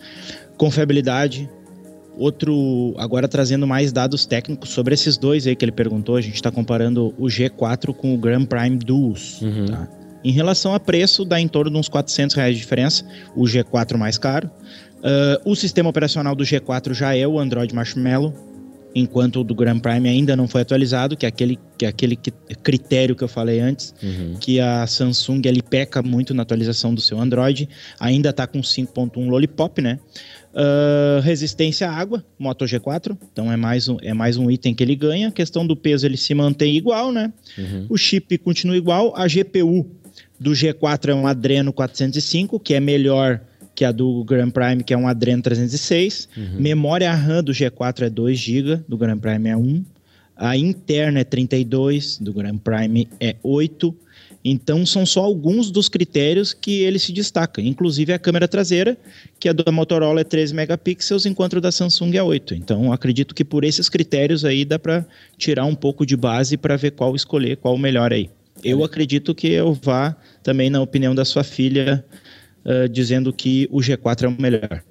Confiabilidade. 0.57 1.49
Outro, 2.21 2.95
agora 2.99 3.27
trazendo 3.27 3.67
mais 3.67 3.93
dados 3.93 4.27
técnicos 4.27 4.69
sobre 4.69 4.93
esses 4.93 5.17
dois 5.17 5.47
aí 5.47 5.57
que 5.57 5.65
ele 5.65 5.73
perguntou, 5.73 6.17
a 6.17 6.21
gente 6.21 6.35
está 6.35 6.51
comparando 6.51 7.15
o 7.17 7.29
G4 7.29 7.95
com 7.95 8.15
o 8.15 8.19
Grand 8.19 8.45
Prime 8.45 8.77
Duos. 8.77 9.41
Uhum. 9.41 9.65
Tá? 9.65 9.89
Em 10.23 10.31
relação 10.31 10.75
a 10.75 10.79
preço, 10.79 11.25
dá 11.25 11.41
em 11.41 11.49
torno 11.49 11.71
de 11.71 11.79
uns 11.79 11.89
400 11.89 12.37
reais 12.37 12.55
de 12.55 12.61
diferença, 12.61 13.07
o 13.35 13.45
G4 13.45 13.97
mais 13.97 14.19
caro. 14.19 14.51
Ah, 15.03 15.41
o 15.47 15.55
sistema 15.55 15.89
operacional 15.89 16.35
do 16.35 16.45
G4 16.45 16.93
já 16.93 17.17
é 17.17 17.27
o 17.27 17.41
Android 17.41 17.75
Marshmallow, 17.75 18.35
enquanto 18.95 19.41
o 19.41 19.45
do 19.45 19.55
Grand 19.55 19.79
Prime 19.79 20.09
ainda 20.09 20.37
não 20.37 20.49
foi 20.49 20.63
atualizado, 20.63 21.17
que 21.17 21.25
é 21.25 21.29
aquele, 21.29 21.59
que 21.79 21.87
é 21.87 21.89
aquele 21.89 22.17
critério 22.63 23.15
que 23.15 23.23
eu 23.23 23.29
falei 23.29 23.61
antes, 23.61 23.95
Uhum. 24.03 24.35
que 24.41 24.61
a 24.61 24.87
Samsung 24.87 25.43
ele 25.45 25.63
peca 25.63 26.03
muito 26.03 26.35
na 26.35 26.43
atualização 26.43 26.93
do 26.95 27.01
seu 27.01 27.21
Android, 27.21 27.69
ainda 27.99 28.31
está 28.31 28.47
com 28.47 28.61
5.1 28.61 29.29
Lollipop, 29.31 29.81
né? 29.81 29.99
Ah, 30.55 31.21
resistência 31.23 31.89
à 31.89 31.93
água, 31.93 32.25
Moto 32.39 32.65
G4, 32.65 33.17
então 33.33 33.53
é 33.53 33.57
mais, 33.57 33.89
um, 33.89 33.97
é 34.03 34.13
mais 34.13 34.37
um 34.37 34.51
item 34.51 34.75
que 34.75 34.83
ele 34.83 34.97
ganha. 34.97 35.29
A 35.29 35.33
questão 35.33 35.67
do 35.67 35.77
peso 35.77 36.07
ele 36.07 36.17
se 36.17 36.35
mantém 36.35 36.77
igual, 36.77 37.13
né? 37.13 37.33
O 37.89 37.97
chip 37.97 38.37
continua 38.39 38.77
igual, 38.77 39.15
a 39.17 39.27
GPU 39.29 39.87
do 40.39 40.51
G4 40.51 41.11
é 41.11 41.15
um 41.15 41.27
Adreno 41.27 41.73
405, 41.73 42.59
que 42.59 42.75
é 42.75 42.81
melhor 42.81 43.41
que 43.75 43.85
a 43.85 43.93
do 43.93 44.25
Grand 44.25 44.51
Prime, 44.51 44.83
que 44.83 44.93
é 44.93 44.97
um 44.97 45.07
Adreno 45.07 45.43
306. 45.43 46.29
Memória 46.59 47.13
RAM 47.15 47.45
do 47.45 47.53
G4 47.53 48.03
é 48.03 48.11
2 48.11 48.39
GB, 48.39 48.81
do 48.89 48.97
Grand 48.99 49.19
Prime 49.19 49.49
é 49.49 49.57
1. 49.57 49.85
A 50.37 50.57
interna 50.57 51.21
é 51.21 51.25
32, 51.25 52.19
do 52.19 52.33
Grand 52.33 52.57
Prime 52.59 53.07
é 53.21 53.37
8. 53.43 53.95
Então 54.45 54.87
são 54.87 55.05
só 55.05 55.21
alguns 55.21 55.71
dos 55.71 55.89
critérios 55.89 56.55
que 56.55 56.83
ele 56.83 56.99
se 56.99 57.13
destaca, 57.13 57.61
inclusive 57.61 58.13
a 58.13 58.19
câmera 58.19 58.49
traseira, 58.49 58.97
que 59.39 59.49
a 59.49 59.53
da 59.53 59.71
Motorola 59.71 60.23
é 60.23 60.25
13 60.25 60.55
megapixels, 60.55 61.27
enquanto 61.27 61.59
a 61.59 61.61
da 61.61 61.71
Samsung 61.71 62.17
é 62.17 62.23
8. 62.23 62.55
Então 62.55 62.93
acredito 62.93 63.35
que 63.35 63.45
por 63.45 63.65
esses 63.65 63.89
critérios 63.89 64.45
aí 64.45 64.65
dá 64.65 64.79
para 64.79 65.05
tirar 65.37 65.67
um 65.67 65.75
pouco 65.75 66.07
de 66.07 66.17
base 66.17 66.57
para 66.57 66.77
ver 66.77 66.93
qual 66.93 67.15
escolher, 67.15 67.59
qual 67.59 67.75
o 67.75 67.79
melhor 67.79 68.13
aí. 68.13 68.31
Eu 68.65 68.83
acredito 68.83 69.35
que 69.35 69.49
eu 69.49 69.75
vá 69.75 70.17
também 70.43 70.71
na 70.71 70.81
opinião 70.81 71.15
da 71.15 71.25
sua 71.25 71.45
filha, 71.45 72.05
ah, 72.65 72.87
dizendo 72.91 73.33
que 73.33 73.69
o 73.71 73.79
G4 73.79 74.25
é 74.25 74.29
o 74.29 74.41
melhor. 74.41 74.83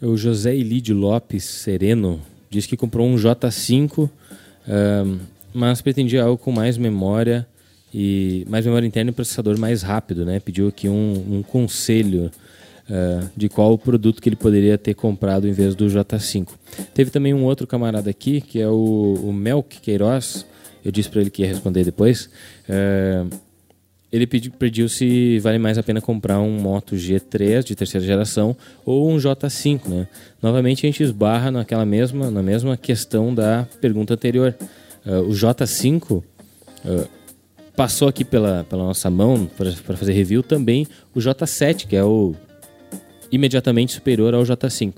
O 0.00 0.16
José 0.16 0.54
Elide 0.54 0.92
Lopes 0.92 1.44
Sereno 1.44 2.20
diz 2.50 2.66
que 2.66 2.76
comprou 2.76 3.08
um 3.08 3.16
J5, 3.16 4.08
ahm, 4.68 5.18
mas 5.54 5.80
pretendia 5.80 6.22
algo 6.22 6.36
com 6.36 6.52
mais 6.52 6.76
memória 6.76 7.46
e 7.92 8.44
mais 8.48 8.64
memória 8.64 8.86
interna 8.86 9.10
e 9.10 9.14
processador 9.14 9.58
mais 9.58 9.82
rápido, 9.82 10.24
né? 10.24 10.40
Pediu 10.40 10.68
aqui 10.68 10.88
um, 10.88 11.38
um 11.38 11.42
conselho 11.42 12.30
ah, 12.88 13.28
de 13.36 13.48
qual 13.48 13.76
produto 13.76 14.22
que 14.22 14.28
ele 14.28 14.36
poderia 14.36 14.78
ter 14.78 14.94
comprado 14.94 15.48
em 15.48 15.52
vez 15.52 15.74
do 15.74 15.86
J5. 15.86 16.48
Teve 16.94 17.10
também 17.10 17.34
um 17.34 17.44
outro 17.44 17.66
camarada 17.66 18.08
aqui, 18.08 18.40
que 18.40 18.60
é 18.60 18.68
o, 18.68 19.18
o 19.24 19.32
Melk 19.32 19.80
Queiroz. 19.80 20.46
Eu 20.84 20.92
disse 20.92 21.08
para 21.08 21.20
ele 21.20 21.30
que 21.30 21.42
ia 21.42 21.48
responder 21.48 21.84
depois. 21.84 22.30
Ah, 22.68 23.26
ele 24.12 24.26
pediu, 24.26 24.52
pediu 24.52 24.88
se 24.88 25.40
vale 25.40 25.58
mais 25.58 25.76
a 25.78 25.82
pena 25.82 26.00
comprar 26.00 26.40
um 26.40 26.60
Moto 26.60 26.94
G3 26.94 27.64
de 27.64 27.74
terceira 27.74 28.06
geração 28.06 28.56
ou 28.84 29.10
um 29.10 29.16
J5, 29.16 29.88
né? 29.88 30.08
Novamente 30.40 30.86
a 30.86 30.88
gente 30.88 31.02
esbarra 31.02 31.50
naquela 31.50 31.84
mesma, 31.84 32.30
na 32.30 32.42
mesma 32.42 32.76
questão 32.76 33.34
da 33.34 33.66
pergunta 33.80 34.14
anterior. 34.14 34.54
Ah, 35.04 35.20
o 35.22 35.30
J5 35.30 36.22
ah, 36.84 37.15
passou 37.76 38.08
aqui 38.08 38.24
pela, 38.24 38.64
pela 38.64 38.82
nossa 38.84 39.10
mão 39.10 39.46
para 39.56 39.96
fazer 39.96 40.12
review 40.12 40.42
também 40.42 40.86
o 41.14 41.18
J7, 41.18 41.86
que 41.86 41.94
é 41.94 42.02
o 42.02 42.34
imediatamente 43.30 43.92
superior 43.92 44.34
ao 44.34 44.42
J5. 44.42 44.94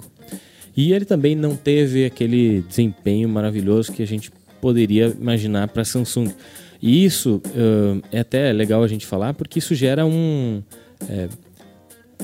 E 0.76 0.93
ele 0.93 1.05
também 1.05 1.35
não 1.35 1.57
teve 1.57 2.05
aquele 2.05 2.62
desempenho 2.62 3.29
maravilhoso 3.29 3.91
que 3.93 4.03
a 4.03 4.07
gente 4.07 4.31
poderia 4.61 5.07
imaginar 5.20 5.66
para 5.68 5.85
Samsung. 5.85 6.33
E 6.81 7.05
isso 7.05 7.43
uh, 7.47 8.01
é 8.12 8.20
até 8.20 8.53
legal 8.53 8.85
a 8.85 8.89
gente 8.89 9.05
falar, 9.05 9.35
porque 9.35 9.59
isso 9.59 9.74
gera 9.74 10.07
um. 10.07 10.62
é, 11.09 11.29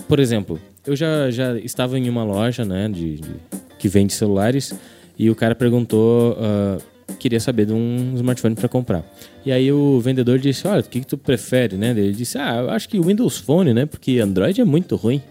por 0.06 0.20
exemplo, 0.20 0.60
eu 0.86 0.94
já, 0.94 1.30
já 1.32 1.58
estava 1.58 1.98
em 1.98 2.08
uma 2.08 2.22
loja 2.22 2.64
né, 2.64 2.88
de, 2.88 3.16
de- 3.16 3.34
que 3.78 3.88
vende 3.88 4.12
celulares 4.12 4.72
e 5.18 5.28
o 5.28 5.34
cara 5.34 5.56
perguntou. 5.56 6.34
uh, 6.34 6.93
queria 7.18 7.40
saber 7.40 7.66
de 7.66 7.72
um 7.72 8.14
smartphone 8.16 8.54
para 8.54 8.68
comprar. 8.68 9.04
E 9.44 9.52
aí 9.52 9.70
o 9.72 10.00
vendedor 10.00 10.38
disse: 10.38 10.66
Olha, 10.66 10.80
o 10.80 10.84
que, 10.84 11.00
que 11.00 11.06
tu 11.06 11.18
prefere? 11.18 11.76
Né? 11.76 11.90
Ele 11.90 12.12
disse: 12.12 12.38
Ah, 12.38 12.56
eu 12.58 12.70
acho 12.70 12.88
que 12.88 13.00
Windows 13.00 13.38
Phone, 13.38 13.72
né? 13.72 13.86
Porque 13.86 14.18
Android 14.18 14.60
é 14.60 14.64
muito 14.64 14.96
ruim. 14.96 15.22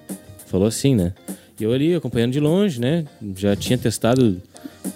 Falou 0.48 0.68
assim, 0.68 0.96
né? 0.96 1.14
E 1.60 1.64
eu 1.64 1.72
ali 1.72 1.96
acompanhando 1.96 2.32
de 2.32 2.40
longe, 2.40 2.80
né? 2.80 3.06
Já 3.36 3.56
tinha 3.56 3.78
testado 3.78 4.42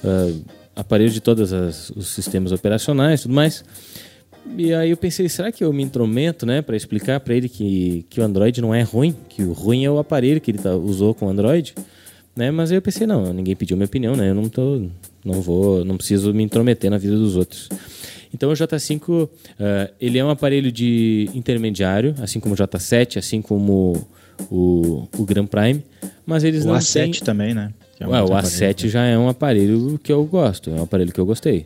ah, 0.04 0.34
aparelhos 0.76 1.14
de 1.14 1.22
todos 1.22 1.52
os 1.52 2.08
sistemas 2.08 2.52
operacionais 2.52 3.22
tudo 3.22 3.34
mais. 3.34 3.64
E 4.56 4.74
aí 4.74 4.92
eu 4.92 4.98
pensei, 4.98 5.28
será 5.28 5.52
que 5.52 5.64
eu 5.64 5.74
me 5.74 5.84
intrometo, 5.84 6.46
né, 6.46 6.62
para 6.62 6.76
explicar 6.78 7.20
para 7.20 7.36
ele 7.36 7.50
que, 7.50 8.06
que 8.10 8.22
o 8.22 8.24
Android 8.24 8.62
não 8.62 8.74
é 8.74 8.82
ruim, 8.82 9.14
que 9.28 9.44
o 9.44 9.52
ruim 9.52 9.84
é 9.84 9.92
o 9.92 9.98
aparelho 9.98 10.40
que 10.40 10.52
ele 10.52 10.58
tá, 10.60 10.74
usou 10.74 11.14
com 11.14 11.26
o 11.26 11.30
Android, 11.30 11.76
né? 12.36 12.50
Mas 12.50 12.72
aí 12.72 12.78
eu 12.78 12.82
pensei, 12.82 13.06
não, 13.06 13.34
ninguém 13.34 13.56
pediu 13.56 13.76
minha 13.76 13.88
opinião, 13.88 14.16
né? 14.16 14.30
Eu 14.30 14.36
não 14.36 14.48
tô, 14.48 14.84
não 15.24 15.41
vou, 15.41 15.84
não 15.84 15.97
preciso 15.97 16.34
me 16.34 16.43
intrometer 16.43 16.89
na 16.89 16.97
vida 16.97 17.15
dos 17.15 17.36
outros. 17.36 17.70
Então 18.34 18.49
o 18.49 18.53
J5, 18.53 19.30
ah, 19.59 19.89
ele 19.99 20.18
é 20.18 20.24
um 20.24 20.30
aparelho 20.30 20.72
de 20.72 21.30
intermediário, 21.34 22.15
assim 22.20 22.39
como 22.39 22.55
o 22.55 22.57
J7, 22.57 23.18
assim 23.18 23.41
como 23.41 24.07
o, 24.49 25.07
o 25.18 25.26
Grand 25.26 25.47
Prime, 25.47 25.84
mas 26.26 26.43
eles 26.43 26.63
O 26.63 26.68
não 26.68 26.76
A7 26.76 26.93
têm... 26.93 27.11
também, 27.24 27.53
né? 27.53 27.74
É 27.99 28.07
um 28.07 28.11
Ué, 28.11 28.20
o 28.20 28.22
outro 28.24 28.38
aparelho. 28.38 28.76
A7 28.76 28.88
já 28.89 29.03
é 29.05 29.18
um 29.18 29.28
aparelho 29.28 29.99
que 30.03 30.11
eu 30.11 30.24
gosto, 30.26 30.70
é 30.70 30.74
um 30.74 30.84
aparelho 30.84 31.11
que 31.11 31.20
eu 31.20 31.26
gostei. 31.26 31.65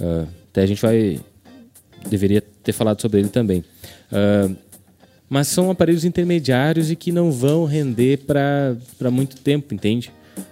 Ah, 0.00 0.26
até 0.50 0.62
a 0.62 0.66
gente 0.66 0.80
vai. 0.80 1.20
Deveria 2.08 2.40
ter 2.40 2.72
falado 2.72 3.00
sobre 3.00 3.20
ele 3.20 3.28
também. 3.28 3.62
Ah, 4.10 4.48
mas 5.28 5.48
são 5.48 5.70
aparelhos 5.70 6.04
intermediários 6.04 6.90
e 6.90 6.96
que 6.96 7.12
não 7.12 7.30
vão 7.30 7.64
render 7.66 8.18
para 8.18 9.10
muito 9.10 9.36
tempo, 9.36 9.74
entende? 9.74 10.10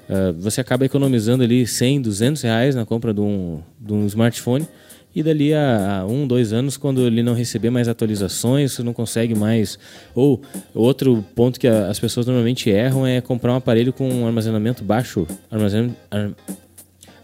Ah, 0.09 0.33
você 0.39 0.61
acaba 0.61 0.85
economizando 0.85 1.43
ali 1.43 1.67
100, 1.67 2.01
200 2.03 2.43
reais 2.43 2.75
na 2.75 2.85
compra 2.87 3.13
de 3.15 3.21
um, 3.21 3.61
de 3.81 3.93
um 3.93 4.07
smartphone 4.07 4.67
e 5.15 5.23
dali 5.23 5.55
a, 5.55 6.01
a 6.01 6.07
um, 6.07 6.27
dois 6.27 6.53
anos, 6.53 6.77
quando 6.77 7.01
ele 7.07 7.23
não 7.23 7.33
receber 7.33 7.71
mais 7.71 7.89
atualizações, 7.89 8.73
você 8.73 8.83
não 8.83 8.93
consegue 8.93 9.35
mais. 9.35 9.79
Ou 10.15 10.43
outro 10.75 11.25
ponto 11.35 11.59
que 11.59 11.67
a- 11.67 11.89
as 11.89 11.99
pessoas 11.99 12.27
normalmente 12.27 12.69
erram 12.69 13.07
é 13.07 13.21
comprar 13.23 13.53
um 13.53 13.57
aparelho 13.57 13.93
com 13.95 14.07
um 14.09 14.27
armazenamento 14.27 14.85
baixo, 14.85 15.27
armazen- 15.51 15.97
ar- 16.11 16.33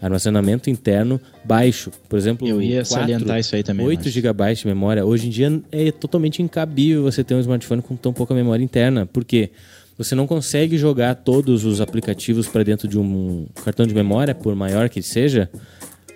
armazenamento 0.01 0.69
interno 0.69 1.19
baixo. 1.45 1.91
Por 2.09 2.17
exemplo, 2.17 2.47
Eu 2.47 2.61
ia 2.61 2.83
4, 2.83 2.85
salientar 2.93 3.39
isso 3.39 3.55
aí 3.55 3.63
também, 3.63 3.85
8 3.85 3.99
Márcio. 4.05 4.11
GB 4.21 4.53
de 4.55 4.67
memória. 4.67 5.05
Hoje 5.05 5.27
em 5.27 5.29
dia 5.29 5.61
é 5.71 5.91
totalmente 5.91 6.41
incabível 6.41 7.03
você 7.03 7.23
ter 7.23 7.35
um 7.35 7.39
smartphone 7.39 7.81
com 7.81 7.95
tão 7.95 8.11
pouca 8.11 8.33
memória 8.33 8.63
interna. 8.63 9.05
Por 9.05 9.23
quê? 9.23 9.51
Você 9.97 10.15
não 10.15 10.25
consegue 10.25 10.77
jogar 10.77 11.15
todos 11.15 11.65
os 11.65 11.79
aplicativos 11.79 12.47
para 12.47 12.63
dentro 12.63 12.87
de 12.87 12.97
um 12.97 13.47
cartão 13.63 13.85
de 13.85 13.93
memória, 13.93 14.33
por 14.33 14.55
maior 14.55 14.89
que 14.89 15.01
seja, 15.01 15.49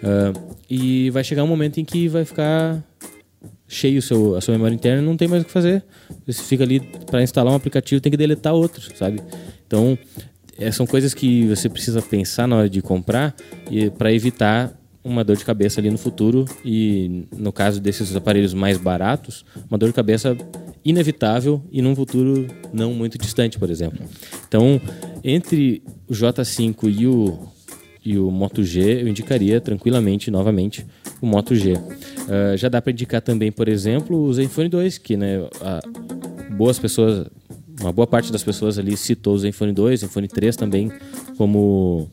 ah, 0.03 0.33
e 0.69 1.09
vai 1.09 1.23
chegar 1.23 1.43
um 1.43 1.47
momento 1.47 1.79
em 1.79 1.85
que 1.85 2.07
vai 2.07 2.25
ficar 2.25 2.83
cheio 3.67 4.01
seu, 4.01 4.35
a 4.35 4.41
sua 4.41 4.53
memória 4.53 4.73
interna 4.73 5.01
não 5.01 5.17
tem 5.17 5.27
mais 5.27 5.43
o 5.43 5.45
que 5.45 5.51
fazer. 5.51 5.83
Você 6.25 6.41
fica 6.43 6.63
ali 6.63 6.79
para 6.79 7.21
instalar 7.21 7.51
um 7.51 7.55
aplicativo 7.55 8.01
tem 8.01 8.11
que 8.11 8.17
deletar 8.17 8.53
outro, 8.53 8.95
sabe? 8.95 9.21
Então, 9.65 9.97
é, 10.57 10.71
são 10.71 10.85
coisas 10.85 11.13
que 11.13 11.47
você 11.47 11.69
precisa 11.69 12.01
pensar 12.01 12.47
na 12.47 12.55
hora 12.55 12.69
de 12.69 12.81
comprar 12.81 13.35
e 13.69 13.89
para 13.89 14.11
evitar 14.11 14.73
uma 15.03 15.23
dor 15.23 15.37
de 15.37 15.45
cabeça 15.45 15.79
ali 15.79 15.89
no 15.89 15.97
futuro 15.97 16.45
e 16.65 17.25
no 17.37 17.51
caso 17.51 17.79
desses 17.79 18.13
aparelhos 18.15 18.53
mais 18.53 18.77
baratos, 18.77 19.45
uma 19.69 19.77
dor 19.77 19.87
de 19.87 19.93
cabeça 19.93 20.35
inevitável 20.89 21.61
e 21.71 21.81
num 21.81 21.95
futuro 21.95 22.47
não 22.73 22.93
muito 22.93 23.17
distante, 23.17 23.59
por 23.59 23.69
exemplo. 23.69 23.99
Então, 24.47 24.79
entre 25.23 25.81
o 26.07 26.13
J5 26.13 26.89
e 26.99 27.05
o 27.07 27.37
e 28.05 28.17
o 28.17 28.31
Moto 28.31 28.63
G, 28.63 29.01
eu 29.01 29.07
indicaria 29.09 29.59
tranquilamente, 29.59 30.31
novamente, 30.31 30.85
o 31.21 31.27
Moto 31.27 31.53
G. 31.53 31.73
Ah, 32.29 32.55
já 32.55 32.69
dá 32.69 32.81
para 32.81 32.93
indicar 32.93 33.21
também, 33.21 33.51
por 33.51 33.67
exemplo, 33.67 34.17
o 34.17 34.33
Zenfone 34.33 34.69
2, 34.69 34.97
que 34.97 35.17
né, 35.17 35.45
a- 35.59 35.81
boas 36.51 36.79
pessoas, 36.79 37.27
uma 37.81 37.91
boa 37.91 38.07
parte 38.07 38.31
das 38.31 38.43
pessoas 38.43 38.79
ali 38.79 38.95
citou 38.95 39.33
o 39.35 39.39
Zenfone 39.39 39.73
2, 39.73 40.03
o 40.03 40.05
Zenfone 40.05 40.29
3 40.29 40.55
também 40.55 40.89
como, 41.37 42.09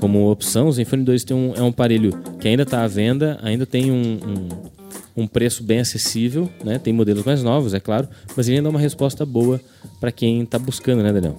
como 0.00 0.30
opção. 0.30 0.68
O 0.68 0.72
Zenfone 0.72 1.04
2 1.04 1.24
tem 1.24 1.36
um, 1.36 1.52
é 1.54 1.60
um 1.62 1.68
aparelho 1.68 2.12
que 2.40 2.48
ainda 2.48 2.62
está 2.62 2.82
à 2.82 2.86
venda, 2.88 3.38
ainda 3.42 3.66
tem 3.66 3.90
um, 3.90 4.00
um, 4.14 4.48
um 5.16 5.26
preço 5.26 5.62
bem 5.62 5.80
acessível, 5.80 6.50
né? 6.64 6.78
tem 6.78 6.92
modelos 6.92 7.24
mais 7.24 7.42
novos, 7.42 7.74
é 7.74 7.80
claro, 7.80 8.08
mas 8.36 8.48
ele 8.48 8.58
ainda 8.58 8.68
é 8.68 8.70
uma 8.70 8.80
resposta 8.80 9.26
boa 9.26 9.60
para 10.00 10.12
quem 10.12 10.42
está 10.42 10.58
buscando, 10.58 11.02
né, 11.02 11.12
Daniel? 11.12 11.36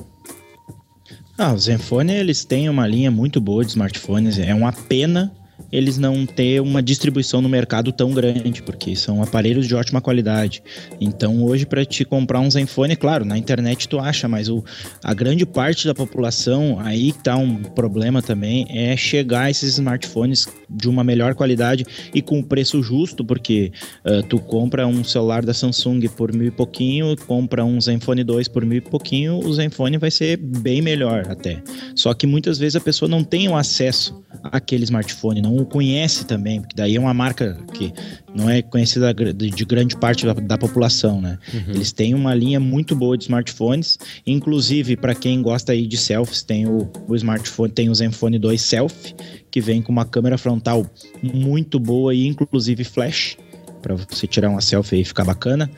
Ah, 1.37 1.51
o 1.51 1.57
Zenfone, 1.57 2.13
eles 2.13 2.45
têm 2.45 2.69
uma 2.69 2.85
linha 2.85 3.09
muito 3.09 3.41
boa 3.41 3.63
de 3.63 3.71
smartphones. 3.71 4.37
É 4.37 4.53
uma 4.53 4.71
pena 4.71 5.31
eles 5.71 5.97
não 5.97 6.25
ter 6.25 6.61
uma 6.61 6.81
distribuição 6.81 7.41
no 7.41 7.49
mercado 7.49 7.91
tão 7.91 8.11
grande, 8.11 8.61
porque 8.61 8.95
são 8.95 9.21
aparelhos 9.21 9.67
de 9.67 9.75
ótima 9.75 10.01
qualidade. 10.01 10.63
Então, 10.99 11.43
hoje, 11.43 11.65
para 11.65 11.85
te 11.85 12.05
comprar 12.05 12.39
um 12.39 12.49
Zenfone, 12.49 12.95
claro, 12.95 13.25
na 13.25 13.37
internet 13.37 13.87
tu 13.87 13.99
acha, 13.99 14.27
mas 14.27 14.49
o, 14.49 14.63
a 15.03 15.13
grande 15.13 15.45
parte 15.45 15.87
da 15.87 15.95
população, 15.95 16.79
aí 16.79 17.11
tá 17.11 17.35
um 17.35 17.63
problema 17.63 18.21
também, 18.21 18.65
é 18.69 18.95
chegar 18.95 19.43
a 19.43 19.51
esses 19.51 19.73
smartphones 19.73 20.47
de 20.69 20.89
uma 20.89 21.03
melhor 21.03 21.35
qualidade 21.35 21.85
e 22.13 22.21
com 22.21 22.41
preço 22.41 22.81
justo, 22.81 23.23
porque 23.23 23.71
uh, 24.05 24.23
tu 24.23 24.39
compra 24.39 24.87
um 24.87 25.03
celular 25.03 25.45
da 25.45 25.53
Samsung 25.53 26.07
por 26.09 26.33
mil 26.33 26.47
e 26.47 26.51
pouquinho, 26.51 27.15
compra 27.27 27.63
um 27.63 27.79
Zenfone 27.79 28.23
2 28.23 28.47
por 28.47 28.65
mil 28.65 28.77
e 28.77 28.81
pouquinho, 28.81 29.39
o 29.39 29.53
Zenfone 29.53 29.97
vai 29.97 30.11
ser 30.11 30.37
bem 30.37 30.81
melhor 30.81 31.25
até. 31.29 31.61
Só 31.95 32.13
que 32.13 32.25
muitas 32.25 32.57
vezes 32.57 32.75
a 32.75 32.81
pessoa 32.81 33.09
não 33.09 33.23
tem 33.23 33.47
o 33.47 33.55
acesso 33.55 34.21
àquele 34.43 34.83
smartphone, 34.83 35.41
não 35.43 35.57
o 35.57 35.65
conhece 35.65 36.25
também, 36.25 36.61
porque 36.61 36.73
daí 36.73 36.95
é 36.95 36.99
uma 36.99 37.13
marca 37.13 37.57
que 37.73 37.91
não 38.33 38.49
é 38.49 38.61
conhecida 38.61 39.13
de 39.13 39.65
grande 39.65 39.97
parte 39.97 40.25
da, 40.25 40.31
da 40.31 40.57
população, 40.57 41.19
né? 41.21 41.37
Uhum. 41.53 41.75
Eles 41.75 41.91
têm 41.91 42.13
uma 42.13 42.33
linha 42.33 42.61
muito 42.61 42.95
boa 42.95 43.17
de 43.17 43.25
smartphones, 43.25 43.99
inclusive 44.25 44.95
para 44.95 45.13
quem 45.13 45.41
gosta 45.41 45.73
aí 45.73 45.85
de 45.85 45.97
selfies, 45.97 46.43
tem 46.43 46.65
o, 46.65 46.89
o 47.09 47.15
smartphone, 47.15 47.71
tem 47.73 47.89
o 47.89 47.95
Zenfone 47.95 48.39
2 48.39 48.61
Selfie, 48.61 49.13
que 49.51 49.59
vem 49.59 49.81
com 49.81 49.91
uma 49.91 50.05
câmera 50.05 50.37
frontal 50.37 50.89
muito 51.21 51.77
boa 51.77 52.15
e 52.15 52.25
inclusive 52.25 52.85
flash 52.85 53.35
para 53.81 53.95
você 53.95 54.25
tirar 54.25 54.49
uma 54.49 54.61
selfie 54.61 55.01
e 55.01 55.03
ficar 55.03 55.25
bacana. 55.25 55.69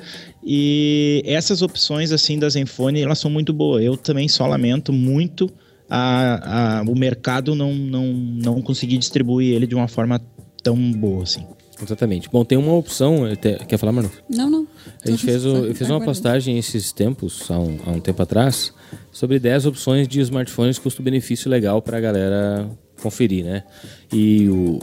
E 0.44 1.24
essas 1.26 1.64
opções 1.64 2.12
assim 2.12 2.38
da 2.38 2.48
Zenfone, 2.48 3.02
elas 3.02 3.18
são 3.18 3.32
muito 3.32 3.52
boas. 3.52 3.84
Eu 3.84 3.98
também 3.98 4.28
só 4.28 4.46
lamento 4.46 4.94
muito 4.94 5.52
a, 5.90 6.80
a, 6.80 6.82
o 6.84 6.98
mercado 6.98 7.56
não, 7.56 7.74
não, 7.74 8.06
não 8.06 8.62
conseguir 8.62 8.98
distribuir 8.98 9.54
ele 9.54 9.68
de 9.68 9.76
uma 9.76 9.88
forma 9.88 10.20
tão 10.64 10.76
boa 10.92 11.24
assim. 11.24 11.46
Exatamente. 11.82 12.30
Bom, 12.30 12.46
tem 12.46 12.58
uma 12.58 12.74
opção. 12.74 13.24
Quer 13.68 13.78
falar, 13.78 13.92
Manu? 13.92 14.10
Não, 14.30 14.50
não. 14.50 14.68
A 15.04 15.10
gente 15.10 15.26
fez, 15.26 15.46
o, 15.46 15.66
eu 15.66 15.76
fiz 15.76 15.90
uma 15.90 16.02
postagem 16.02 16.58
esses 16.58 16.92
tempos, 16.92 17.50
há 17.52 17.60
um, 17.60 17.78
há 17.86 17.92
um 17.92 18.00
tempo 18.00 18.22
atrás, 18.22 18.74
sobre 19.12 19.40
10 19.40 19.66
opções 19.66 20.08
de 20.08 20.22
smartphones 20.22 20.80
custo-benefício 20.80 21.50
legal 21.50 21.82
para 21.82 21.98
a 21.98 22.02
galera 22.02 22.70
conferir, 23.02 23.44
né? 23.44 23.64
E 24.12 24.48
o, 24.48 24.80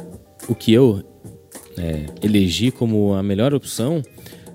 o 0.48 0.54
que 0.54 0.72
eu 0.72 1.02
é, 1.78 2.06
elegi 2.22 2.70
como 2.70 3.14
a 3.14 3.22
melhor 3.22 3.54
opção 3.54 4.02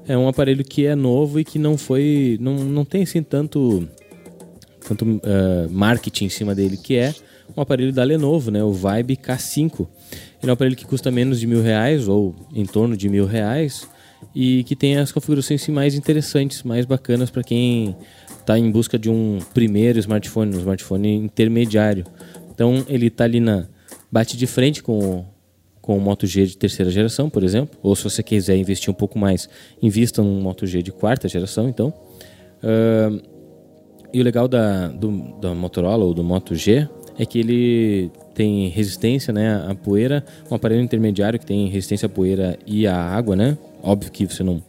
é 0.08 0.18
um 0.18 0.28
aparelho 0.28 0.64
que 0.64 0.86
é 0.86 0.96
novo 0.96 1.40
e 1.40 1.44
que 1.44 1.58
não 1.58 1.78
foi. 1.78 2.38
não, 2.40 2.56
não 2.56 2.86
tem 2.86 3.04
assim 3.04 3.24
tanto 3.24 3.88
tanto 4.88 5.06
uh, 5.06 5.20
marketing 5.70 6.26
em 6.26 6.30
cima 6.30 6.56
dele, 6.56 6.78
que 6.78 6.96
é 6.96 7.14
um 7.56 7.62
aparelho 7.62 7.94
da 7.94 8.04
Lenovo, 8.04 8.52
né? 8.52 8.64
O 8.64 8.72
Vibe 8.72 9.18
K5. 9.18 9.88
Ele 10.42 10.44
é 10.44 10.48
um 10.50 10.54
aparelho 10.54 10.76
que 10.76 10.86
custa 10.86 11.10
menos 11.12 11.40
de 11.40 11.48
mil 11.48 11.62
reais, 11.62 12.08
ou 12.08 12.36
em 12.54 12.66
torno 12.66 12.96
de 12.96 13.10
mil 13.10 13.26
reais, 13.26 13.88
e 14.36 14.64
que 14.64 14.76
tem 14.76 14.98
as 14.98 15.12
configurações 15.12 15.68
mais 15.70 15.96
interessantes, 15.96 16.64
mais 16.64 16.86
bacanas 16.86 17.30
para 17.30 17.44
quem 17.44 17.96
está 18.40 18.58
em 18.58 18.70
busca 18.72 18.98
de 18.98 19.10
um 19.10 19.40
primeiro 19.54 20.00
smartphone, 20.00 20.56
um 20.56 20.60
smartphone 20.60 21.16
intermediário. 21.16 22.06
Então 22.54 22.86
ele 22.88 23.08
está 23.08 23.24
ali 23.24 23.40
na. 23.40 23.68
bate 24.12 24.38
de 24.38 24.48
frente 24.48 24.82
com 24.82 25.00
o, 25.00 25.26
com 25.82 25.98
o 25.98 26.02
Moto 26.02 26.26
G 26.26 26.46
de 26.46 26.58
terceira 26.58 26.90
geração, 26.90 27.30
por 27.30 27.44
exemplo. 27.44 27.78
Ou 27.84 27.96
se 27.96 28.04
você 28.04 28.24
quiser 28.24 28.56
investir 28.58 28.90
um 28.90 28.94
pouco 28.94 29.20
mais, 29.20 29.50
invista 29.82 30.22
num 30.22 30.42
Moto 30.42 30.66
G 30.66 30.82
de 30.82 30.92
quarta 30.92 31.28
geração, 31.28 31.68
então. 31.68 31.94
Uh, 32.64 33.37
e 34.14 34.22
o 34.22 34.24
legal 34.24 34.48
da, 34.48 34.88
do, 34.88 35.12
da 35.42 35.54
Motorola 35.54 36.04
ou 36.06 36.14
do 36.14 36.24
Moto 36.24 36.56
G 36.56 36.88
é 37.20 37.26
que 37.26 37.40
ele 37.40 38.12
tem 38.34 38.70
resistência 38.70 39.34
né, 39.34 39.66
à 39.68 39.74
poeira, 39.74 40.24
um 40.50 40.56
aparelho 40.56 40.82
intermediário 40.82 41.40
que 41.40 41.46
tem 41.46 41.68
resistência 41.68 42.06
à 42.06 42.10
poeira 42.10 42.58
e 42.66 42.86
à 42.86 42.96
água, 42.96 43.36
né? 43.36 43.58
Óbvio 43.82 44.12
que 44.12 44.26
você 44.26 44.44
não, 44.44 44.62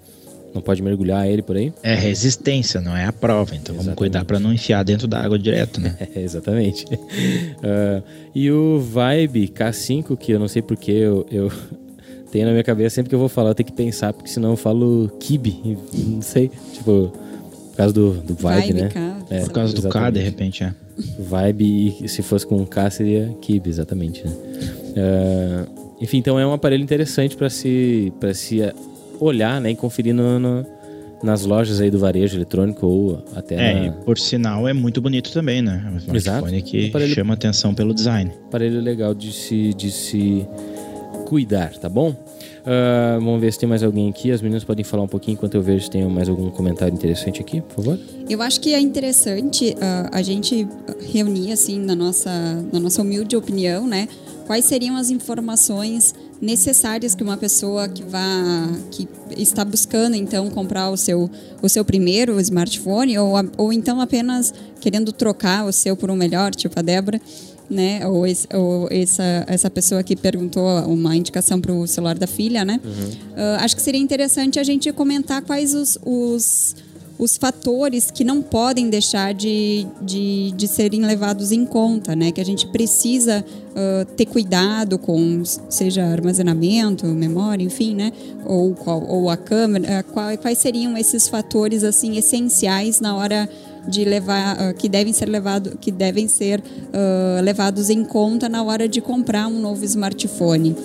não 0.55 0.63
pode 0.63 0.83
mergulhar 0.83 1.29
ele 1.29 1.43
por 1.43 1.57
aí. 1.57 1.73
É 1.83 1.95
resistência, 1.95 2.81
não 2.81 2.97
é 2.97 3.05
a 3.05 3.13
prova. 3.13 3.55
Então 3.55 3.75
exatamente. 3.75 3.85
vamos 3.85 3.99
cuidar 3.99 4.25
para 4.25 4.41
não 4.41 4.53
enfiar 4.53 4.83
dentro 4.83 5.07
da 5.07 5.21
água 5.21 5.39
direto, 5.39 5.81
né? 5.81 5.97
É, 6.15 6.21
exatamente. 6.23 6.87
Uh, 6.87 8.03
e 8.35 8.51
o 8.51 8.81
Vibe 8.81 9.49
K5, 9.49 10.17
que 10.17 10.33
eu 10.33 10.39
não 10.39 10.49
sei 10.49 10.63
porque 10.63 10.91
eu, 10.91 11.27
eu 11.31 11.53
tenho 12.33 12.47
na 12.47 12.53
minha 12.53 12.65
cabeça, 12.65 12.95
sempre 12.97 13.11
que 13.11 13.15
eu 13.15 13.19
vou 13.19 13.29
falar, 13.29 13.51
eu 13.51 13.55
tenho 13.55 13.67
que 13.67 13.75
pensar, 13.75 14.15
porque 14.15 14.31
senão 14.31 14.51
eu 14.51 14.57
falo 14.57 15.13
Kibe, 15.21 15.77
não 15.95 16.23
sei. 16.23 16.51
Tipo, 16.73 17.13
causa 17.79 17.95
do, 17.95 18.15
do 18.15 18.35
vibe, 18.35 18.61
vibe 18.61 18.83
né? 18.83 18.89
K, 18.89 19.18
é, 19.31 19.41
por 19.41 19.53
causa 19.53 19.73
do 19.73 19.81
exatamente. 19.81 20.05
K, 20.05 20.11
de 20.11 20.21
repente, 20.21 20.65
é. 20.65 20.75
Vibe, 21.19 21.97
e 22.03 22.09
se 22.09 22.23
fosse 22.23 22.47
com 22.47 22.57
um 22.57 22.67
K 22.67 22.91
seria 22.91 23.35
Kib, 23.41 23.67
exatamente. 23.67 24.25
Né? 24.27 24.33
Uh, 24.33 25.95
enfim, 26.01 26.19
então 26.19 26.39
é 26.39 26.47
um 26.47 26.53
aparelho 26.53 26.83
interessante 26.83 27.37
para 27.37 27.51
se, 27.51 28.13
pra 28.19 28.33
se 28.33 28.61
olhar 29.21 29.61
né, 29.61 29.71
e 29.73 29.77
conferir 29.77 30.15
no, 30.15 30.39
no, 30.39 30.67
nas 31.23 31.45
lojas 31.45 31.81
aí 31.81 31.91
do 31.91 31.99
varejo 31.99 32.37
eletrônico 32.37 32.87
ou 32.87 33.25
até. 33.35 33.55
É, 33.55 33.87
na... 33.87 33.93
por 33.93 34.19
sinal 34.19 34.69
é 34.69 34.73
muito 34.73 35.01
bonito 35.01 35.33
também, 35.33 35.61
né? 35.61 35.85
É 35.87 36.13
um 36.13 36.15
Exato. 36.15 36.49
que 36.63 36.85
um 36.85 36.89
aparelho, 36.89 37.15
chama 37.15 37.35
atenção 37.35 37.75
pelo 37.75 37.93
design. 37.93 38.31
Aparelho 38.47 38.81
legal 38.81 39.15
de 39.15 39.33
se, 39.33 39.75
de 39.75 39.91
se 39.91 40.47
cuidar, 41.27 41.73
tá 41.77 41.89
bom? 41.89 42.15
Uh, 42.69 43.19
vamos 43.19 43.41
ver 43.41 43.51
se 43.51 43.59
tem 43.59 43.67
mais 43.67 43.83
alguém 43.83 44.11
aqui. 44.11 44.31
As 44.31 44.43
meninas 44.43 44.63
podem 44.63 44.85
falar 44.85 45.03
um 45.03 45.09
pouquinho 45.09 45.37
enquanto 45.37 45.55
eu 45.55 45.63
vejo 45.63 45.85
se 45.85 45.91
tem 45.91 46.05
mais 46.07 46.29
algum 46.29 46.51
comentário 46.51 46.93
interessante 46.93 47.41
aqui, 47.41 47.63
por 47.63 47.77
favor. 47.77 47.99
Eu 48.29 48.43
acho 48.43 48.61
que 48.61 48.75
é 48.75 48.81
interessante 48.81 49.71
uh, 49.71 50.11
a 50.13 50.21
gente 50.21 50.69
reunir, 51.11 51.53
assim, 51.53 51.81
na 51.81 51.95
nossa, 51.95 52.31
na 52.71 52.79
nossa 52.79 53.01
humilde 53.01 53.35
opinião, 53.35 53.87
né? 53.87 54.07
Quais 54.47 54.67
seriam 54.67 54.97
as 54.97 55.09
informações 55.09 56.15
necessárias 56.41 57.15
que 57.15 57.23
uma 57.23 57.39
pessoa 57.39 57.89
que 57.89 58.03
vá 58.03 58.21
que 58.91 59.09
está 59.37 59.65
buscando 59.65 60.15
então 60.15 60.49
comprar 60.51 60.89
o 60.91 60.97
seu 60.97 61.29
o 61.61 61.69
seu 61.69 61.85
primeiro 61.85 62.41
smartphone 62.41 63.19
ou, 63.19 63.33
ou 63.57 63.73
então 63.73 64.01
apenas 64.01 64.55
querendo 64.81 65.13
trocar 65.13 65.67
o 65.67 65.73
seu 65.73 65.97
por 65.97 66.11
um 66.11 66.17
melhor, 66.17 66.55
tipo 66.55 66.79
a 66.79 66.83
Débora, 66.83 67.21
né? 67.71 68.07
Ou, 68.07 68.27
esse, 68.27 68.49
ou 68.55 68.89
essa, 68.91 69.45
essa 69.47 69.71
pessoa 69.71 70.03
que 70.03 70.17
perguntou 70.17 70.67
uma 70.87 71.17
indicação 71.17 71.61
para 71.61 71.73
o 71.73 71.87
celular 71.87 72.19
da 72.19 72.27
filha, 72.27 72.65
né? 72.65 72.81
Uhum. 72.83 73.09
Uh, 73.11 73.57
acho 73.61 73.77
que 73.77 73.83
seria 73.83 74.01
interessante 74.01 74.59
a 74.59 74.65
gente 74.65 74.91
comentar 74.93 75.43
quais 75.43 75.75
os, 75.75 75.99
os, 76.05 76.75
os 77.19 77.37
fatores 77.37 78.11
que 78.11 78.25
não 78.25 78.41
podem 78.41 78.89
deixar 78.89 79.35
de, 79.35 79.87
de, 80.01 80.53
de 80.53 80.69
serem 80.69 81.05
levados 81.05 81.53
em 81.53 81.67
conta, 81.67 82.17
né? 82.17 82.33
Que 82.33 82.41
a 82.41 82.45
gente 82.45 82.67
precisa 82.69 83.45
uh, 83.45 84.05
ter 84.15 84.27
cuidado 84.27 84.99
com, 84.99 85.43
seja 85.69 86.05
armazenamento, 86.05 87.07
memória, 87.07 87.65
enfim, 87.65 87.95
né? 87.95 88.13
Ou, 88.47 88.75
qual, 88.75 89.05
ou 89.07 89.29
a 89.29 89.37
câmera, 89.37 90.01
uh, 90.01 90.13
qual, 90.13 90.39
quais 90.39 90.59
seriam 90.59 90.97
esses 90.97 91.29
fatores, 91.29 91.85
assim, 91.85 92.17
essenciais 92.17 93.01
na 93.01 93.15
hora 93.15 93.49
de 93.89 94.05
levar 94.05 94.57
uh, 94.57 94.75
que 94.75 94.89
devem 94.89 95.13
ser 95.13 95.27
levado, 95.27 95.79
que 95.79 95.91
devem 95.91 96.29
ser 96.29 96.61
uh, 96.61 97.43
levados 97.43 97.89
em 97.91 98.05
conta 98.05 98.49
na 98.49 98.63
hora 98.63 98.87
de 98.87 99.01
comprar 99.01 99.49
um 99.49 99.59
novo 99.59 99.85
smartphone. 99.85 100.77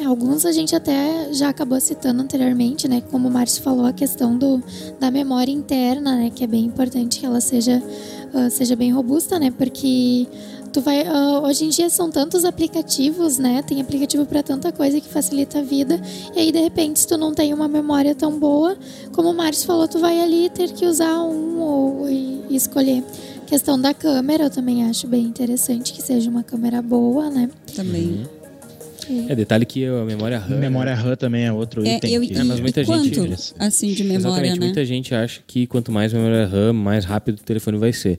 É, 0.00 0.04
alguns 0.04 0.44
a 0.44 0.52
gente 0.52 0.74
até 0.74 1.32
já 1.32 1.48
acabou 1.48 1.80
citando 1.80 2.22
anteriormente, 2.22 2.88
né? 2.88 3.02
Como 3.10 3.28
o 3.28 3.30
Márcio 3.30 3.62
falou, 3.62 3.86
a 3.86 3.92
questão 3.92 4.36
do, 4.36 4.62
da 4.98 5.10
memória 5.10 5.52
interna, 5.52 6.16
né? 6.16 6.30
Que 6.34 6.44
é 6.44 6.46
bem 6.46 6.64
importante 6.64 7.20
que 7.20 7.26
ela 7.26 7.40
seja, 7.40 7.82
uh, 8.34 8.50
seja 8.50 8.74
bem 8.74 8.90
robusta, 8.90 9.38
né? 9.38 9.50
Porque 9.50 10.26
tu 10.72 10.80
vai 10.80 11.02
uh, 11.02 11.44
hoje 11.44 11.66
em 11.66 11.68
dia 11.68 11.90
são 11.90 12.10
tantos 12.10 12.44
aplicativos 12.44 13.38
né 13.38 13.62
tem 13.62 13.80
aplicativo 13.80 14.24
para 14.24 14.42
tanta 14.42 14.72
coisa 14.72 15.00
que 15.00 15.08
facilita 15.08 15.58
a 15.58 15.62
vida 15.62 16.00
e 16.34 16.40
aí 16.40 16.50
de 16.50 16.58
repente 16.58 17.00
se 17.00 17.06
tu 17.06 17.18
não 17.18 17.34
tem 17.34 17.52
uma 17.52 17.68
memória 17.68 18.14
tão 18.14 18.38
boa 18.38 18.76
como 19.12 19.30
o 19.30 19.34
Márcio 19.34 19.66
falou 19.66 19.86
tu 19.86 19.98
vai 19.98 20.20
ali 20.20 20.48
ter 20.48 20.72
que 20.72 20.86
usar 20.86 21.22
um 21.22 21.60
ou 21.60 22.08
e, 22.08 22.42
e 22.48 22.56
escolher 22.56 23.04
questão 23.46 23.78
da 23.78 23.92
câmera 23.92 24.44
eu 24.44 24.50
também 24.50 24.84
acho 24.84 25.06
bem 25.06 25.24
interessante 25.24 25.92
que 25.92 26.00
seja 26.00 26.30
uma 26.30 26.42
câmera 26.42 26.80
boa 26.80 27.28
né 27.28 27.50
também 27.76 28.26
uhum. 29.10 29.26
é 29.28 29.34
detalhe 29.36 29.66
que 29.66 29.84
a 29.84 30.04
memória 30.04 30.38
RAM. 30.38 30.56
Memória 30.56 30.94
RAM 30.94 31.16
também 31.16 31.44
é 31.44 31.52
outro 31.52 31.86
é, 31.86 31.96
item. 31.96 32.14
Eu, 32.14 32.22
que... 32.22 32.34
é, 32.34 32.44
mas 32.44 32.60
muita 32.60 32.82
gente 32.82 33.18
quanto, 33.18 33.54
assim 33.58 33.92
de 33.92 34.04
memória, 34.04 34.28
Exatamente, 34.28 34.60
né? 34.60 34.66
Muita 34.66 34.84
gente 34.86 35.14
acha 35.14 35.40
que 35.46 35.66
quanto 35.66 35.92
mais 35.92 36.12
memória 36.14 36.46
RAM, 36.46 36.72
mais 36.72 37.04
rápido 37.04 37.40
o 37.40 37.42
telefone 37.42 37.76
vai 37.76 37.92
ser 37.92 38.18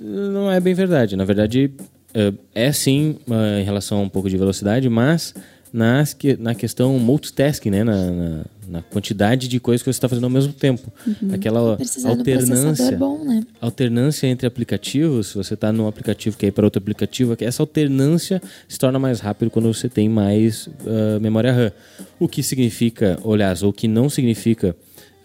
não 0.00 0.50
é 0.50 0.60
bem 0.60 0.74
verdade. 0.74 1.16
Na 1.16 1.24
verdade, 1.24 1.70
é, 2.14 2.32
é 2.54 2.72
sim 2.72 3.16
em 3.60 3.64
relação 3.64 3.98
a 3.98 4.02
um 4.02 4.08
pouco 4.08 4.28
de 4.28 4.36
velocidade, 4.36 4.88
mas 4.88 5.34
nas, 5.72 6.16
na 6.38 6.54
questão 6.54 6.98
multitasking, 6.98 7.70
né? 7.70 7.84
Na, 7.84 8.10
na, 8.10 8.44
na 8.68 8.82
quantidade 8.82 9.46
de 9.46 9.60
coisas 9.60 9.82
que 9.82 9.86
você 9.86 9.96
está 9.96 10.08
fazendo 10.08 10.24
ao 10.24 10.30
mesmo 10.30 10.52
tempo. 10.52 10.92
Uhum. 11.06 11.34
Aquela 11.34 11.78
alternância. 12.04 12.96
Bom, 12.96 13.22
né? 13.24 13.44
Alternância 13.60 14.26
entre 14.26 14.46
aplicativos, 14.46 15.28
se 15.28 15.34
você 15.36 15.54
está 15.54 15.72
num 15.72 15.86
aplicativo 15.86 16.36
que 16.36 16.46
é 16.46 16.50
para 16.50 16.64
outro 16.64 16.80
aplicativo, 16.80 17.36
essa 17.40 17.62
alternância 17.62 18.42
se 18.68 18.78
torna 18.78 18.98
mais 18.98 19.20
rápido 19.20 19.50
quando 19.50 19.72
você 19.72 19.88
tem 19.88 20.08
mais 20.08 20.66
uh, 20.66 21.20
memória 21.20 21.52
RAM. 21.52 21.72
O 22.18 22.26
que 22.26 22.42
significa, 22.42 23.18
aliás, 23.24 23.62
ou 23.62 23.70
o 23.70 23.72
que 23.72 23.86
não 23.86 24.08
significa 24.08 24.74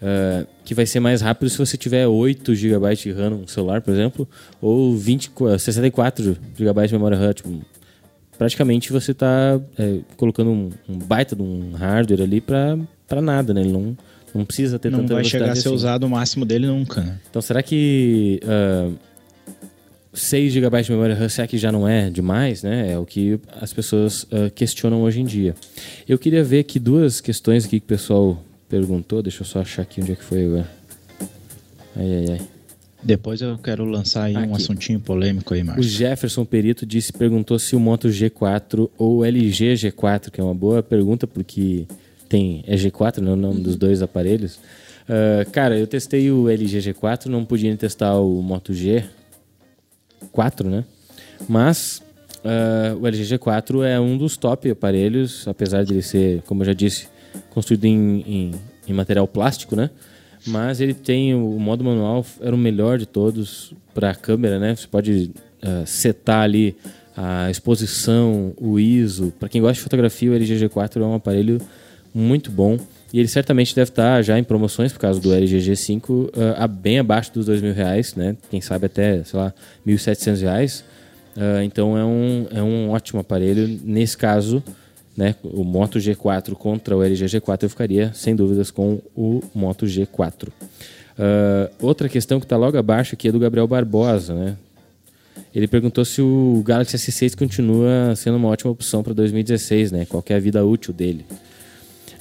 Uh, 0.02 0.44
que 0.64 0.74
vai 0.74 0.84
ser 0.84 0.98
mais 0.98 1.20
rápido 1.20 1.48
se 1.48 1.56
você 1.56 1.76
tiver 1.76 2.08
8 2.08 2.56
GB 2.56 2.96
de 2.96 3.12
RAM 3.12 3.30
no 3.30 3.48
celular, 3.48 3.80
por 3.80 3.94
exemplo, 3.94 4.28
ou 4.60 4.96
20, 4.96 5.30
64 5.60 6.36
GB 6.56 6.86
de 6.88 6.92
memória 6.92 7.16
RAM. 7.16 7.32
Tipo, 7.32 7.64
praticamente 8.36 8.92
você 8.92 9.12
está 9.12 9.60
é, 9.78 10.00
colocando 10.16 10.50
um, 10.50 10.70
um, 10.88 10.98
baita 10.98 11.36
de 11.36 11.42
um 11.42 11.70
hardware 11.74 12.22
ali 12.22 12.40
para 12.40 12.76
nada, 13.22 13.54
né? 13.54 13.60
Ele 13.60 13.70
não, 13.70 13.96
não 14.34 14.44
precisa 14.44 14.76
ter 14.76 14.90
não 14.90 15.02
tanta 15.02 15.14
vai 15.14 15.22
chegar 15.22 15.50
a 15.50 15.54
ser 15.54 15.68
assim. 15.68 15.76
usado 15.76 16.02
o 16.02 16.10
máximo 16.10 16.44
dele 16.44 16.66
nunca, 16.66 17.00
né? 17.00 17.20
Então 17.30 17.40
será 17.40 17.62
que 17.62 18.40
uh, 18.42 18.92
6 20.12 20.52
GB 20.52 20.82
de 20.82 20.90
memória 20.90 21.14
RAM 21.14 21.28
será 21.28 21.46
que 21.46 21.56
já 21.56 21.70
não 21.70 21.88
é 21.88 22.10
demais, 22.10 22.64
né? 22.64 22.92
É 22.92 22.98
o 22.98 23.06
que 23.06 23.38
as 23.60 23.72
pessoas 23.72 24.24
uh, 24.24 24.50
questionam 24.52 25.02
hoje 25.02 25.20
em 25.20 25.24
dia. 25.24 25.54
Eu 26.08 26.18
queria 26.18 26.42
ver 26.42 26.58
aqui 26.58 26.80
duas 26.80 27.20
questões 27.20 27.64
aqui 27.64 27.78
que 27.78 27.84
o 27.84 27.88
pessoal 27.88 28.42
perguntou. 28.72 29.22
Deixa 29.22 29.42
eu 29.42 29.46
só 29.46 29.60
achar 29.60 29.82
aqui 29.82 30.00
onde 30.00 30.12
é 30.12 30.16
que 30.16 30.24
foi 30.24 30.46
agora. 30.46 30.70
Ai, 31.94 32.14
ai, 32.14 32.26
ai. 32.30 32.40
Depois 33.02 33.42
eu 33.42 33.58
quero 33.58 33.84
lançar 33.84 34.24
aí 34.24 34.36
Aqui. 34.36 34.48
um 34.48 34.54
assuntinho 34.54 34.98
polêmico 34.98 35.52
aí, 35.52 35.62
Márcio. 35.62 35.80
O 35.80 35.86
Jefferson 35.86 36.44
Perito 36.44 36.86
disse, 36.86 37.12
perguntou 37.12 37.58
se 37.58 37.76
o 37.76 37.80
Moto 37.80 38.08
G4 38.08 38.88
ou 38.96 39.24
LG 39.24 39.74
G4, 39.74 40.30
que 40.30 40.40
é 40.40 40.44
uma 40.44 40.54
boa 40.54 40.82
pergunta, 40.82 41.26
porque 41.26 41.84
tem 42.28 42.64
é 42.66 42.76
G4, 42.76 43.18
né, 43.18 43.32
o 43.32 43.36
nome 43.36 43.56
uhum. 43.56 43.62
dos 43.62 43.76
dois 43.76 44.00
aparelhos. 44.02 44.56
Uh, 45.02 45.50
cara, 45.50 45.76
eu 45.76 45.86
testei 45.86 46.30
o 46.30 46.48
LG 46.48 46.78
G4, 46.92 47.26
não 47.26 47.44
podia 47.44 47.76
testar 47.76 48.18
o 48.20 48.40
Moto 48.40 48.72
G4, 48.72 50.64
né? 50.64 50.84
Mas 51.48 52.00
uh, 52.44 52.96
o 53.00 53.06
LG 53.06 53.36
G4 53.36 53.84
é 53.84 53.98
um 53.98 54.16
dos 54.16 54.36
top 54.36 54.70
aparelhos, 54.70 55.46
apesar 55.48 55.84
de 55.84 55.92
ele 55.92 56.02
ser, 56.02 56.40
como 56.42 56.62
eu 56.62 56.66
já 56.66 56.72
disse, 56.72 57.08
construído 57.50 57.84
em, 57.84 58.20
em, 58.26 58.50
em 58.88 58.92
material 58.92 59.26
plástico, 59.26 59.76
né? 59.76 59.90
Mas 60.46 60.80
ele 60.80 60.94
tem 60.94 61.34
o 61.34 61.58
modo 61.58 61.84
manual, 61.84 62.26
era 62.40 62.54
o 62.54 62.58
melhor 62.58 62.98
de 62.98 63.06
todos 63.06 63.72
para 63.94 64.10
a 64.10 64.14
câmera, 64.14 64.58
né? 64.58 64.74
Você 64.74 64.86
pode 64.88 65.30
uh, 65.62 65.86
setar 65.86 66.42
ali 66.42 66.76
a 67.16 67.50
exposição, 67.50 68.52
o 68.60 68.78
ISO. 68.78 69.32
Para 69.38 69.48
quem 69.48 69.60
gosta 69.60 69.74
de 69.74 69.80
fotografia, 69.80 70.30
o 70.30 70.34
LG 70.34 70.66
G4 70.66 71.00
é 71.00 71.04
um 71.04 71.14
aparelho 71.14 71.60
muito 72.14 72.50
bom. 72.50 72.78
E 73.12 73.18
ele 73.18 73.28
certamente 73.28 73.74
deve 73.74 73.90
estar 73.90 74.22
já 74.22 74.38
em 74.38 74.44
promoções 74.44 74.92
por 74.92 74.98
causa 74.98 75.20
do 75.20 75.32
LG 75.32 75.58
G5 75.58 76.10
uh, 76.10 76.68
bem 76.68 76.98
abaixo 76.98 77.32
dos 77.32 77.46
dois 77.46 77.60
mil 77.60 77.74
reais, 77.74 78.14
né? 78.14 78.36
Quem 78.50 78.60
sabe 78.60 78.86
até, 78.86 79.22
sei 79.22 79.38
lá, 79.38 79.52
setecentos 79.98 80.40
reais. 80.40 80.84
Uh, 81.36 81.62
então 81.62 81.96
é 81.96 82.04
um, 82.04 82.46
é 82.50 82.62
um 82.62 82.90
ótimo 82.90 83.20
aparelho. 83.20 83.80
Nesse 83.84 84.16
caso, 84.16 84.62
né, 85.16 85.34
o 85.42 85.62
Moto 85.62 85.98
G4 85.98 86.54
contra 86.54 86.96
o 86.96 87.02
LG 87.02 87.26
G4, 87.26 87.64
eu 87.64 87.70
ficaria 87.70 88.12
sem 88.14 88.34
dúvidas 88.34 88.70
com 88.70 89.00
o 89.14 89.42
Moto 89.54 89.86
G4. 89.86 90.48
Uh, 90.48 90.52
ah, 91.18 91.70
outra 91.80 92.08
questão 92.08 92.40
que 92.40 92.46
está 92.46 92.56
logo 92.56 92.78
abaixo 92.78 93.14
aqui 93.14 93.28
é 93.28 93.32
do 93.32 93.38
Gabriel 93.38 93.66
Barbosa. 93.66 94.34
Né? 94.34 94.56
Ele 95.54 95.68
perguntou 95.68 96.04
se 96.04 96.22
o 96.22 96.62
Galaxy 96.64 96.96
S6 96.96 97.36
continua 97.36 98.14
sendo 98.16 98.36
uma 98.36 98.48
ótima 98.48 98.70
opção 98.70 99.02
para 99.02 99.12
2016, 99.12 99.92
né? 99.92 100.06
qual 100.06 100.24
é 100.28 100.34
a 100.34 100.40
vida 100.40 100.64
útil 100.64 100.94
dele. 100.94 101.26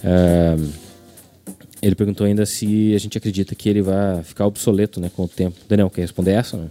Uh, 0.03 0.91
ele 1.81 1.95
perguntou 1.95 2.27
ainda 2.27 2.45
se 2.45 2.93
a 2.93 2.99
gente 2.99 3.17
acredita 3.17 3.55
que 3.55 3.67
ele 3.67 3.81
vai 3.81 4.21
ficar 4.23 4.45
obsoleto 4.45 4.99
né, 4.99 5.09
com 5.15 5.23
o 5.23 5.27
tempo. 5.27 5.57
Daniel, 5.67 5.89
quer 5.89 6.01
responder 6.01 6.31
essa? 6.31 6.57
Né? 6.57 6.67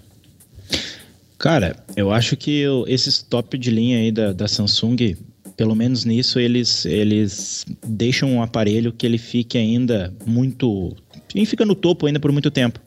Cara, 1.36 1.74
eu 1.96 2.12
acho 2.12 2.36
que 2.36 2.60
eu, 2.60 2.84
esses 2.86 3.20
top 3.20 3.58
de 3.58 3.70
linha 3.70 3.98
aí 3.98 4.12
da, 4.12 4.32
da 4.32 4.46
Samsung, 4.46 5.16
pelo 5.60 5.74
menos 5.74 6.06
nisso, 6.06 6.40
eles, 6.40 6.86
eles 6.86 7.66
deixam 7.86 8.32
um 8.32 8.42
aparelho 8.42 8.94
que 8.94 9.04
ele 9.04 9.18
fique 9.18 9.58
ainda 9.58 10.10
muito. 10.24 10.96
E 11.34 11.44
fica 11.44 11.66
no 11.66 11.74
topo 11.74 12.06
ainda 12.06 12.18
por 12.18 12.32
muito 12.32 12.50
tempo. 12.50 12.80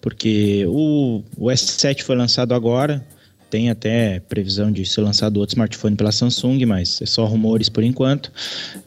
Porque 0.00 0.66
o, 0.66 1.22
o 1.38 1.46
S7 1.46 2.02
foi 2.02 2.16
lançado 2.16 2.52
agora, 2.52 3.06
tem 3.48 3.70
até 3.70 4.18
previsão 4.18 4.72
de 4.72 4.84
ser 4.84 5.02
lançado 5.02 5.36
outro 5.36 5.54
smartphone 5.54 5.94
pela 5.94 6.10
Samsung, 6.10 6.66
mas 6.66 7.00
é 7.00 7.06
só 7.06 7.24
rumores 7.26 7.68
por 7.68 7.84
enquanto. 7.84 8.26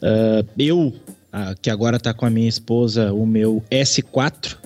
Uh, 0.02 0.46
eu, 0.58 0.88
uh, 0.88 1.58
que 1.62 1.70
agora 1.70 1.96
está 1.96 2.12
com 2.12 2.26
a 2.26 2.30
minha 2.30 2.46
esposa, 2.46 3.10
o 3.10 3.24
meu 3.24 3.64
S4, 3.70 4.58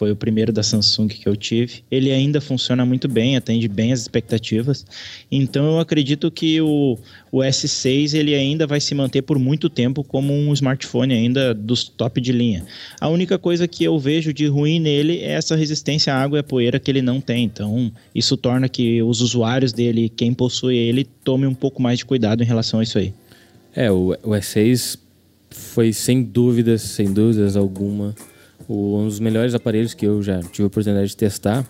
foi 0.00 0.10
o 0.10 0.16
primeiro 0.16 0.50
da 0.50 0.62
Samsung 0.62 1.08
que 1.08 1.28
eu 1.28 1.36
tive. 1.36 1.82
Ele 1.90 2.10
ainda 2.10 2.40
funciona 2.40 2.86
muito 2.86 3.06
bem, 3.06 3.36
atende 3.36 3.68
bem 3.68 3.92
as 3.92 4.00
expectativas. 4.00 4.86
Então 5.30 5.72
eu 5.72 5.78
acredito 5.78 6.30
que 6.30 6.58
o, 6.58 6.96
o 7.30 7.40
S6 7.40 8.14
ele 8.14 8.34
ainda 8.34 8.66
vai 8.66 8.80
se 8.80 8.94
manter 8.94 9.20
por 9.20 9.38
muito 9.38 9.68
tempo 9.68 10.02
como 10.02 10.32
um 10.32 10.54
smartphone 10.54 11.12
ainda 11.12 11.52
dos 11.52 11.84
top 11.84 12.18
de 12.18 12.32
linha. 12.32 12.64
A 12.98 13.10
única 13.10 13.38
coisa 13.38 13.68
que 13.68 13.84
eu 13.84 13.98
vejo 13.98 14.32
de 14.32 14.46
ruim 14.46 14.80
nele 14.80 15.18
é 15.18 15.32
essa 15.32 15.54
resistência 15.54 16.14
à 16.14 16.22
água 16.22 16.38
e 16.38 16.40
à 16.40 16.42
poeira 16.42 16.80
que 16.80 16.90
ele 16.90 17.02
não 17.02 17.20
tem. 17.20 17.44
Então 17.44 17.92
isso 18.14 18.38
torna 18.38 18.70
que 18.70 19.02
os 19.02 19.20
usuários 19.20 19.70
dele, 19.70 20.08
quem 20.08 20.32
possui 20.32 20.76
ele, 20.76 21.04
tome 21.22 21.46
um 21.46 21.54
pouco 21.54 21.82
mais 21.82 21.98
de 21.98 22.06
cuidado 22.06 22.42
em 22.42 22.46
relação 22.46 22.80
a 22.80 22.82
isso 22.82 22.96
aí. 22.96 23.12
É, 23.76 23.92
o, 23.92 24.16
o 24.22 24.30
S6 24.30 24.98
foi 25.50 25.92
sem 25.92 26.22
dúvidas, 26.22 26.80
sem 26.80 27.12
dúvidas 27.12 27.54
alguma, 27.54 28.14
um 28.72 29.04
dos 29.04 29.18
melhores 29.18 29.54
aparelhos 29.54 29.94
que 29.94 30.06
eu 30.06 30.22
já 30.22 30.40
tive 30.40 30.62
a 30.62 30.66
oportunidade 30.66 31.08
de 31.08 31.16
testar. 31.16 31.62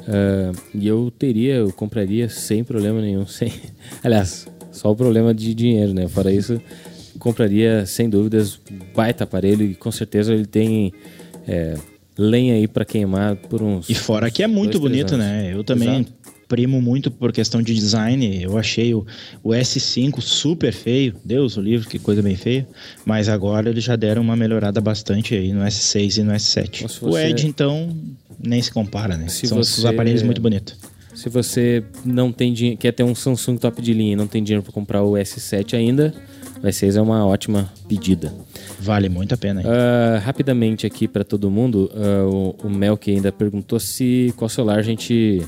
Uh, 0.00 0.56
e 0.74 0.88
eu 0.88 1.12
teria, 1.16 1.54
eu 1.54 1.72
compraria 1.72 2.28
sem 2.28 2.64
problema 2.64 3.00
nenhum. 3.00 3.24
Sem... 3.28 3.52
Aliás, 4.02 4.48
só 4.72 4.90
o 4.90 4.96
problema 4.96 5.32
de 5.32 5.54
dinheiro, 5.54 5.94
né? 5.94 6.08
Fora 6.08 6.32
isso, 6.32 6.60
compraria 7.18 7.86
sem 7.86 8.08
dúvidas 8.08 8.60
baita 8.94 9.24
aparelho 9.24 9.64
e 9.64 9.74
com 9.74 9.92
certeza 9.92 10.32
ele 10.32 10.46
tem 10.46 10.92
é, 11.46 11.74
lenha 12.16 12.54
aí 12.54 12.66
para 12.66 12.84
queimar 12.84 13.36
por 13.36 13.62
uns. 13.62 13.88
E 13.88 13.94
fora 13.94 14.30
que 14.30 14.42
é 14.42 14.46
muito 14.46 14.80
bonito, 14.80 15.16
né? 15.16 15.52
Eu 15.52 15.62
também 15.62 16.00
Exato 16.00 16.37
primo 16.48 16.80
muito 16.80 17.10
por 17.10 17.32
questão 17.32 17.62
de 17.62 17.74
design. 17.74 18.42
Eu 18.42 18.56
achei 18.56 18.94
o, 18.94 19.06
o 19.42 19.50
S5 19.50 20.20
super 20.20 20.72
feio. 20.72 21.14
Deus 21.24 21.56
o 21.56 21.60
livro, 21.60 21.88
que 21.88 21.98
coisa 21.98 22.22
bem 22.22 22.34
feia. 22.34 22.66
Mas 23.04 23.28
agora 23.28 23.68
eles 23.68 23.84
já 23.84 23.94
deram 23.94 24.22
uma 24.22 24.34
melhorada 24.34 24.80
bastante 24.80 25.34
aí 25.34 25.52
no 25.52 25.60
S6 25.60 26.18
e 26.18 26.22
no 26.22 26.32
S7. 26.32 26.82
Você... 26.82 27.04
O 27.04 27.18
Edge, 27.18 27.46
então, 27.46 27.94
nem 28.42 28.62
se 28.62 28.72
compara, 28.72 29.16
né? 29.16 29.28
Se 29.28 29.46
São 29.46 29.58
você... 29.58 29.80
os 29.80 29.84
aparelhos 29.84 30.22
muito 30.22 30.40
bonitos. 30.40 30.76
Se 31.14 31.28
você 31.28 31.82
não 32.04 32.30
tem 32.30 32.52
dinheiro, 32.52 32.78
quer 32.78 32.92
ter 32.92 33.02
um 33.02 33.14
Samsung 33.14 33.56
top 33.56 33.82
de 33.82 33.92
linha 33.92 34.12
e 34.12 34.16
não 34.16 34.28
tem 34.28 34.42
dinheiro 34.42 34.62
para 34.62 34.72
comprar 34.72 35.02
o 35.02 35.14
S7 35.14 35.74
ainda, 35.74 36.14
o 36.62 36.66
S6 36.66 36.96
é 36.96 37.00
uma 37.00 37.26
ótima 37.26 37.68
pedida. 37.88 38.32
Vale 38.78 39.08
muito 39.08 39.34
a 39.34 39.36
pena. 39.36 39.62
Uh, 39.62 40.20
rapidamente 40.24 40.86
aqui 40.86 41.08
para 41.08 41.24
todo 41.24 41.50
mundo, 41.50 41.90
uh, 41.92 42.54
o, 42.62 42.68
o 42.68 42.70
Melk 42.70 43.10
ainda 43.10 43.32
perguntou 43.32 43.80
se 43.80 44.32
qual 44.36 44.48
celular 44.48 44.78
a 44.78 44.82
gente 44.82 45.42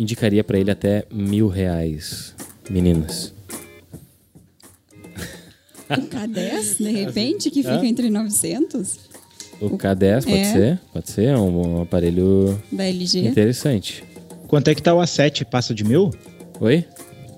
indicaria 0.00 0.42
para 0.42 0.58
ele 0.58 0.70
até 0.70 1.04
mil 1.10 1.46
reais, 1.46 2.34
meninas. 2.70 3.34
O 5.90 6.02
K10, 6.08 6.78
de 6.78 6.90
repente, 6.90 7.50
que 7.50 7.62
fica 7.62 7.84
entre 7.84 8.08
900? 8.08 9.10
O 9.60 9.76
K10 9.76 10.24
pode 10.24 10.38
é. 10.38 10.44
ser, 10.44 10.80
pode 10.92 11.10
ser, 11.10 11.24
é 11.26 11.36
um, 11.36 11.78
um, 11.78 11.82
aparelho 11.82 12.58
da 12.72 12.84
LG. 12.84 13.26
Interessante. 13.26 14.02
Quanto 14.48 14.68
é 14.68 14.74
que 14.74 14.82
tá 14.82 14.94
o 14.94 14.98
A7? 14.98 15.44
Passa 15.44 15.74
de 15.74 15.84
mil? 15.84 16.10
Oi? 16.60 16.84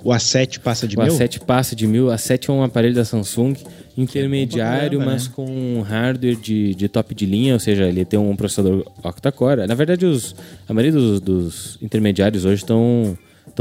O 0.04 0.10
A7 0.10 0.58
passa 0.58 0.86
de 0.86 0.96
o 0.96 1.02
mil? 1.02 1.12
O 1.12 1.16
A7 1.16 1.40
passa 1.40 1.76
de 1.76 1.86
mil. 1.86 2.06
A7 2.06 2.48
é 2.48 2.52
um 2.52 2.62
aparelho 2.62 2.94
da 2.94 3.04
Samsung 3.04 3.54
intermediário, 3.96 4.98
caramba, 4.98 5.12
mas 5.12 5.28
né? 5.28 5.32
com 5.34 5.80
hardware 5.82 6.36
de, 6.36 6.74
de 6.74 6.88
top 6.88 7.14
de 7.14 7.26
linha, 7.26 7.54
ou 7.54 7.60
seja, 7.60 7.84
ele 7.84 8.04
tem 8.04 8.18
um 8.18 8.34
processador 8.34 8.84
octa-core. 9.02 9.66
Na 9.66 9.74
verdade, 9.74 10.06
os, 10.06 10.34
a 10.68 10.72
maioria 10.72 10.92
dos, 10.92 11.20
dos 11.20 11.78
intermediários 11.82 12.44
hoje 12.44 12.62
estão 12.62 13.16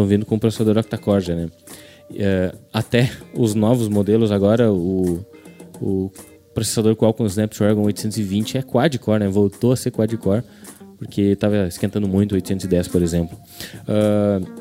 vindo 0.08 0.26
com 0.26 0.40
processador 0.40 0.78
octa-core 0.78 1.22
já, 1.22 1.36
né? 1.36 1.50
É, 2.16 2.54
até 2.74 3.10
os 3.34 3.56
novos 3.56 3.88
modelos 3.88 4.32
agora, 4.32 4.72
o, 4.72 5.26
o 5.82 6.12
processador 6.54 6.96
Qualcomm 6.96 7.28
Snapdragon 7.28 7.84
820 7.84 8.58
é 8.58 8.62
quad-core, 8.62 9.20
né? 9.20 9.30
Voltou 9.30 9.72
a 9.72 9.78
ser 9.78 9.92
quad-core, 9.92 10.44
porque 10.98 11.22
estava 11.22 11.68
esquentando 11.68 12.08
muito 12.08 12.34
o 12.34 12.36
810, 12.36 12.88
por 12.88 13.02
exemplo. 13.02 13.38
Uh, 13.84 14.61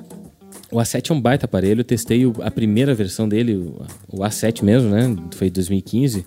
o 0.71 0.77
A7 0.77 1.11
é 1.11 1.15
um 1.15 1.21
baita 1.21 1.47
aparelho, 1.47 1.81
eu 1.81 1.85
testei 1.85 2.23
a 2.43 2.51
primeira 2.51 2.95
versão 2.95 3.29
dele, 3.29 3.57
o 4.09 4.19
A7 4.19 4.63
mesmo, 4.63 4.91
né? 4.91 5.17
Foi 5.35 5.51
2015. 5.51 6.25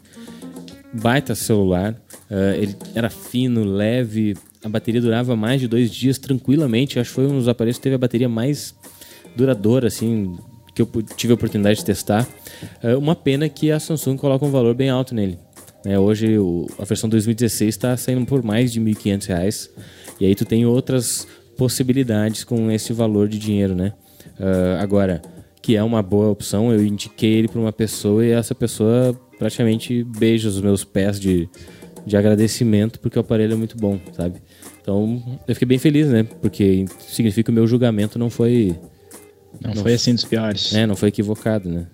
Baita 0.93 1.33
celular, 1.33 1.93
uh, 2.29 2.55
ele 2.55 2.75
era 2.93 3.09
fino, 3.09 3.63
leve, 3.63 4.35
a 4.63 4.69
bateria 4.69 5.01
durava 5.01 5.35
mais 5.35 5.59
de 5.59 5.67
dois 5.67 5.91
dias 5.91 6.17
tranquilamente. 6.17 6.99
Acho 6.99 7.09
que 7.09 7.15
foi 7.15 7.25
um 7.25 7.37
dos 7.37 7.47
aparelhos 7.47 7.77
que 7.77 7.83
teve 7.83 7.95
a 7.95 7.97
bateria 7.97 8.29
mais 8.29 8.75
duradoura, 9.35 9.87
assim, 9.87 10.37
que 10.73 10.81
eu 10.81 10.87
tive 11.15 11.31
a 11.31 11.35
oportunidade 11.35 11.79
de 11.79 11.85
testar. 11.85 12.27
Uh, 12.83 12.97
uma 12.97 13.15
pena 13.15 13.49
que 13.49 13.71
a 13.71 13.79
Samsung 13.79 14.17
coloca 14.17 14.45
um 14.45 14.51
valor 14.51 14.75
bem 14.75 14.89
alto 14.89 15.15
nele. 15.15 15.37
É, 15.85 15.99
hoje 15.99 16.37
o, 16.37 16.65
a 16.79 16.85
versão 16.85 17.09
2016 17.09 17.67
está 17.67 17.97
saindo 17.97 18.25
por 18.25 18.41
mais 18.41 18.71
de 18.71 18.79
R$ 18.79 18.93
1.500. 18.93 19.69
E 20.19 20.25
aí 20.25 20.35
tu 20.35 20.45
tem 20.45 20.65
outras 20.65 21.27
possibilidades 21.57 22.43
com 22.43 22.71
esse 22.71 22.93
valor 22.93 23.27
de 23.27 23.37
dinheiro, 23.37 23.75
né? 23.75 23.93
Uh, 24.39 24.81
agora, 24.81 25.21
que 25.61 25.75
é 25.75 25.83
uma 25.83 26.01
boa 26.01 26.29
opção, 26.29 26.71
eu 26.73 26.83
indiquei 26.83 27.33
ele 27.33 27.47
para 27.47 27.59
uma 27.59 27.71
pessoa 27.71 28.25
e 28.25 28.31
essa 28.31 28.53
pessoa 28.53 29.17
praticamente 29.37 30.03
beija 30.03 30.47
os 30.47 30.59
meus 30.59 30.83
pés 30.83 31.19
de, 31.19 31.49
de 32.05 32.17
agradecimento 32.17 32.99
porque 32.99 33.17
o 33.17 33.21
aparelho 33.21 33.53
é 33.53 33.55
muito 33.55 33.77
bom, 33.77 33.99
sabe? 34.11 34.41
Então, 34.81 35.39
eu 35.47 35.55
fiquei 35.55 35.67
bem 35.67 35.79
feliz, 35.79 36.09
né? 36.09 36.23
Porque 36.23 36.85
significa 36.99 37.45
que 37.45 37.51
o 37.51 37.53
meu 37.53 37.65
julgamento 37.65 38.19
não 38.19 38.29
foi 38.29 38.75
Não, 39.61 39.73
não 39.73 39.81
foi 39.81 39.93
assim 39.93 40.13
dos 40.13 40.25
piores. 40.25 40.73
É, 40.73 40.85
não 40.85 40.95
foi 40.95 41.09
equivocado, 41.09 41.69
né? 41.69 41.87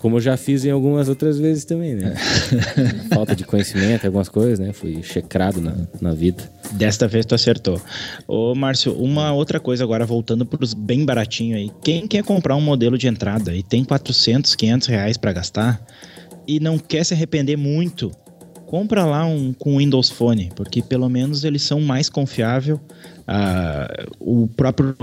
Como 0.00 0.16
eu 0.16 0.20
já 0.20 0.36
fiz 0.36 0.64
em 0.64 0.70
algumas 0.70 1.08
outras 1.08 1.38
vezes 1.38 1.64
também, 1.64 1.94
né? 1.94 2.14
Falta 3.12 3.34
de 3.34 3.44
conhecimento, 3.44 4.04
algumas 4.04 4.28
coisas, 4.28 4.58
né? 4.58 4.72
Fui 4.72 5.02
checrado 5.02 5.60
na, 5.60 5.74
na 6.00 6.12
vida. 6.12 6.42
Desta 6.72 7.08
vez 7.08 7.24
tu 7.24 7.34
acertou. 7.34 7.80
Ô, 8.26 8.54
Márcio, 8.54 8.92
uma 8.92 9.32
outra 9.32 9.58
coisa 9.58 9.84
agora, 9.84 10.04
voltando 10.04 10.44
para 10.44 10.62
os 10.62 10.74
bem 10.74 11.04
baratinho 11.04 11.56
aí. 11.56 11.70
Quem 11.82 12.06
quer 12.06 12.22
comprar 12.22 12.56
um 12.56 12.60
modelo 12.60 12.98
de 12.98 13.08
entrada 13.08 13.54
e 13.54 13.62
tem 13.62 13.84
400, 13.84 14.54
500 14.54 14.88
reais 14.88 15.16
para 15.16 15.32
gastar 15.32 15.84
e 16.46 16.60
não 16.60 16.78
quer 16.78 17.04
se 17.04 17.14
arrepender 17.14 17.56
muito, 17.56 18.12
compra 18.66 19.04
lá 19.04 19.24
um 19.24 19.52
com 19.52 19.78
Windows 19.78 20.10
Phone, 20.10 20.50
porque 20.54 20.82
pelo 20.82 21.08
menos 21.08 21.44
eles 21.44 21.62
são 21.62 21.80
mais 21.80 22.08
confiável. 22.08 22.80
Ah, 23.26 24.06
o 24.20 24.46
próprio 24.46 24.96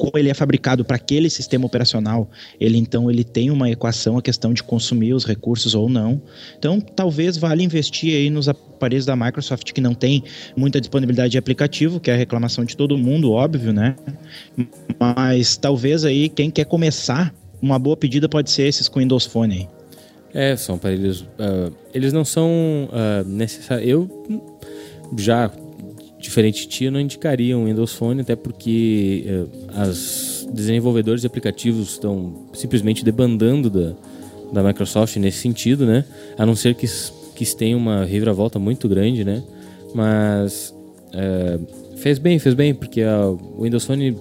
como 0.00 0.16
ele 0.16 0.30
é 0.30 0.34
fabricado 0.34 0.82
para 0.82 0.96
aquele 0.96 1.28
sistema 1.28 1.66
operacional, 1.66 2.30
ele 2.58 2.78
então 2.78 3.10
ele 3.10 3.22
tem 3.22 3.50
uma 3.50 3.70
equação 3.70 4.16
a 4.16 4.22
questão 4.22 4.54
de 4.54 4.62
consumir 4.62 5.12
os 5.12 5.26
recursos 5.26 5.74
ou 5.74 5.90
não. 5.90 6.22
Então, 6.58 6.80
talvez 6.80 7.36
valha 7.36 7.62
investir 7.62 8.16
aí 8.16 8.30
nos 8.30 8.48
aparelhos 8.48 9.04
da 9.04 9.14
Microsoft 9.14 9.72
que 9.72 9.80
não 9.80 9.92
tem 9.92 10.24
muita 10.56 10.80
disponibilidade 10.80 11.32
de 11.32 11.38
aplicativo, 11.38 12.00
que 12.00 12.10
é 12.10 12.14
a 12.14 12.16
reclamação 12.16 12.64
de 12.64 12.74
todo 12.74 12.96
mundo, 12.96 13.30
óbvio, 13.30 13.74
né? 13.74 13.94
Mas 14.98 15.58
talvez 15.58 16.02
aí 16.02 16.30
quem 16.30 16.50
quer 16.50 16.64
começar, 16.64 17.34
uma 17.60 17.78
boa 17.78 17.96
pedida 17.96 18.26
pode 18.26 18.50
ser 18.50 18.62
esses 18.62 18.88
com 18.88 19.00
Windows 19.00 19.26
Phone 19.26 19.54
aí. 19.54 19.68
É, 20.32 20.56
são 20.56 20.76
aparelhos. 20.76 21.20
Uh, 21.20 21.74
eles 21.92 22.12
não 22.14 22.24
são 22.24 22.48
uh, 22.88 23.28
necessários. 23.28 23.86
Eu 23.86 24.08
já 25.18 25.50
diferente 26.20 26.62
de 26.62 26.68
ti, 26.68 26.84
eu 26.84 26.92
não 26.92 27.00
indicaria 27.00 27.56
um 27.56 27.64
Windows 27.64 27.94
Phone, 27.94 28.20
até 28.20 28.36
porque 28.36 29.24
uh, 29.26 29.48
as 29.74 30.46
desenvolvedores 30.52 31.22
de 31.22 31.26
aplicativos 31.26 31.90
estão 31.90 32.46
simplesmente 32.52 33.04
debandando 33.04 33.70
da, 33.70 33.94
da 34.52 34.62
Microsoft 34.62 35.16
nesse 35.16 35.38
sentido, 35.38 35.86
né? 35.86 36.04
A 36.36 36.44
não 36.44 36.54
ser 36.54 36.74
que, 36.74 36.86
que 37.34 37.56
tenha 37.56 37.76
uma 37.76 38.04
reviravolta 38.04 38.58
muito 38.58 38.88
grande, 38.88 39.24
né? 39.24 39.42
Mas 39.94 40.74
uh, 41.08 41.96
fez 41.96 42.18
bem, 42.18 42.38
fez 42.38 42.54
bem, 42.54 42.74
porque 42.74 43.02
o 43.04 43.62
Windows 43.62 43.84
Phone 43.84 44.16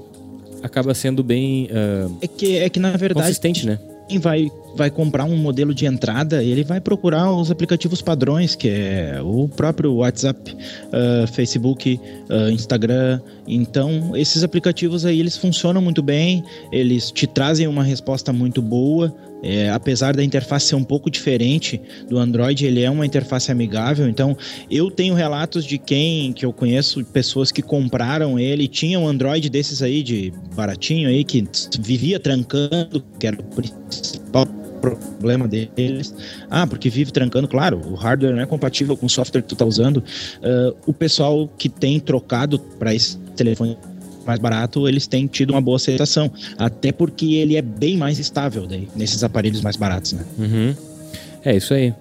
acaba 0.63 0.93
sendo 0.93 1.23
bem 1.23 1.65
uh, 1.67 2.17
é 2.21 2.27
que 2.27 2.57
é 2.57 2.69
que 2.69 2.79
na 2.79 2.91
verdade 2.91 3.27
consistente, 3.27 3.65
né? 3.65 3.79
Quem 4.09 4.17
vai, 4.19 4.51
vai 4.75 4.89
comprar 4.89 5.23
um 5.23 5.37
modelo 5.37 5.73
de 5.73 5.85
entrada, 5.85 6.43
ele 6.43 6.63
vai 6.63 6.81
procurar 6.81 7.31
os 7.31 7.51
aplicativos 7.51 8.01
padrões, 8.01 8.55
que 8.55 8.67
é 8.67 9.21
o 9.23 9.47
próprio 9.47 9.93
WhatsApp, 9.93 10.51
uh, 10.51 11.27
Facebook, 11.27 11.99
uh, 12.29 12.49
Instagram. 12.49 13.21
Então, 13.47 14.15
esses 14.17 14.43
aplicativos 14.43 15.05
aí, 15.05 15.19
eles 15.19 15.37
funcionam 15.37 15.81
muito 15.81 16.01
bem, 16.01 16.43
eles 16.71 17.11
te 17.11 17.27
trazem 17.27 17.67
uma 17.67 17.83
resposta 17.83 18.33
muito 18.33 18.61
boa, 18.61 19.15
é, 19.41 19.69
apesar 19.69 20.15
da 20.15 20.23
interface 20.23 20.67
ser 20.67 20.75
um 20.75 20.83
pouco 20.83 21.09
diferente 21.09 21.81
do 22.07 22.17
Android, 22.17 22.65
ele 22.65 22.81
é 22.81 22.89
uma 22.89 23.05
interface 23.05 23.51
amigável. 23.51 24.07
Então, 24.07 24.37
eu 24.69 24.91
tenho 24.91 25.13
relatos 25.13 25.65
de 25.65 25.77
quem 25.77 26.33
que 26.33 26.45
eu 26.45 26.53
conheço, 26.53 27.03
pessoas 27.05 27.51
que 27.51 27.61
compraram 27.61 28.39
ele, 28.39 28.67
tinham 28.67 29.03
um 29.03 29.07
Android 29.07 29.49
desses 29.49 29.81
aí 29.81 30.03
de 30.03 30.33
baratinho 30.55 31.09
aí 31.09 31.23
que 31.23 31.47
vivia 31.79 32.19
trancando, 32.19 33.03
que 33.19 33.27
era 33.27 33.39
o 33.39 33.43
principal 33.43 34.45
problema 34.79 35.47
deles. 35.47 36.13
Ah, 36.49 36.65
porque 36.65 36.89
vive 36.89 37.11
trancando, 37.11 37.47
claro, 37.47 37.81
o 37.85 37.95
hardware 37.95 38.33
não 38.33 38.41
é 38.41 38.45
compatível 38.45 38.95
com 38.95 39.05
o 39.05 39.09
software 39.09 39.41
que 39.41 39.49
tu 39.49 39.55
tá 39.55 39.65
usando. 39.65 39.97
Uh, 39.97 40.75
o 40.85 40.93
pessoal 40.93 41.49
que 41.57 41.69
tem 41.69 41.99
trocado 41.99 42.59
para 42.59 42.93
esse 42.93 43.17
telefone 43.35 43.77
mais 44.25 44.39
barato, 44.39 44.87
eles 44.87 45.07
têm 45.07 45.27
tido 45.27 45.51
uma 45.51 45.61
boa 45.61 45.77
aceitação. 45.77 46.31
Até 46.57 46.91
porque 46.91 47.35
ele 47.35 47.55
é 47.55 47.61
bem 47.61 47.97
mais 47.97 48.19
estável 48.19 48.67
daí, 48.67 48.87
nesses 48.95 49.23
aparelhos 49.23 49.61
mais 49.61 49.75
baratos, 49.75 50.13
né? 50.13 50.23
Uhum. 50.37 50.75
É 51.43 51.55
isso 51.55 51.73
aí. 51.73 51.93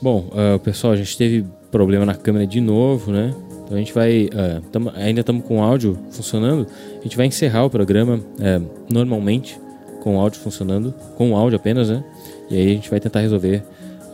Bom, 0.00 0.30
uh, 0.32 0.58
pessoal, 0.60 0.92
a 0.92 0.96
gente 0.96 1.16
teve 1.16 1.44
problema 1.70 2.06
na 2.06 2.14
câmera 2.14 2.46
de 2.46 2.60
novo, 2.60 3.10
né? 3.10 3.34
Então 3.64 3.76
a 3.76 3.80
gente 3.80 3.92
vai. 3.92 4.26
Uh, 4.26 4.62
tamo, 4.72 4.92
ainda 4.94 5.20
estamos 5.20 5.44
com 5.44 5.58
o 5.58 5.62
áudio 5.62 5.98
funcionando. 6.10 6.66
A 6.98 7.02
gente 7.02 7.16
vai 7.16 7.26
encerrar 7.26 7.64
o 7.64 7.70
programa 7.70 8.16
uh, 8.16 8.70
normalmente, 8.90 9.60
com 10.00 10.16
o 10.16 10.20
áudio 10.20 10.40
funcionando, 10.40 10.94
com 11.16 11.32
o 11.32 11.36
áudio 11.36 11.56
apenas, 11.56 11.90
né? 11.90 12.02
E 12.50 12.56
aí 12.56 12.66
a 12.66 12.74
gente 12.74 12.88
vai 12.88 12.98
tentar 12.98 13.20
resolver 13.20 13.62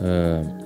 uh, 0.00 0.63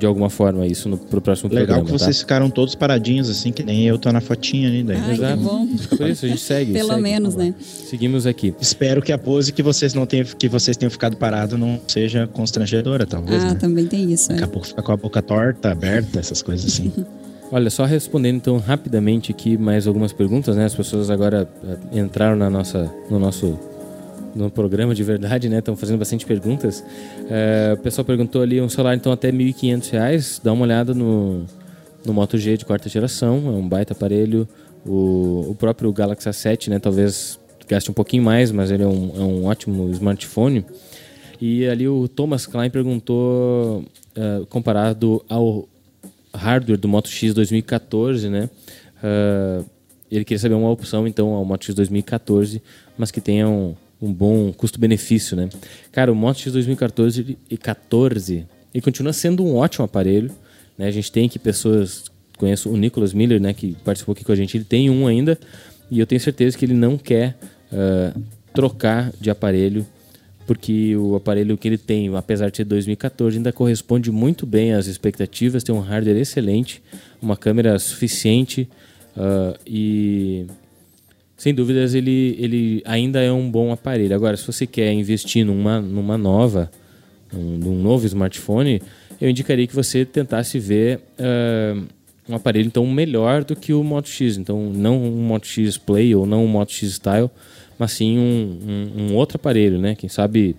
de 0.00 0.06
alguma 0.06 0.30
forma 0.30 0.66
isso 0.66 0.88
no, 0.88 0.96
pro 0.96 1.20
próximo 1.20 1.50
Legal 1.50 1.66
programa. 1.66 1.82
Legal 1.82 1.98
que 1.98 2.04
vocês 2.04 2.16
tá? 2.16 2.20
ficaram 2.20 2.48
todos 2.48 2.74
paradinhos, 2.74 3.28
assim, 3.28 3.52
que 3.52 3.62
nem 3.62 3.86
eu 3.86 3.98
tô 3.98 4.10
na 4.10 4.20
fotinha 4.20 4.68
ali. 4.68 4.82
Daí. 4.82 4.96
Ai, 4.96 5.12
Exato. 5.12 5.36
que 5.36 5.44
bom. 5.44 5.66
Por 5.96 6.08
isso 6.08 6.24
a 6.24 6.28
gente 6.28 6.40
segue. 6.40 6.72
Pelo 6.72 6.88
segue, 6.88 7.02
menos, 7.02 7.36
né? 7.36 7.54
Seguimos 7.60 8.26
aqui. 8.26 8.54
Espero 8.58 9.02
que 9.02 9.12
a 9.12 9.18
pose 9.18 9.52
que 9.52 9.62
vocês 9.62 9.92
não 9.92 10.06
tenham, 10.06 10.24
que 10.24 10.48
vocês 10.48 10.76
tenham 10.76 10.90
ficado 10.90 11.16
parado 11.16 11.58
não 11.58 11.78
seja 11.86 12.26
constrangedora, 12.26 13.06
talvez. 13.06 13.44
Ah, 13.44 13.48
né? 13.48 13.54
também 13.54 13.86
tem 13.86 14.10
isso. 14.10 14.30
Daqui 14.30 14.40
é. 14.40 14.44
a 14.44 14.48
pouco 14.48 14.66
fica 14.66 14.82
com 14.82 14.92
a 14.92 14.96
boca 14.96 15.20
torta, 15.20 15.70
aberta, 15.70 16.18
essas 16.18 16.40
coisas 16.40 16.66
assim. 16.66 16.90
Olha, 17.52 17.68
só 17.68 17.84
respondendo 17.84 18.36
então 18.36 18.58
rapidamente 18.58 19.32
aqui 19.32 19.58
mais 19.58 19.86
algumas 19.86 20.12
perguntas, 20.12 20.56
né? 20.56 20.64
As 20.64 20.74
pessoas 20.74 21.10
agora 21.10 21.48
eh, 21.64 21.98
entraram 21.98 22.36
na 22.36 22.48
nossa, 22.48 22.90
no 23.10 23.18
nosso 23.18 23.58
no 24.34 24.50
programa 24.50 24.94
de 24.94 25.02
verdade, 25.02 25.48
né? 25.48 25.58
Estão 25.58 25.76
fazendo 25.76 25.98
bastante 25.98 26.24
perguntas. 26.26 26.84
É, 27.28 27.74
o 27.74 27.82
pessoal 27.82 28.04
perguntou 28.04 28.42
ali 28.42 28.60
um 28.60 28.68
celular 28.68 28.94
então 28.94 29.12
até 29.12 29.30
R$ 29.30 29.36
1.500. 29.36 30.40
Dá 30.42 30.52
uma 30.52 30.62
olhada 30.62 30.94
no, 30.94 31.44
no 32.04 32.12
Moto 32.12 32.38
G 32.38 32.56
de 32.56 32.64
quarta 32.64 32.88
geração, 32.88 33.36
é 33.46 33.50
um 33.50 33.68
baita 33.68 33.92
aparelho. 33.92 34.48
O, 34.86 35.46
o 35.50 35.54
próprio 35.54 35.92
Galaxy 35.92 36.28
A7, 36.28 36.68
né? 36.68 36.78
Talvez 36.78 37.38
gaste 37.68 37.90
um 37.90 37.94
pouquinho 37.94 38.22
mais, 38.22 38.50
mas 38.50 38.70
ele 38.70 38.82
é 38.82 38.86
um, 38.86 39.12
é 39.14 39.20
um 39.20 39.44
ótimo 39.44 39.88
smartphone. 39.90 40.64
E 41.40 41.66
ali 41.66 41.88
o 41.88 42.06
Thomas 42.08 42.46
Klein 42.46 42.70
perguntou, 42.70 43.84
uh, 44.16 44.46
comparado 44.46 45.24
ao 45.28 45.68
hardware 46.34 46.78
do 46.78 46.88
Moto 46.88 47.08
X 47.08 47.32
2014, 47.34 48.28
né? 48.28 48.50
Uh, 49.02 49.64
ele 50.10 50.24
queria 50.24 50.38
saber 50.38 50.54
uma 50.54 50.70
opção, 50.70 51.06
então, 51.06 51.32
ao 51.34 51.44
Moto 51.44 51.64
X 51.64 51.74
2014, 51.74 52.60
mas 52.98 53.10
que 53.10 53.20
tenha 53.20 53.48
um, 53.48 53.74
um 54.00 54.12
bom 54.12 54.52
custo-benefício, 54.52 55.36
né? 55.36 55.48
Cara, 55.92 56.10
o 56.10 56.14
Moto 56.14 56.38
X 56.38 56.52
2014 56.52 57.36
e 57.50 57.56
14, 57.56 58.46
ele 58.74 58.82
continua 58.82 59.12
sendo 59.12 59.44
um 59.44 59.56
ótimo 59.56 59.84
aparelho, 59.84 60.30
né? 60.78 60.86
A 60.86 60.90
gente 60.90 61.12
tem 61.12 61.26
aqui 61.26 61.38
pessoas, 61.38 62.04
conheço 62.38 62.70
o 62.70 62.76
Nicholas 62.76 63.12
Miller, 63.12 63.40
né, 63.40 63.52
que 63.52 63.76
participou 63.84 64.12
aqui 64.12 64.24
com 64.24 64.32
a 64.32 64.36
gente, 64.36 64.56
ele 64.56 64.64
tem 64.64 64.88
um 64.88 65.06
ainda, 65.06 65.38
e 65.90 66.00
eu 66.00 66.06
tenho 66.06 66.20
certeza 66.20 66.56
que 66.56 66.64
ele 66.64 66.74
não 66.74 66.96
quer 66.96 67.36
uh, 67.70 68.18
trocar 68.54 69.12
de 69.20 69.28
aparelho, 69.28 69.86
porque 70.46 70.96
o 70.96 71.14
aparelho 71.14 71.56
que 71.58 71.68
ele 71.68 71.78
tem, 71.78 72.14
apesar 72.16 72.50
de 72.50 72.56
ser 72.56 72.64
2014, 72.64 73.36
ainda 73.36 73.52
corresponde 73.52 74.10
muito 74.10 74.46
bem 74.46 74.72
às 74.72 74.86
expectativas, 74.86 75.62
tem 75.62 75.74
um 75.74 75.80
hardware 75.80 76.16
excelente, 76.16 76.82
uma 77.20 77.36
câmera 77.36 77.78
suficiente 77.78 78.68
uh, 79.16 79.58
e 79.66 80.46
sem 81.40 81.54
dúvidas 81.54 81.94
ele, 81.94 82.36
ele 82.38 82.82
ainda 82.84 83.18
é 83.18 83.32
um 83.32 83.50
bom 83.50 83.72
aparelho. 83.72 84.14
Agora, 84.14 84.36
se 84.36 84.46
você 84.46 84.66
quer 84.66 84.92
investir 84.92 85.42
numa, 85.42 85.80
numa 85.80 86.18
nova, 86.18 86.70
num, 87.32 87.56
num 87.56 87.82
novo 87.82 88.04
smartphone, 88.04 88.82
eu 89.18 89.30
indicaria 89.30 89.66
que 89.66 89.74
você 89.74 90.04
tentasse 90.04 90.58
ver 90.58 91.00
uh, 91.18 91.82
um 92.28 92.34
aparelho 92.34 92.66
então 92.66 92.86
melhor 92.86 93.42
do 93.42 93.56
que 93.56 93.72
o 93.72 93.82
Moto 93.82 94.10
X. 94.10 94.36
Então, 94.36 94.70
não 94.70 95.02
um 95.02 95.22
Moto 95.22 95.46
X 95.46 95.78
Play 95.78 96.14
ou 96.14 96.26
não 96.26 96.44
um 96.44 96.46
Moto 96.46 96.72
X 96.72 96.96
Style, 96.96 97.30
mas 97.78 97.92
sim 97.92 98.18
um, 98.18 98.58
um, 98.68 99.02
um 99.04 99.14
outro 99.16 99.36
aparelho, 99.36 99.78
né? 99.78 99.94
Quem 99.94 100.10
sabe, 100.10 100.54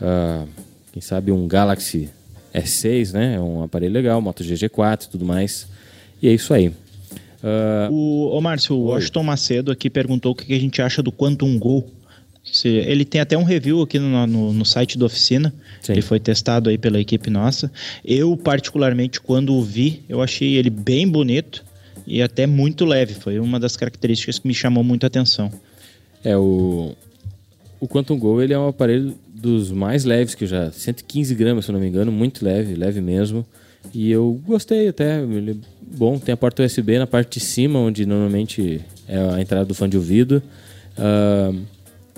uh, 0.00 0.48
quem 0.90 1.00
sabe 1.00 1.30
um 1.30 1.46
Galaxy 1.46 2.10
S6, 2.52 3.12
né? 3.12 3.36
É 3.36 3.40
um 3.40 3.62
aparelho 3.62 3.94
legal, 3.94 4.20
Moto 4.20 4.42
GG4 4.42 5.04
e 5.04 5.08
tudo 5.08 5.24
mais. 5.24 5.68
E 6.20 6.26
é 6.26 6.32
isso 6.32 6.52
aí. 6.52 6.72
Uh... 7.42 7.92
O, 7.92 8.36
ô 8.36 8.40
Márcio, 8.40 8.76
o 8.76 8.84
Washington 8.86 9.22
Macedo 9.22 9.72
aqui 9.72 9.88
perguntou 9.88 10.32
o 10.32 10.34
que 10.34 10.52
a 10.52 10.58
gente 10.58 10.80
acha 10.82 11.02
do 11.02 11.10
Quantum 11.10 11.58
Go. 11.58 11.84
Ele 12.64 13.04
tem 13.04 13.20
até 13.20 13.36
um 13.36 13.42
review 13.42 13.82
aqui 13.82 13.98
no, 13.98 14.26
no, 14.26 14.52
no 14.52 14.64
site 14.64 14.98
da 14.98 15.06
oficina. 15.06 15.52
Sim. 15.80 15.92
Ele 15.92 16.02
foi 16.02 16.18
testado 16.18 16.70
aí 16.70 16.78
pela 16.78 16.98
equipe 16.98 17.30
nossa. 17.30 17.70
Eu, 18.04 18.36
particularmente, 18.36 19.20
quando 19.20 19.54
o 19.54 19.62
vi, 19.62 20.02
eu 20.08 20.22
achei 20.22 20.54
ele 20.54 20.70
bem 20.70 21.06
bonito 21.06 21.64
e 22.06 22.22
até 22.22 22.46
muito 22.46 22.84
leve. 22.84 23.14
Foi 23.14 23.38
uma 23.38 23.60
das 23.60 23.76
características 23.76 24.38
que 24.38 24.48
me 24.48 24.54
chamou 24.54 24.82
muito 24.82 25.04
a 25.04 25.06
atenção. 25.06 25.52
É, 26.24 26.36
o, 26.36 26.94
o 27.78 27.86
Quantum 27.86 28.18
Go 28.18 28.40
ele 28.40 28.52
é 28.52 28.58
um 28.58 28.68
aparelho 28.68 29.14
dos 29.32 29.70
mais 29.70 30.04
leves 30.04 30.34
que 30.34 30.44
eu 30.44 30.48
já... 30.48 30.70
115 30.70 31.34
gramas, 31.34 31.64
se 31.66 31.70
eu 31.70 31.74
não 31.74 31.80
me 31.80 31.88
engano, 31.88 32.10
muito 32.10 32.44
leve, 32.44 32.74
leve 32.74 33.00
mesmo. 33.00 33.46
E 33.94 34.10
eu 34.10 34.40
gostei 34.46 34.88
até, 34.88 35.22
ele 35.22 35.60
bom. 35.90 36.18
Tem 36.18 36.32
a 36.32 36.36
porta 36.36 36.62
USB 36.62 36.98
na 36.98 37.06
parte 37.06 37.38
de 37.38 37.44
cima, 37.44 37.78
onde 37.78 38.06
normalmente 38.06 38.80
é 39.08 39.18
a 39.18 39.40
entrada 39.40 39.64
do 39.64 39.74
fone 39.74 39.90
de 39.90 39.96
ouvido. 39.96 40.42
Uh, 40.96 41.60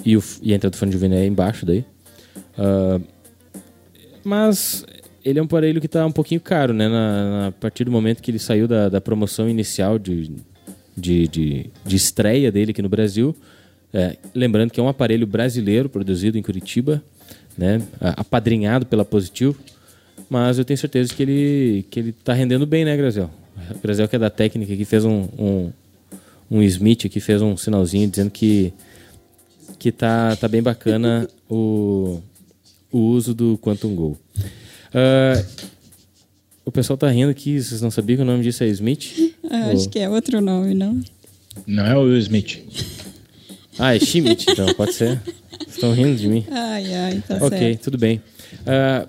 e, 0.04 0.16
o, 0.16 0.22
e, 0.42 0.52
a 0.52 0.56
entrada 0.56 0.72
do 0.72 0.78
fone 0.78 0.90
de 0.90 0.96
ouvido 0.96 1.14
é 1.14 1.26
embaixo 1.26 1.64
daí. 1.64 1.84
Uh, 2.58 3.02
mas 4.24 4.84
ele 5.24 5.38
é 5.38 5.42
um 5.42 5.46
aparelho 5.46 5.80
que 5.80 5.86
está 5.86 6.04
um 6.06 6.12
pouquinho 6.12 6.40
caro, 6.40 6.72
né? 6.72 6.88
Na, 6.88 7.30
na, 7.30 7.46
a 7.48 7.52
partir 7.52 7.84
do 7.84 7.90
momento 7.90 8.22
que 8.22 8.30
ele 8.30 8.38
saiu 8.38 8.68
da, 8.68 8.88
da 8.88 9.00
promoção 9.00 9.48
inicial 9.48 9.98
de, 9.98 10.30
de, 10.96 11.28
de, 11.28 11.70
de, 11.84 11.96
estreia 11.96 12.50
dele 12.50 12.72
aqui 12.72 12.82
no 12.82 12.88
Brasil, 12.88 13.34
É, 13.94 14.16
lembrando 14.34 14.70
que 14.70 14.80
é 14.80 14.82
um 14.82 14.88
aparelho 14.88 15.26
brasileiro 15.26 15.86
produzido 15.86 16.38
em 16.38 16.42
Curitiba, 16.42 17.02
né, 17.58 17.82
apadrinhado 18.00 18.86
pela 18.86 19.04
Positivo, 19.04 19.54
mas 20.30 20.58
eu 20.58 20.64
tenho 20.64 20.78
certeza 20.78 21.12
que 21.12 21.22
ele 21.22 21.84
que 21.90 22.00
ele 22.00 22.08
está 22.08 22.32
rendendo 22.32 22.64
bem, 22.64 22.86
né, 22.86 22.96
Grazel? 22.96 23.30
O 23.70 23.78
Grazel 23.82 24.08
que 24.08 24.16
é 24.16 24.18
da 24.18 24.30
técnica 24.30 24.76
que 24.76 24.84
fez 24.84 25.04
um, 25.04 25.28
um, 25.38 25.72
um 26.50 26.62
Smith 26.62 27.08
que 27.08 27.20
fez 27.20 27.40
um 27.42 27.56
sinalzinho 27.56 28.08
dizendo 28.08 28.30
que 28.30 28.72
que 29.78 29.90
tá, 29.90 30.36
tá 30.36 30.46
bem 30.46 30.62
bacana 30.62 31.28
o, 31.50 32.20
o 32.92 32.98
uso 32.98 33.34
do 33.34 33.58
Quantum 33.58 33.94
Go. 33.96 34.16
Uh, 34.94 35.44
o 36.64 36.70
pessoal 36.70 36.96
tá 36.96 37.10
rindo 37.10 37.30
aqui, 37.30 37.60
vocês 37.60 37.82
não 37.82 37.90
sabiam 37.90 38.18
que 38.18 38.22
o 38.22 38.26
nome 38.26 38.44
disso 38.44 38.62
é 38.62 38.68
Smith? 38.68 39.34
Ah, 39.50 39.66
Ou... 39.66 39.72
Acho 39.72 39.88
que 39.88 39.98
é 39.98 40.08
outro 40.08 40.40
nome, 40.40 40.72
não? 40.72 41.00
Não 41.66 41.84
é 41.84 41.96
o 41.96 42.02
Will 42.02 42.18
Smith. 42.18 42.62
Ah, 43.78 43.96
é 43.96 43.98
Schmidt, 43.98 44.50
então, 44.50 44.72
pode 44.74 44.92
ser. 44.92 45.20
Estão 45.66 45.92
rindo 45.92 46.16
de 46.16 46.28
mim? 46.28 46.46
Ai, 46.50 46.94
ai, 46.94 47.24
tá 47.26 47.36
Ok, 47.36 47.58
certo. 47.58 47.82
tudo 47.82 47.98
bem. 47.98 48.22
Uh, 48.60 49.08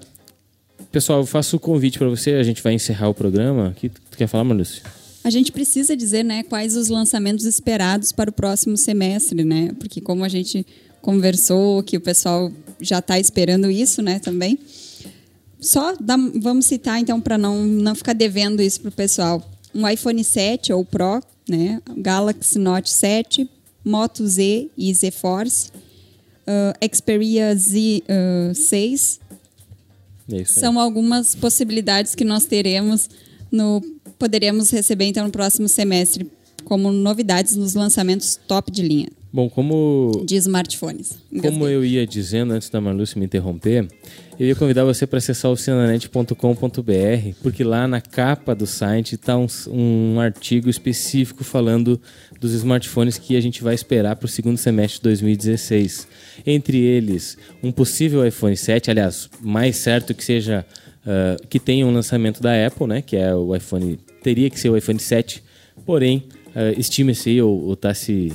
pessoal, 0.91 1.19
eu 1.19 1.25
faço 1.25 1.57
o 1.57 1.59
convite 1.59 1.99
para 1.99 2.07
você, 2.07 2.31
a 2.31 2.43
gente 2.43 2.63
vai 2.63 2.73
encerrar 2.73 3.09
o 3.09 3.13
programa. 3.13 3.73
Que 3.75 3.91
tu 4.13 4.17
quer 4.17 4.27
falar, 4.27 4.43
Marlúcio? 4.43 4.81
A 5.23 5.29
gente 5.29 5.51
precisa 5.51 5.95
dizer, 5.95 6.23
né, 6.23 6.43
quais 6.43 6.75
os 6.75 6.89
lançamentos 6.89 7.45
esperados 7.45 8.11
para 8.11 8.29
o 8.29 8.33
próximo 8.33 8.75
semestre, 8.75 9.43
né? 9.43 9.71
Porque 9.79 10.01
como 10.01 10.23
a 10.23 10.29
gente 10.29 10.65
conversou, 11.01 11.81
que 11.83 11.97
o 11.97 12.01
pessoal 12.01 12.51
já 12.79 12.99
está 12.99 13.19
esperando 13.19 13.69
isso, 13.69 14.01
né, 14.01 14.19
também. 14.19 14.59
Só 15.59 15.95
dá, 15.99 16.17
vamos 16.17 16.65
citar, 16.65 16.99
então, 16.99 17.21
para 17.21 17.37
não, 17.37 17.63
não 17.63 17.95
ficar 17.95 18.13
devendo 18.13 18.61
isso 18.61 18.81
para 18.81 18.89
o 18.89 18.93
pessoal. 18.93 19.41
Um 19.73 19.87
iPhone 19.87 20.21
7 20.23 20.73
ou 20.73 20.83
Pro, 20.83 21.21
né? 21.47 21.81
Galaxy 21.97 22.59
Note 22.59 22.89
7, 22.89 23.49
Moto 23.83 24.27
Z 24.27 24.69
e 24.77 24.93
Z 24.93 25.11
Force, 25.11 25.71
uh, 26.47 26.95
Xperia 26.95 27.55
Z 27.55 28.03
uh, 28.51 28.53
6. 28.53 29.19
É 30.31 30.43
São 30.45 30.79
algumas 30.79 31.33
possibilidades 31.33 32.13
que 32.13 32.23
nós 32.23 32.45
teremos 32.45 33.09
no 33.51 33.81
poderemos 34.17 34.69
receber 34.71 35.05
então 35.05 35.25
no 35.25 35.31
próximo 35.31 35.67
semestre 35.67 36.29
como 36.63 36.91
novidades 36.91 37.55
nos 37.55 37.73
lançamentos 37.73 38.39
top 38.47 38.71
de 38.71 38.81
linha. 38.81 39.09
Bom, 39.31 39.49
como 39.49 40.23
de 40.27 40.35
smartphones. 40.35 41.17
Como 41.41 41.67
eu 41.67 41.83
ia 41.83 42.05
dizendo 42.05 42.53
antes 42.53 42.69
da 42.69 42.79
Marluce 42.79 43.17
me 43.17 43.25
interromper, 43.25 43.87
eu 44.39 44.45
ia 44.45 44.55
convidar 44.55 44.83
você 44.83 45.07
para 45.07 45.17
acessar 45.17 45.49
o 45.49 45.57
cinanet.com.br, 45.57 46.35
porque 47.41 47.63
lá 47.63 47.87
na 47.87 47.99
capa 47.99 48.53
do 48.53 48.67
site 48.67 49.15
está 49.15 49.35
um, 49.35 49.47
um, 49.69 50.19
artigo 50.19 50.69
específico 50.69 51.43
falando 51.43 51.99
dos 52.39 52.53
smartphones 52.53 53.17
que 53.17 53.35
a 53.35 53.41
gente 53.41 53.63
vai 53.63 53.73
esperar 53.73 54.15
para 54.17 54.27
o 54.27 54.29
segundo 54.29 54.57
semestre 54.57 54.99
de 54.99 55.03
2016. 55.03 56.07
Entre 56.45 56.77
eles, 56.77 57.35
um 57.63 57.71
possível 57.71 58.23
iPhone 58.27 58.55
7, 58.55 58.91
aliás, 58.91 59.31
mais 59.41 59.77
certo 59.77 60.13
que 60.13 60.23
seja 60.23 60.63
uh, 61.05 61.47
que 61.47 61.59
tenha 61.59 61.85
um 61.85 61.93
lançamento 61.93 62.41
da 62.41 62.65
Apple, 62.65 62.87
né, 62.87 63.01
que 63.01 63.15
é 63.15 63.33
o 63.33 63.55
iPhone, 63.55 63.97
teria 64.21 64.49
que 64.49 64.59
ser 64.59 64.69
o 64.69 64.77
iPhone 64.77 64.99
7, 64.99 65.43
porém, 65.85 66.27
uh, 66.49 66.79
estima-se 66.79 67.41
ou 67.41 67.73
está 67.73 67.93
se 67.93 68.31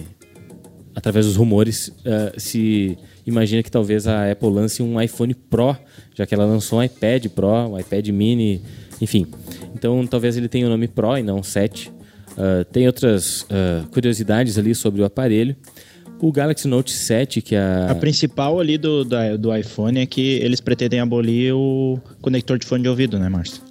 através 0.94 1.26
dos 1.26 1.36
rumores, 1.36 1.88
uh, 1.88 2.38
se 2.38 2.98
imagina 3.24 3.62
que 3.62 3.70
talvez 3.70 4.08
a 4.08 4.30
Apple 4.30 4.50
lance 4.50 4.82
um 4.82 5.00
iPhone 5.00 5.32
Pro, 5.32 5.76
já 6.14 6.26
que 6.26 6.34
ela 6.34 6.44
lançou 6.44 6.80
um 6.80 6.82
iPad 6.82 7.26
Pro, 7.28 7.68
um 7.68 7.78
iPad 7.78 8.08
Mini, 8.08 8.60
enfim. 9.00 9.26
Então 9.74 10.04
talvez 10.06 10.36
ele 10.36 10.48
tenha 10.48 10.66
o 10.66 10.68
nome 10.68 10.88
Pro 10.88 11.16
e 11.16 11.22
não 11.22 11.42
7. 11.42 11.90
Uh, 12.38 12.64
tem 12.72 12.86
outras 12.86 13.42
uh, 13.42 13.86
curiosidades 13.92 14.58
ali 14.58 14.74
sobre 14.74 15.00
o 15.02 15.04
aparelho. 15.04 15.56
O 16.20 16.32
Galaxy 16.32 16.66
Note 16.66 16.92
7, 16.92 17.40
que 17.40 17.54
é 17.54 17.60
a... 17.60 17.90
A 17.92 17.94
principal 17.94 18.58
ali 18.58 18.76
do, 18.76 19.04
da, 19.04 19.36
do 19.36 19.54
iPhone 19.54 19.98
é 20.00 20.06
que 20.06 20.20
eles 20.20 20.60
pretendem 20.60 21.00
abolir 21.00 21.54
o 21.54 22.00
conector 22.20 22.58
de 22.58 22.66
fone 22.66 22.82
de 22.82 22.88
ouvido, 22.88 23.18
né, 23.18 23.28
Márcio? 23.28 23.68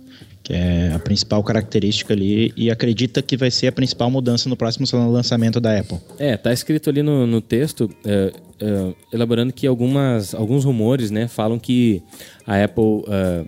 que 0.48 0.54
é 0.54 0.94
a 0.94 1.00
principal 1.00 1.44
característica 1.44 2.14
ali 2.14 2.54
e 2.56 2.72
acredita 2.72 3.22
que 3.22 3.36
vai 3.36 3.52
ser 3.52 3.68
a 3.68 3.72
principal 3.74 4.10
mudança 4.10 4.48
no 4.48 4.56
próximo 4.56 4.88
lançamento 5.12 5.60
da 5.60 5.78
Apple. 5.78 5.98
É, 6.18 6.38
tá 6.38 6.54
escrito 6.54 6.90
ali 6.90 7.04
no, 7.04 7.28
no 7.28 7.42
texto, 7.42 7.94
é, 8.06 8.32
é, 8.62 8.94
elaborando 9.12 9.52
que 9.52 9.68
algumas, 9.68 10.34
alguns 10.34 10.64
rumores, 10.64 11.12
né, 11.12 11.28
falam 11.28 11.60
que 11.60 12.02
a 12.46 12.64
Apple 12.64 13.04
é, 13.10 13.44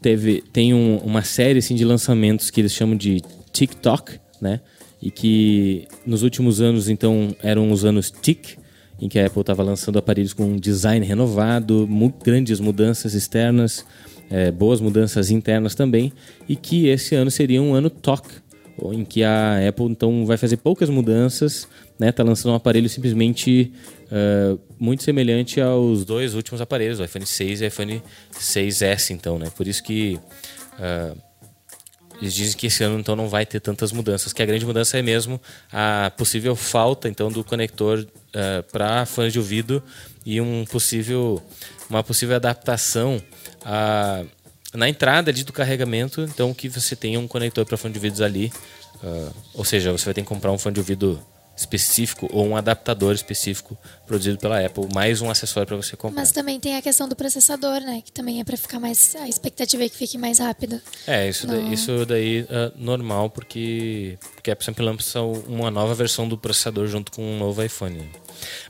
teve, 0.00 0.42
tem 0.50 0.72
um, 0.72 0.96
uma 1.04 1.20
série 1.20 1.58
assim, 1.58 1.74
de 1.74 1.84
lançamentos 1.84 2.48
que 2.48 2.62
eles 2.62 2.72
chamam 2.72 2.96
de 2.96 3.22
TikTok, 3.52 4.18
né, 4.40 4.60
e 5.02 5.10
que 5.10 5.86
nos 6.06 6.22
últimos 6.22 6.60
anos, 6.60 6.88
então, 6.88 7.34
eram 7.42 7.70
os 7.70 7.84
anos 7.84 8.10
TIC, 8.10 8.58
em 9.00 9.08
que 9.08 9.18
a 9.18 9.26
Apple 9.26 9.40
estava 9.40 9.62
lançando 9.62 9.98
aparelhos 9.98 10.32
com 10.32 10.44
um 10.44 10.56
design 10.56 11.04
renovado, 11.06 11.88
grandes 12.22 12.60
mudanças 12.60 13.14
externas, 13.14 13.84
é, 14.30 14.50
boas 14.50 14.80
mudanças 14.80 15.30
internas 15.30 15.74
também, 15.74 16.12
e 16.48 16.54
que 16.54 16.86
esse 16.88 17.14
ano 17.14 17.30
seria 17.30 17.62
um 17.62 17.74
ano 17.74 17.88
TOC, 17.88 18.26
em 18.92 19.04
que 19.04 19.22
a 19.22 19.68
Apple 19.68 19.86
então 19.86 20.24
vai 20.24 20.36
fazer 20.36 20.56
poucas 20.56 20.88
mudanças, 20.88 21.68
né? 21.98 22.10
Tá 22.12 22.22
lançando 22.22 22.52
um 22.52 22.54
aparelho 22.54 22.88
simplesmente 22.88 23.72
uh, 24.06 24.58
muito 24.78 25.02
semelhante 25.02 25.60
aos 25.60 26.04
dois 26.04 26.34
últimos 26.34 26.60
aparelhos, 26.60 26.98
o 26.98 27.04
iPhone 27.04 27.26
6 27.26 27.60
e 27.60 27.64
o 27.64 27.66
iPhone 27.66 28.02
6S, 28.32 29.10
então, 29.10 29.38
né? 29.38 29.50
Por 29.54 29.68
isso 29.68 29.82
que 29.82 30.18
uh, 30.78 31.29
eles 32.20 32.34
dizem 32.34 32.56
que 32.56 32.66
esse 32.66 32.84
ano 32.84 32.98
então 32.98 33.16
não 33.16 33.28
vai 33.28 33.46
ter 33.46 33.60
tantas 33.60 33.92
mudanças, 33.92 34.32
que 34.32 34.42
a 34.42 34.46
grande 34.46 34.66
mudança 34.66 34.98
é 34.98 35.02
mesmo 35.02 35.40
a 35.72 36.12
possível 36.16 36.54
falta 36.54 37.08
então 37.08 37.30
do 37.30 37.42
conector 37.42 38.00
uh, 38.00 38.62
para 38.70 39.06
fones 39.06 39.32
de 39.32 39.38
ouvido 39.38 39.82
e 40.24 40.40
um 40.40 40.64
possível 40.64 41.42
uma 41.88 42.04
possível 42.04 42.36
adaptação 42.36 43.20
a, 43.64 44.22
na 44.72 44.88
entrada 44.88 45.30
ali 45.30 45.42
do 45.42 45.52
carregamento, 45.52 46.22
então 46.22 46.54
que 46.54 46.68
você 46.68 46.94
tenha 46.94 47.18
um 47.18 47.26
conector 47.26 47.64
para 47.66 47.76
fone 47.76 47.92
de 47.92 47.98
ouvidos 47.98 48.20
ali, 48.20 48.52
uh, 49.02 49.34
ou 49.54 49.64
seja, 49.64 49.90
você 49.90 50.04
vai 50.04 50.14
ter 50.14 50.22
que 50.22 50.28
comprar 50.28 50.52
um 50.52 50.58
fone 50.58 50.74
de 50.74 50.80
ouvido 50.80 51.20
específico 51.60 52.28
ou 52.32 52.46
um 52.46 52.56
adaptador 52.56 53.14
específico 53.14 53.76
produzido 54.06 54.38
pela 54.38 54.64
Apple, 54.64 54.88
mais 54.92 55.20
um 55.20 55.30
acessório 55.30 55.66
para 55.66 55.76
você 55.76 55.96
comprar. 55.96 56.20
Mas 56.20 56.32
também 56.32 56.58
tem 56.58 56.76
a 56.76 56.82
questão 56.82 57.08
do 57.08 57.14
processador, 57.14 57.80
né? 57.80 58.02
Que 58.04 58.10
também 58.10 58.40
é 58.40 58.44
para 58.44 58.56
ficar 58.56 58.80
mais. 58.80 59.14
A 59.16 59.28
expectativa 59.28 59.84
é 59.84 59.88
que 59.88 59.96
fique 59.96 60.18
mais 60.18 60.38
rápido. 60.38 60.80
É, 61.06 61.28
isso 61.28 61.46
daí, 61.46 61.72
isso 61.72 62.06
daí 62.06 62.46
é 62.48 62.72
normal, 62.76 63.30
porque, 63.30 64.18
porque 64.34 64.50
a 64.50 64.54
Apple 64.54 64.64
sempre 64.64 64.84
lança 64.84 65.20
uma 65.20 65.70
nova 65.70 65.94
versão 65.94 66.28
do 66.28 66.36
processador 66.36 66.86
junto 66.88 67.12
com 67.12 67.22
um 67.22 67.38
novo 67.38 67.62
iPhone. 67.62 68.10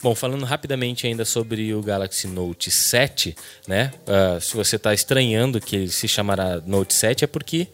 Bom, 0.03 0.15
falando 0.15 0.45
rapidamente 0.45 1.07
ainda 1.07 1.25
sobre 1.25 1.73
o 1.75 1.81
Galaxy 1.81 2.27
Note 2.27 2.71
7, 2.71 3.37
né? 3.67 3.93
Uh, 4.03 4.41
se 4.41 4.57
você 4.57 4.77
está 4.77 4.93
estranhando 4.93 5.61
que 5.61 5.77
ele 5.77 5.89
se 5.89 6.09
chamará 6.09 6.61
Note 6.67 6.93
7, 6.93 7.25
é 7.25 7.27
porque 7.27 7.69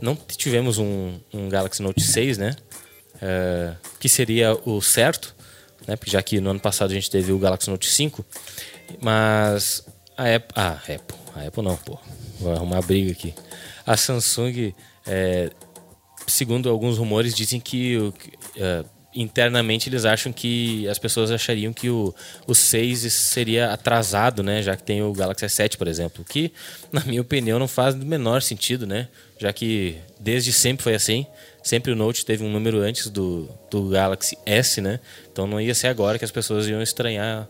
não 0.00 0.16
tivemos 0.16 0.78
um, 0.78 1.18
um 1.32 1.48
Galaxy 1.48 1.82
Note 1.82 2.02
6, 2.02 2.38
né? 2.38 2.56
Uh, 3.22 3.76
que 3.98 4.08
seria 4.08 4.54
o 4.64 4.80
certo, 4.80 5.34
né? 5.86 5.96
Já 6.06 6.22
que 6.22 6.40
no 6.40 6.50
ano 6.50 6.60
passado 6.60 6.90
a 6.90 6.94
gente 6.94 7.10
teve 7.10 7.32
o 7.32 7.38
Galaxy 7.38 7.68
Note 7.68 7.88
5, 7.88 8.24
mas 9.00 9.84
a 10.16 10.34
Apple, 10.34 10.54
ah, 10.54 10.78
Apple, 10.82 11.18
a 11.34 11.46
Apple 11.46 11.62
não, 11.62 11.76
pô, 11.76 11.98
vou 12.38 12.52
arrumar 12.52 12.82
briga 12.82 13.12
aqui. 13.12 13.34
A 13.86 13.96
Samsung, 13.96 14.74
é, 15.06 15.50
segundo 16.26 16.68
alguns 16.68 16.98
rumores, 16.98 17.34
dizem 17.34 17.60
que 17.60 17.96
uh, 17.96 18.14
internamente 19.14 19.88
eles 19.88 20.04
acham 20.04 20.32
que 20.32 20.86
as 20.88 20.98
pessoas 20.98 21.30
achariam 21.30 21.72
que 21.72 21.90
o, 21.90 22.14
o 22.46 22.54
6 22.54 23.12
seria 23.12 23.72
atrasado, 23.72 24.42
né? 24.42 24.62
Já 24.62 24.76
que 24.76 24.82
tem 24.82 25.02
o 25.02 25.12
Galaxy 25.12 25.46
S7, 25.46 25.76
por 25.76 25.88
exemplo. 25.88 26.24
Que, 26.24 26.52
na 26.92 27.02
minha 27.04 27.20
opinião, 27.20 27.58
não 27.58 27.68
faz 27.68 27.94
o 27.94 27.98
menor 27.98 28.42
sentido, 28.42 28.86
né? 28.86 29.08
Já 29.38 29.52
que 29.52 29.98
desde 30.20 30.52
sempre 30.52 30.84
foi 30.84 30.94
assim. 30.94 31.26
Sempre 31.62 31.92
o 31.92 31.96
Note 31.96 32.24
teve 32.24 32.44
um 32.44 32.50
número 32.50 32.80
antes 32.80 33.08
do, 33.08 33.48
do 33.70 33.88
Galaxy 33.88 34.36
S, 34.46 34.80
né? 34.80 35.00
Então 35.32 35.46
não 35.46 35.60
ia 35.60 35.74
ser 35.74 35.88
agora 35.88 36.18
que 36.18 36.24
as 36.24 36.30
pessoas 36.30 36.68
iam 36.68 36.80
estranhar 36.80 37.48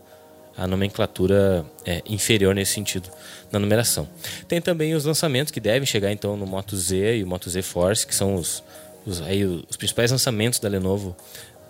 a 0.57 0.67
nomenclatura 0.67 1.65
é, 1.85 2.01
inferior 2.05 2.53
nesse 2.53 2.73
sentido 2.73 3.09
na 3.51 3.59
numeração. 3.59 4.07
Tem 4.47 4.61
também 4.61 4.93
os 4.93 5.05
lançamentos 5.05 5.51
que 5.51 5.59
devem 5.59 5.85
chegar 5.85 6.11
então 6.11 6.35
no 6.35 6.45
Moto 6.45 6.75
Z 6.75 7.17
e 7.17 7.23
o 7.23 7.27
Moto 7.27 7.49
Z 7.49 7.61
Force, 7.61 8.05
que 8.05 8.15
são 8.15 8.35
os, 8.35 8.63
os, 9.05 9.21
aí, 9.21 9.45
os 9.45 9.77
principais 9.77 10.11
lançamentos 10.11 10.59
da 10.59 10.67
Lenovo 10.67 11.15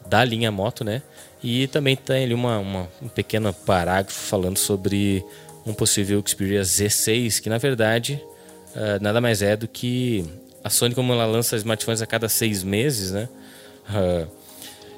da 0.07 0.23
linha 0.23 0.51
moto, 0.51 0.83
né? 0.83 1.01
E 1.43 1.67
também 1.67 1.95
tem 1.95 2.25
ali 2.25 2.33
uma, 2.33 2.59
uma, 2.59 2.89
um 3.01 3.07
pequeno 3.07 3.53
parágrafo 3.53 4.19
falando 4.19 4.57
sobre 4.57 5.23
um 5.65 5.73
possível 5.73 6.21
Xperia 6.25 6.61
Z6, 6.61 7.39
que 7.39 7.49
na 7.49 7.57
verdade 7.57 8.21
uh, 8.75 9.01
nada 9.01 9.21
mais 9.21 9.41
é 9.41 9.55
do 9.55 9.67
que 9.67 10.25
a 10.63 10.69
Sony, 10.69 10.93
como 10.93 11.13
ela 11.13 11.25
lança 11.25 11.55
smartphones 11.55 12.01
a 12.01 12.05
cada 12.05 12.29
seis 12.29 12.63
meses, 12.63 13.11
né? 13.11 13.27
Uh, 13.89 14.27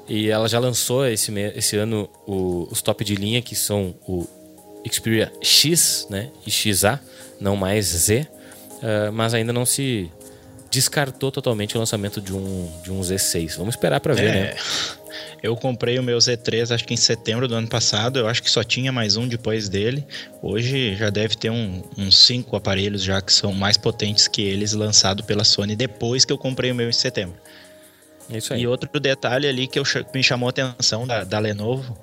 e 0.08 0.28
ela 0.28 0.48
já 0.48 0.58
lançou 0.58 1.06
esse, 1.06 1.32
esse 1.56 1.76
ano 1.76 2.08
o, 2.26 2.68
os 2.70 2.82
top 2.82 3.04
de 3.04 3.14
linha, 3.14 3.40
que 3.40 3.56
são 3.56 3.94
o 4.06 4.26
Xperia 4.90 5.32
X 5.40 6.06
né? 6.10 6.30
e 6.46 6.50
XA, 6.50 7.00
não 7.40 7.56
mais 7.56 7.86
Z, 7.86 8.26
uh, 8.72 9.12
mas 9.12 9.32
ainda 9.32 9.52
não 9.52 9.64
se 9.64 10.10
descartou 10.74 11.30
totalmente 11.30 11.76
o 11.76 11.78
lançamento 11.78 12.20
de 12.20 12.34
um, 12.34 12.68
de 12.82 12.90
um 12.90 13.00
Z6. 13.00 13.56
Vamos 13.56 13.76
esperar 13.76 14.00
para 14.00 14.12
ver, 14.12 14.24
é, 14.24 14.32
né? 14.32 14.54
Eu 15.40 15.54
comprei 15.56 15.98
o 16.00 16.02
meu 16.02 16.18
Z3 16.18 16.74
acho 16.74 16.84
que 16.84 16.92
em 16.92 16.96
setembro 16.96 17.46
do 17.46 17.54
ano 17.54 17.68
passado. 17.68 18.18
Eu 18.18 18.26
acho 18.26 18.42
que 18.42 18.50
só 18.50 18.64
tinha 18.64 18.90
mais 18.90 19.16
um 19.16 19.28
depois 19.28 19.68
dele. 19.68 20.04
Hoje 20.42 20.96
já 20.96 21.10
deve 21.10 21.36
ter 21.36 21.50
um, 21.50 21.82
uns 21.96 22.18
cinco 22.18 22.56
aparelhos 22.56 23.04
já 23.04 23.20
que 23.20 23.32
são 23.32 23.52
mais 23.52 23.76
potentes 23.76 24.26
que 24.26 24.42
eles 24.42 24.72
lançados 24.72 25.24
pela 25.24 25.44
Sony 25.44 25.76
depois 25.76 26.24
que 26.24 26.32
eu 26.32 26.38
comprei 26.38 26.72
o 26.72 26.74
meu 26.74 26.88
em 26.88 26.92
setembro. 26.92 27.36
Isso 28.28 28.52
aí. 28.52 28.62
E 28.62 28.66
outro 28.66 28.88
detalhe 28.98 29.46
ali 29.46 29.68
que 29.68 29.78
eu, 29.78 29.84
me 30.12 30.22
chamou 30.24 30.48
a 30.48 30.50
atenção 30.50 31.06
da, 31.06 31.22
da 31.22 31.38
Lenovo. 31.38 31.96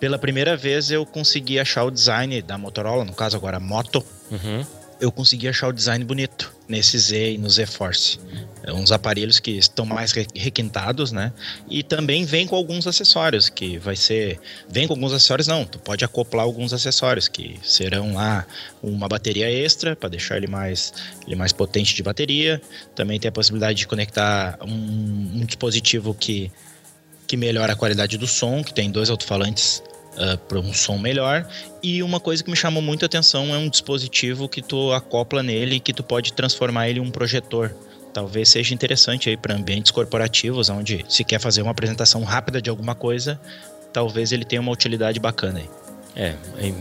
Pela 0.00 0.18
primeira 0.18 0.56
vez 0.56 0.90
eu 0.90 1.04
consegui 1.04 1.58
achar 1.58 1.84
o 1.84 1.90
design 1.90 2.40
da 2.40 2.56
Motorola, 2.56 3.04
no 3.04 3.12
caso 3.12 3.36
agora 3.36 3.60
Moto, 3.60 4.02
uhum 4.30 4.64
eu 5.00 5.12
consegui 5.12 5.48
achar 5.48 5.68
o 5.68 5.72
design 5.72 6.04
bonito 6.04 6.54
nesse 6.68 6.98
Z 6.98 7.32
e 7.32 7.38
no 7.38 7.48
Z 7.48 7.66
Force. 7.66 8.18
É 8.62 8.72
uns 8.72 8.90
aparelhos 8.90 9.38
que 9.38 9.52
estão 9.52 9.86
mais 9.86 10.12
requintados, 10.12 11.12
né? 11.12 11.32
E 11.68 11.82
também 11.82 12.24
vem 12.24 12.46
com 12.46 12.56
alguns 12.56 12.86
acessórios, 12.86 13.48
que 13.48 13.78
vai 13.78 13.94
ser. 13.94 14.40
Vem 14.68 14.86
com 14.86 14.94
alguns 14.94 15.12
acessórios, 15.12 15.46
não. 15.46 15.64
Tu 15.64 15.78
pode 15.78 16.04
acoplar 16.04 16.44
alguns 16.44 16.72
acessórios, 16.72 17.28
que 17.28 17.58
serão 17.62 18.14
lá 18.14 18.46
uma 18.82 19.08
bateria 19.08 19.50
extra, 19.50 19.94
para 19.94 20.08
deixar 20.08 20.36
ele 20.36 20.46
mais, 20.46 20.92
ele 21.26 21.36
mais 21.36 21.52
potente 21.52 21.94
de 21.94 22.02
bateria. 22.02 22.60
Também 22.94 23.20
tem 23.20 23.28
a 23.28 23.32
possibilidade 23.32 23.78
de 23.78 23.86
conectar 23.86 24.58
um, 24.62 25.40
um 25.40 25.44
dispositivo 25.44 26.12
que, 26.14 26.50
que 27.26 27.36
melhora 27.36 27.74
a 27.74 27.76
qualidade 27.76 28.18
do 28.18 28.26
som, 28.26 28.64
que 28.64 28.74
tem 28.74 28.90
dois 28.90 29.10
alto-falantes 29.10 29.82
uh, 30.16 30.32
ah, 30.32 30.36
para 30.36 30.58
um 30.58 30.72
som 30.72 30.98
melhor. 30.98 31.46
E 31.82 32.02
uma 32.02 32.18
coisa 32.20 32.42
que 32.42 32.50
me 32.50 32.56
chamou 32.56 32.82
muito 32.82 33.04
a 33.04 33.06
atenção 33.06 33.54
é 33.54 33.58
um 33.58 33.68
dispositivo 33.68 34.48
que 34.48 34.62
tu 34.62 34.92
acopla 34.92 35.42
nele 35.42 35.76
e 35.76 35.80
que 35.80 35.92
tu 35.92 36.02
pode 36.02 36.32
transformar 36.32 36.88
ele 36.88 37.00
em 37.00 37.02
um 37.02 37.10
projetor. 37.10 37.74
Talvez 38.12 38.48
seja 38.48 38.74
interessante 38.74 39.28
aí 39.28 39.36
para 39.36 39.54
ambientes 39.54 39.90
corporativos, 39.90 40.70
onde 40.70 41.04
se 41.08 41.22
quer 41.22 41.38
fazer 41.38 41.62
uma 41.62 41.70
apresentação 41.70 42.24
rápida 42.24 42.62
de 42.62 42.70
alguma 42.70 42.94
coisa, 42.94 43.38
talvez 43.92 44.32
ele 44.32 44.44
tenha 44.44 44.60
uma 44.60 44.72
utilidade 44.72 45.20
bacana 45.20 45.58
aí. 45.58 45.68
É, 46.18 46.28
é, 46.58 46.72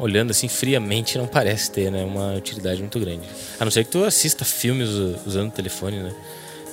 olhando 0.00 0.30
assim 0.30 0.46
friamente 0.46 1.18
não 1.18 1.26
parece 1.26 1.72
ter 1.72 1.90
né, 1.90 2.04
uma 2.04 2.34
utilidade 2.34 2.80
muito 2.80 3.00
grande. 3.00 3.28
A 3.58 3.64
não 3.64 3.70
ser 3.70 3.82
que 3.82 3.90
tu 3.90 4.04
assista 4.04 4.44
filmes 4.44 4.88
usando 5.26 5.48
o 5.48 5.52
telefone, 5.52 5.98
né? 5.98 6.14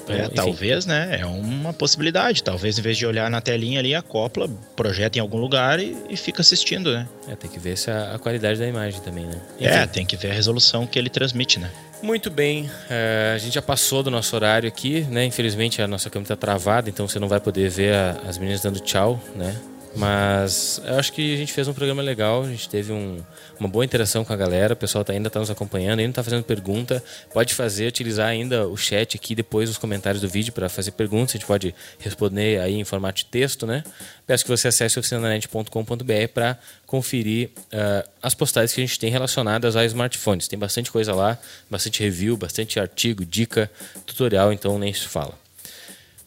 É, 0.08 0.30
talvez, 0.30 0.86
né? 0.86 1.18
É 1.20 1.26
uma 1.26 1.74
possibilidade. 1.74 2.44
Talvez 2.44 2.78
em 2.78 2.82
vez 2.82 2.98
de 2.98 3.06
olhar 3.06 3.30
na 3.30 3.42
telinha 3.42 3.80
ali, 3.80 3.94
acopla, 3.94 4.50
projeta 4.76 5.18
em 5.18 5.22
algum 5.22 5.38
lugar 5.38 5.80
e, 5.80 5.96
e 6.10 6.16
fica 6.18 6.42
assistindo, 6.42 6.94
né? 6.94 7.08
É, 7.28 7.36
tem 7.36 7.50
que 7.50 7.60
ver 7.60 7.78
se 7.78 7.92
a, 7.92 8.16
a 8.16 8.20
qualidade 8.20 8.60
da 8.60 8.68
imagem 8.68 9.02
também, 9.02 9.26
né? 9.26 9.40
Enfim. 9.60 9.66
É, 9.66 9.88
tem 9.88 10.06
que 10.06 10.16
ver 10.16 10.32
a 10.32 10.34
resolução 10.34 10.88
que 10.88 10.98
ele 10.98 11.10
transmite, 11.10 11.60
né? 11.60 11.70
Muito 12.02 12.30
bem, 12.30 12.70
é, 12.90 13.34
a 13.36 13.38
gente 13.40 13.56
já 13.56 13.62
passou 13.62 14.04
do 14.04 14.12
nosso 14.12 14.36
horário 14.36 14.68
aqui, 14.68 15.02
né? 15.10 15.26
Infelizmente 15.26 15.82
a 15.82 15.88
nossa 15.88 16.10
câmera 16.10 16.34
está 16.34 16.36
travada, 16.36 16.90
então 16.90 17.08
você 17.08 17.18
não 17.18 17.28
vai 17.28 17.40
poder 17.40 17.70
ver 17.70 17.94
a, 17.96 18.12
as 18.28 18.38
meninas 18.38 18.62
dando 18.62 18.80
tchau, 18.80 19.20
né? 19.36 19.56
Mas 19.96 20.82
eu 20.86 20.96
acho 20.96 21.12
que 21.12 21.34
a 21.34 21.38
gente 21.38 21.52
fez 21.52 21.68
um 21.68 21.74
programa 21.74 22.02
legal, 22.02 22.44
a 22.44 22.48
gente 22.48 22.70
teve 22.70 22.92
um, 22.92 23.20
uma 23.60 23.68
boa 23.68 23.84
interação 23.84 24.24
com 24.24 24.32
a 24.32 24.36
galera, 24.36 24.74
o 24.74 24.78
pessoal 24.78 25.04
tá, 25.04 25.14
ainda 25.14 25.28
está 25.28 25.40
nos 25.40 25.50
acompanhando, 25.50 26.00
ainda 26.00 26.12
está 26.12 26.24
fazendo 26.24 26.44
pergunta. 26.44 27.04
Pode 27.34 27.54
fazer, 27.54 27.88
utilizar 27.88 28.28
ainda 28.28 28.68
o 28.68 28.78
chat 28.78 29.16
aqui 29.16 29.34
depois 29.34 29.70
dos 29.70 29.78
comentários 29.78 30.22
do 30.22 30.30
vídeo 30.30 30.54
para 30.54 30.70
fazer 30.70 30.92
perguntas, 30.92 31.36
a 31.36 31.38
gente 31.38 31.48
pode 31.48 31.74
responder 32.00 32.60
aí 32.60 32.76
em 32.76 32.84
formato 32.84 33.20
de 33.20 33.26
texto, 33.26 33.66
né? 33.66 33.84
Peço 34.26 34.44
que 34.44 34.52
você 34.52 34.68
acesse 34.68 35.00
oficinanet.com.br 35.00 36.28
para 36.34 36.60
conferir 36.86 37.50
uh, 37.74 38.10
as 38.22 38.34
postagens 38.34 38.74
que 38.74 38.82
a 38.82 38.86
gente 38.86 39.00
tem 39.00 39.10
relacionadas 39.10 39.76
a 39.76 39.86
smartphones. 39.86 40.48
Tem 40.48 40.60
bastante 40.60 40.92
coisa 40.92 41.14
lá, 41.14 41.38
bastante 41.70 42.04
review, 42.04 42.38
bastante 42.38 42.80
artigo, 42.80 43.26
dica, 43.26 43.72
tutorial, 44.06 44.52
então 44.52 44.78
nem 44.78 44.94
se 44.94 45.08
fala. 45.08 45.34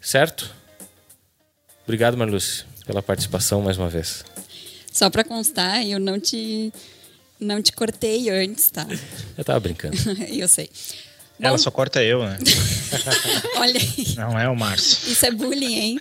Certo? 0.01 0.51
Obrigado, 1.85 2.17
Marluce 2.17 2.70
pela 2.91 3.03
participação 3.03 3.63
mais 3.63 3.79
uma 3.79 3.89
vez. 3.89 4.25
Só 4.93 5.09
para 5.09 5.23
constar, 5.23 5.87
eu 5.87 6.01
não 6.01 6.19
te 6.19 6.73
não 7.39 7.63
te 7.63 7.73
cortei 7.73 8.29
antes, 8.29 8.69
tá? 8.69 8.85
Eu 9.39 9.45
tava 9.45 9.61
brincando. 9.61 9.97
eu 10.29 10.49
sei. 10.49 10.69
Bom, 11.39 11.47
Ela 11.47 11.59
só 11.59 11.71
corta 11.71 12.03
eu, 12.03 12.25
né? 12.25 12.37
Olha 13.57 13.81
aí. 13.81 14.15
Não 14.17 14.39
é 14.39 14.49
o 14.49 14.57
Márcio. 14.57 15.11
Isso 15.11 15.25
é 15.25 15.31
bullying, 15.31 15.75
hein? 15.75 16.01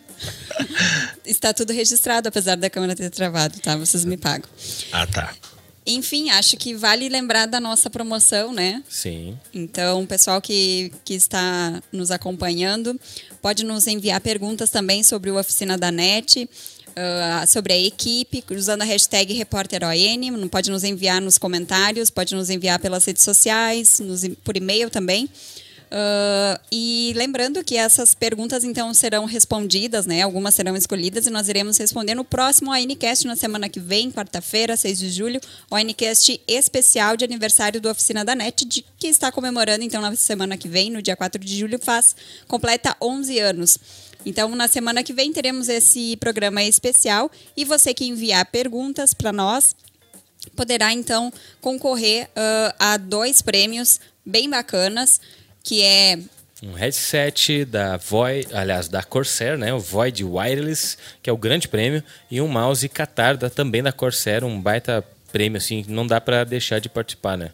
Está 1.24 1.54
tudo 1.54 1.72
registrado, 1.72 2.28
apesar 2.28 2.58
da 2.58 2.70
câmera 2.70 2.96
ter 2.96 3.10
travado, 3.12 3.60
tá? 3.60 3.78
Vocês 3.78 4.04
me 4.04 4.18
pagam. 4.18 4.50
Ah, 4.92 5.06
tá. 5.06 5.34
Enfim, 5.86 6.30
acho 6.32 6.58
que 6.58 6.74
vale 6.74 7.08
lembrar 7.08 7.46
da 7.46 7.60
nossa 7.60 7.90
promoção, 7.90 8.52
né? 8.52 8.84
Sim. 8.90 9.38
Então, 9.54 10.04
o 10.04 10.08
pessoal 10.08 10.42
que, 10.42 10.92
que 11.06 11.14
está 11.14 11.82
nos 11.92 12.12
acompanhando 12.12 13.00
pode 13.42 13.64
nos 13.64 13.88
enviar 13.88 14.20
perguntas 14.20 14.70
também 14.70 15.04
sobre 15.04 15.32
o 15.32 15.40
Oficina 15.40 15.78
da 15.78 15.92
NET 15.92 16.50
uh, 16.90 17.48
sobre 17.48 17.74
a 17.74 17.78
equipe, 17.78 18.44
usando 18.52 18.82
a 18.82 18.86
hashtag 18.86 19.34
RepórterON. 19.34 19.90
Pode 20.50 20.70
nos 20.70 20.84
enviar 20.84 21.22
nos 21.22 21.38
comentários, 21.38 22.10
pode 22.10 22.36
nos 22.36 22.50
enviar 22.50 22.80
pelas 22.80 23.06
redes 23.06 23.24
sociais, 23.24 24.00
nos, 24.00 24.28
por 24.44 24.56
e-mail 24.58 24.90
também. 24.90 25.30
Uh, 25.90 26.60
e 26.72 27.14
lembrando 27.16 27.64
que 27.64 27.76
essas 27.76 28.14
perguntas 28.14 28.64
então 28.64 28.94
serão 28.94 29.26
respondidas, 29.26 30.06
né? 30.06 30.22
Algumas 30.22 30.54
serão 30.54 30.76
escolhidas 30.76 31.26
e 31.26 31.32
nós 31.32 31.50
iremos 31.50 31.80
responder 31.80 32.14
no 32.14 32.24
próximo 32.24 32.72
ONCast 32.72 33.26
na 33.26 33.36
semana 33.36 33.68
que 33.68 33.80
vem, 33.80 34.12
quarta-feira, 34.12 34.78
6 34.78 35.00
de 35.00 35.10
julho, 35.10 35.42
ONCast 35.72 36.40
especial 36.48 37.18
de 37.18 37.26
aniversário 37.26 37.82
do 37.82 37.90
Oficina 37.90 38.24
da 38.24 38.36
NET, 38.36 38.66
de, 38.66 38.86
que 39.00 39.08
está 39.08 39.32
comemorando 39.32 39.84
então 39.84 40.00
na 40.00 40.16
semana 40.16 40.56
que 40.58 40.68
vem, 40.68 40.92
no 40.92 41.02
dia 41.02 41.16
4 41.16 41.44
de 41.44 41.58
julho, 41.58 41.80
faz 41.82 42.16
completa 42.48 42.96
11 43.02 43.40
anos. 43.40 43.80
Então, 44.26 44.54
na 44.56 44.68
semana 44.68 45.04
que 45.04 45.14
vem 45.14 45.32
teremos 45.32 45.70
esse 45.70 46.18
programa 46.18 46.62
especial 46.64 47.32
e 47.56 47.64
você 47.64 47.94
que 47.94 48.06
enviar 48.06 48.46
perguntas 48.46 49.14
para 49.14 49.32
nós 49.32 49.76
poderá 50.56 50.92
então 50.94 51.32
concorrer 51.62 52.26
uh, 52.28 52.76
a 52.78 52.98
dois 52.98 53.42
prêmios 53.42 54.00
bem 54.26 54.50
bacanas, 54.50 55.20
que 55.64 55.82
é 55.82 56.20
um 56.62 56.74
headset 56.74 57.64
da 57.64 57.96
Void, 57.96 58.54
aliás, 58.54 58.90
da 58.90 59.02
Corsair, 59.02 59.58
né, 59.58 59.74
o 59.74 59.80
Void 59.80 60.24
Wireless, 60.26 60.98
que 61.24 61.30
é 61.30 61.34
o 61.34 61.38
grande 61.38 61.70
prêmio, 61.70 62.04
e 62.30 62.42
um 62.42 62.50
mouse 62.50 62.88
Qatar 62.90 63.38
da, 63.38 63.50
também 63.50 63.82
da 63.82 63.94
Corsair, 63.94 64.44
um 64.44 64.60
baita 64.60 65.04
prêmio 65.32 65.58
assim, 65.58 65.86
não 65.88 66.06
dá 66.06 66.20
para 66.20 66.44
deixar 66.44 66.80
de 66.80 66.90
participar, 66.90 67.38
né? 67.38 67.52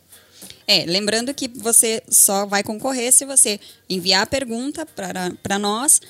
É, 0.67 0.83
lembrando 0.85 1.31
que 1.33 1.47
você 1.47 2.01
só 2.09 2.47
vai 2.47 2.63
concorrer 2.63 3.11
se 3.11 3.23
você 3.23 3.59
enviar 3.87 4.23
a 4.23 4.25
pergunta 4.25 4.83
para 4.85 5.59
nós 5.59 6.01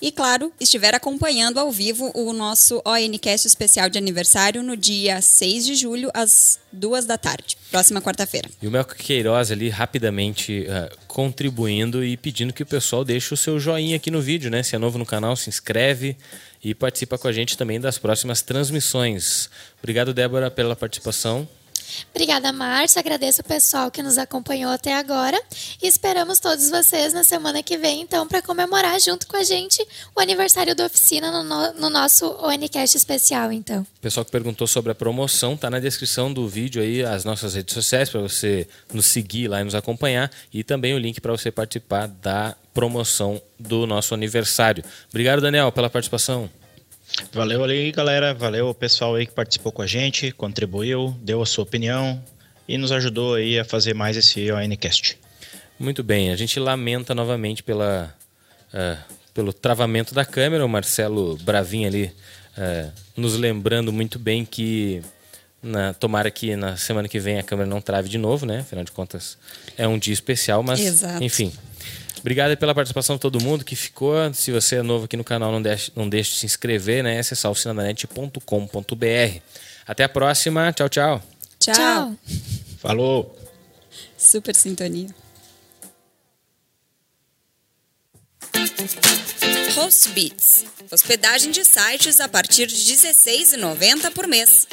e, 0.00 0.12
claro, 0.12 0.52
estiver 0.60 0.94
acompanhando 0.94 1.58
ao 1.58 1.72
vivo 1.72 2.10
o 2.14 2.32
nosso 2.32 2.80
ONCast 2.84 3.46
especial 3.46 3.88
de 3.88 3.98
aniversário 3.98 4.62
no 4.62 4.76
dia 4.76 5.20
6 5.20 5.66
de 5.66 5.74
julho, 5.74 6.10
às 6.14 6.60
duas 6.72 7.04
da 7.04 7.18
tarde, 7.18 7.56
próxima 7.70 8.00
quarta-feira. 8.00 8.48
E 8.62 8.68
o 8.68 8.70
Melco 8.70 8.94
Queiroz 8.94 9.50
ali 9.50 9.68
rapidamente 9.68 10.66
uh, 10.68 10.96
contribuindo 11.08 12.04
e 12.04 12.16
pedindo 12.16 12.52
que 12.52 12.62
o 12.62 12.66
pessoal 12.66 13.04
deixe 13.04 13.34
o 13.34 13.36
seu 13.36 13.58
joinha 13.58 13.96
aqui 13.96 14.10
no 14.10 14.20
vídeo, 14.20 14.50
né? 14.50 14.62
Se 14.62 14.76
é 14.76 14.78
novo 14.78 14.98
no 14.98 15.06
canal, 15.06 15.34
se 15.34 15.48
inscreve 15.48 16.16
e 16.62 16.74
participa 16.74 17.18
com 17.18 17.26
a 17.26 17.32
gente 17.32 17.56
também 17.56 17.80
das 17.80 17.98
próximas 17.98 18.40
transmissões. 18.40 19.50
Obrigado, 19.80 20.14
Débora, 20.14 20.50
pela 20.50 20.76
participação. 20.76 21.48
Obrigada, 22.10 22.52
Márcia. 22.52 23.00
Agradeço 23.00 23.40
o 23.40 23.44
pessoal 23.44 23.90
que 23.90 24.02
nos 24.02 24.18
acompanhou 24.18 24.70
até 24.70 24.94
agora. 24.94 25.40
E 25.82 25.86
esperamos 25.86 26.38
todos 26.38 26.68
vocês 26.70 27.12
na 27.12 27.24
semana 27.24 27.62
que 27.62 27.76
vem, 27.76 28.00
então, 28.00 28.26
para 28.26 28.42
comemorar 28.42 29.00
junto 29.00 29.26
com 29.26 29.36
a 29.36 29.42
gente 29.42 29.86
o 30.14 30.20
aniversário 30.20 30.74
da 30.74 30.86
oficina 30.86 31.30
no, 31.30 31.42
no, 31.42 31.72
no 31.74 31.90
nosso 31.90 32.26
ONCast 32.42 32.96
especial, 32.96 33.52
então. 33.52 33.86
Pessoal 34.00 34.24
que 34.24 34.32
perguntou 34.32 34.66
sobre 34.66 34.92
a 34.92 34.94
promoção, 34.94 35.56
tá 35.56 35.70
na 35.70 35.80
descrição 35.80 36.32
do 36.32 36.48
vídeo 36.48 36.82
aí 36.82 37.04
as 37.04 37.24
nossas 37.24 37.54
redes 37.54 37.74
sociais 37.74 38.10
para 38.10 38.20
você 38.20 38.68
nos 38.92 39.06
seguir 39.06 39.48
lá 39.48 39.60
e 39.60 39.64
nos 39.64 39.74
acompanhar 39.74 40.30
e 40.52 40.64
também 40.64 40.94
o 40.94 40.98
link 40.98 41.20
para 41.20 41.32
você 41.32 41.50
participar 41.50 42.06
da 42.06 42.56
promoção 42.72 43.40
do 43.58 43.86
nosso 43.86 44.14
aniversário. 44.14 44.84
Obrigado, 45.08 45.40
Daniel, 45.40 45.72
pela 45.72 45.90
participação. 45.90 46.48
Valeu 47.32 47.64
ali, 47.64 47.90
galera. 47.92 48.34
Valeu 48.34 48.68
o 48.68 48.74
pessoal 48.74 49.14
aí 49.14 49.26
que 49.26 49.32
participou 49.32 49.72
com 49.72 49.82
a 49.82 49.86
gente, 49.86 50.30
contribuiu, 50.32 51.16
deu 51.20 51.42
a 51.42 51.46
sua 51.46 51.64
opinião 51.64 52.22
e 52.66 52.76
nos 52.76 52.92
ajudou 52.92 53.34
aí 53.34 53.58
a 53.58 53.64
fazer 53.64 53.94
mais 53.94 54.16
esse 54.16 54.50
ONCast. 54.52 55.18
Muito 55.78 56.02
bem, 56.02 56.30
a 56.30 56.36
gente 56.36 56.58
lamenta 56.58 57.14
novamente 57.14 57.62
pela, 57.62 58.14
uh, 58.74 59.14
pelo 59.32 59.52
travamento 59.52 60.12
da 60.12 60.24
câmera, 60.24 60.64
o 60.64 60.68
Marcelo 60.68 61.36
Bravinho 61.38 61.86
ali 61.86 62.12
uh, 62.56 62.92
nos 63.16 63.36
lembrando 63.36 63.92
muito 63.92 64.18
bem 64.18 64.44
que 64.44 65.00
na, 65.62 65.94
tomara 65.94 66.30
que 66.30 66.56
na 66.56 66.76
semana 66.76 67.08
que 67.08 67.18
vem 67.18 67.38
a 67.38 67.42
câmera 67.42 67.68
não 67.68 67.80
trave 67.80 68.08
de 68.08 68.18
novo, 68.18 68.44
né? 68.44 68.60
Afinal 68.60 68.84
de 68.84 68.90
contas, 68.90 69.38
é 69.76 69.86
um 69.86 69.98
dia 69.98 70.12
especial, 70.12 70.62
mas 70.62 70.80
Exato. 70.80 71.22
enfim, 71.22 71.52
Obrigado 72.20 72.56
pela 72.56 72.74
participação 72.74 73.16
de 73.16 73.20
todo 73.22 73.42
mundo 73.42 73.64
que 73.64 73.76
ficou. 73.76 74.32
Se 74.34 74.50
você 74.50 74.76
é 74.76 74.82
novo 74.82 75.04
aqui 75.04 75.16
no 75.16 75.24
canal, 75.24 75.52
não 75.52 75.62
deixe, 75.62 75.92
não 75.94 76.08
deixe 76.08 76.32
de 76.32 76.36
se 76.38 76.46
inscrever, 76.46 77.02
né? 77.02 77.18
Acessar 77.18 77.50
o 77.50 77.54
Até 79.86 80.04
a 80.04 80.08
próxima. 80.08 80.72
Tchau, 80.72 80.88
tchau. 80.88 81.22
Tchau. 81.58 81.74
tchau. 81.74 82.16
Falou. 82.78 83.38
Super 84.16 84.54
sintonia. 84.54 85.08
HostBeats. 89.76 90.64
Hospedagem 90.90 91.52
de 91.52 91.64
sites 91.64 92.20
a 92.20 92.28
partir 92.28 92.66
de 92.66 92.74
R$ 92.74 92.96
16,90 92.96 94.10
por 94.12 94.26
mês. 94.26 94.66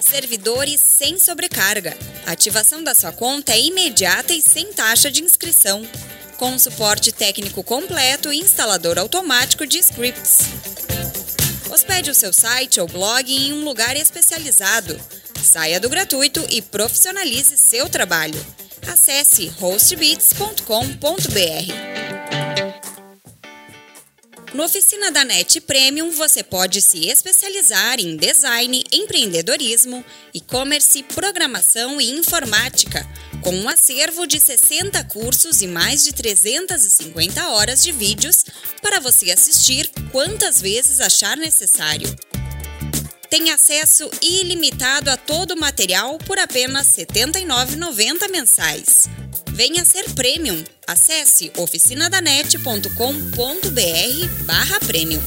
Servidores 0.00 0.80
sem 0.80 1.18
sobrecarga. 1.18 1.96
Ativação 2.26 2.82
da 2.82 2.94
sua 2.94 3.12
conta 3.12 3.52
é 3.52 3.60
imediata 3.60 4.32
e 4.32 4.40
sem 4.40 4.72
taxa 4.72 5.10
de 5.10 5.22
inscrição. 5.22 5.86
Com 6.42 6.58
suporte 6.58 7.12
técnico 7.12 7.62
completo 7.62 8.32
e 8.32 8.40
instalador 8.40 8.98
automático 8.98 9.64
de 9.64 9.78
scripts. 9.78 10.38
Hospede 11.70 12.10
o 12.10 12.14
seu 12.16 12.32
site 12.32 12.80
ou 12.80 12.88
blog 12.88 13.32
em 13.32 13.52
um 13.52 13.62
lugar 13.62 13.96
especializado. 13.96 15.00
Saia 15.40 15.78
do 15.78 15.88
gratuito 15.88 16.44
e 16.50 16.60
profissionalize 16.60 17.56
seu 17.56 17.88
trabalho. 17.88 18.44
Acesse 18.88 19.46
hostbeats.com.br. 19.60 22.21
No 24.54 24.64
Oficina 24.64 25.10
da 25.10 25.24
NET 25.24 25.62
Premium, 25.62 26.10
você 26.10 26.42
pode 26.42 26.82
se 26.82 27.08
especializar 27.08 27.98
em 27.98 28.16
design, 28.16 28.84
empreendedorismo, 28.92 30.04
e-commerce, 30.34 31.02
programação 31.04 31.98
e 31.98 32.10
informática, 32.10 33.08
com 33.40 33.56
um 33.56 33.66
acervo 33.66 34.26
de 34.26 34.38
60 34.38 35.02
cursos 35.04 35.62
e 35.62 35.66
mais 35.66 36.04
de 36.04 36.12
350 36.12 37.48
horas 37.48 37.82
de 37.82 37.92
vídeos 37.92 38.44
para 38.82 39.00
você 39.00 39.30
assistir 39.30 39.90
quantas 40.10 40.60
vezes 40.60 41.00
achar 41.00 41.34
necessário. 41.38 42.14
Tem 43.32 43.50
acesso 43.50 44.10
ilimitado 44.20 45.10
a 45.10 45.16
todo 45.16 45.52
o 45.52 45.58
material 45.58 46.18
por 46.18 46.38
apenas 46.38 46.94
R$ 46.98 47.06
79,90 47.06 48.30
mensais. 48.30 49.08
Venha 49.50 49.86
ser 49.86 50.04
Premium. 50.12 50.62
Acesse 50.86 51.50
oficinadanet.com.br 51.56 54.44
barra 54.44 54.78
Premium. 54.80 55.22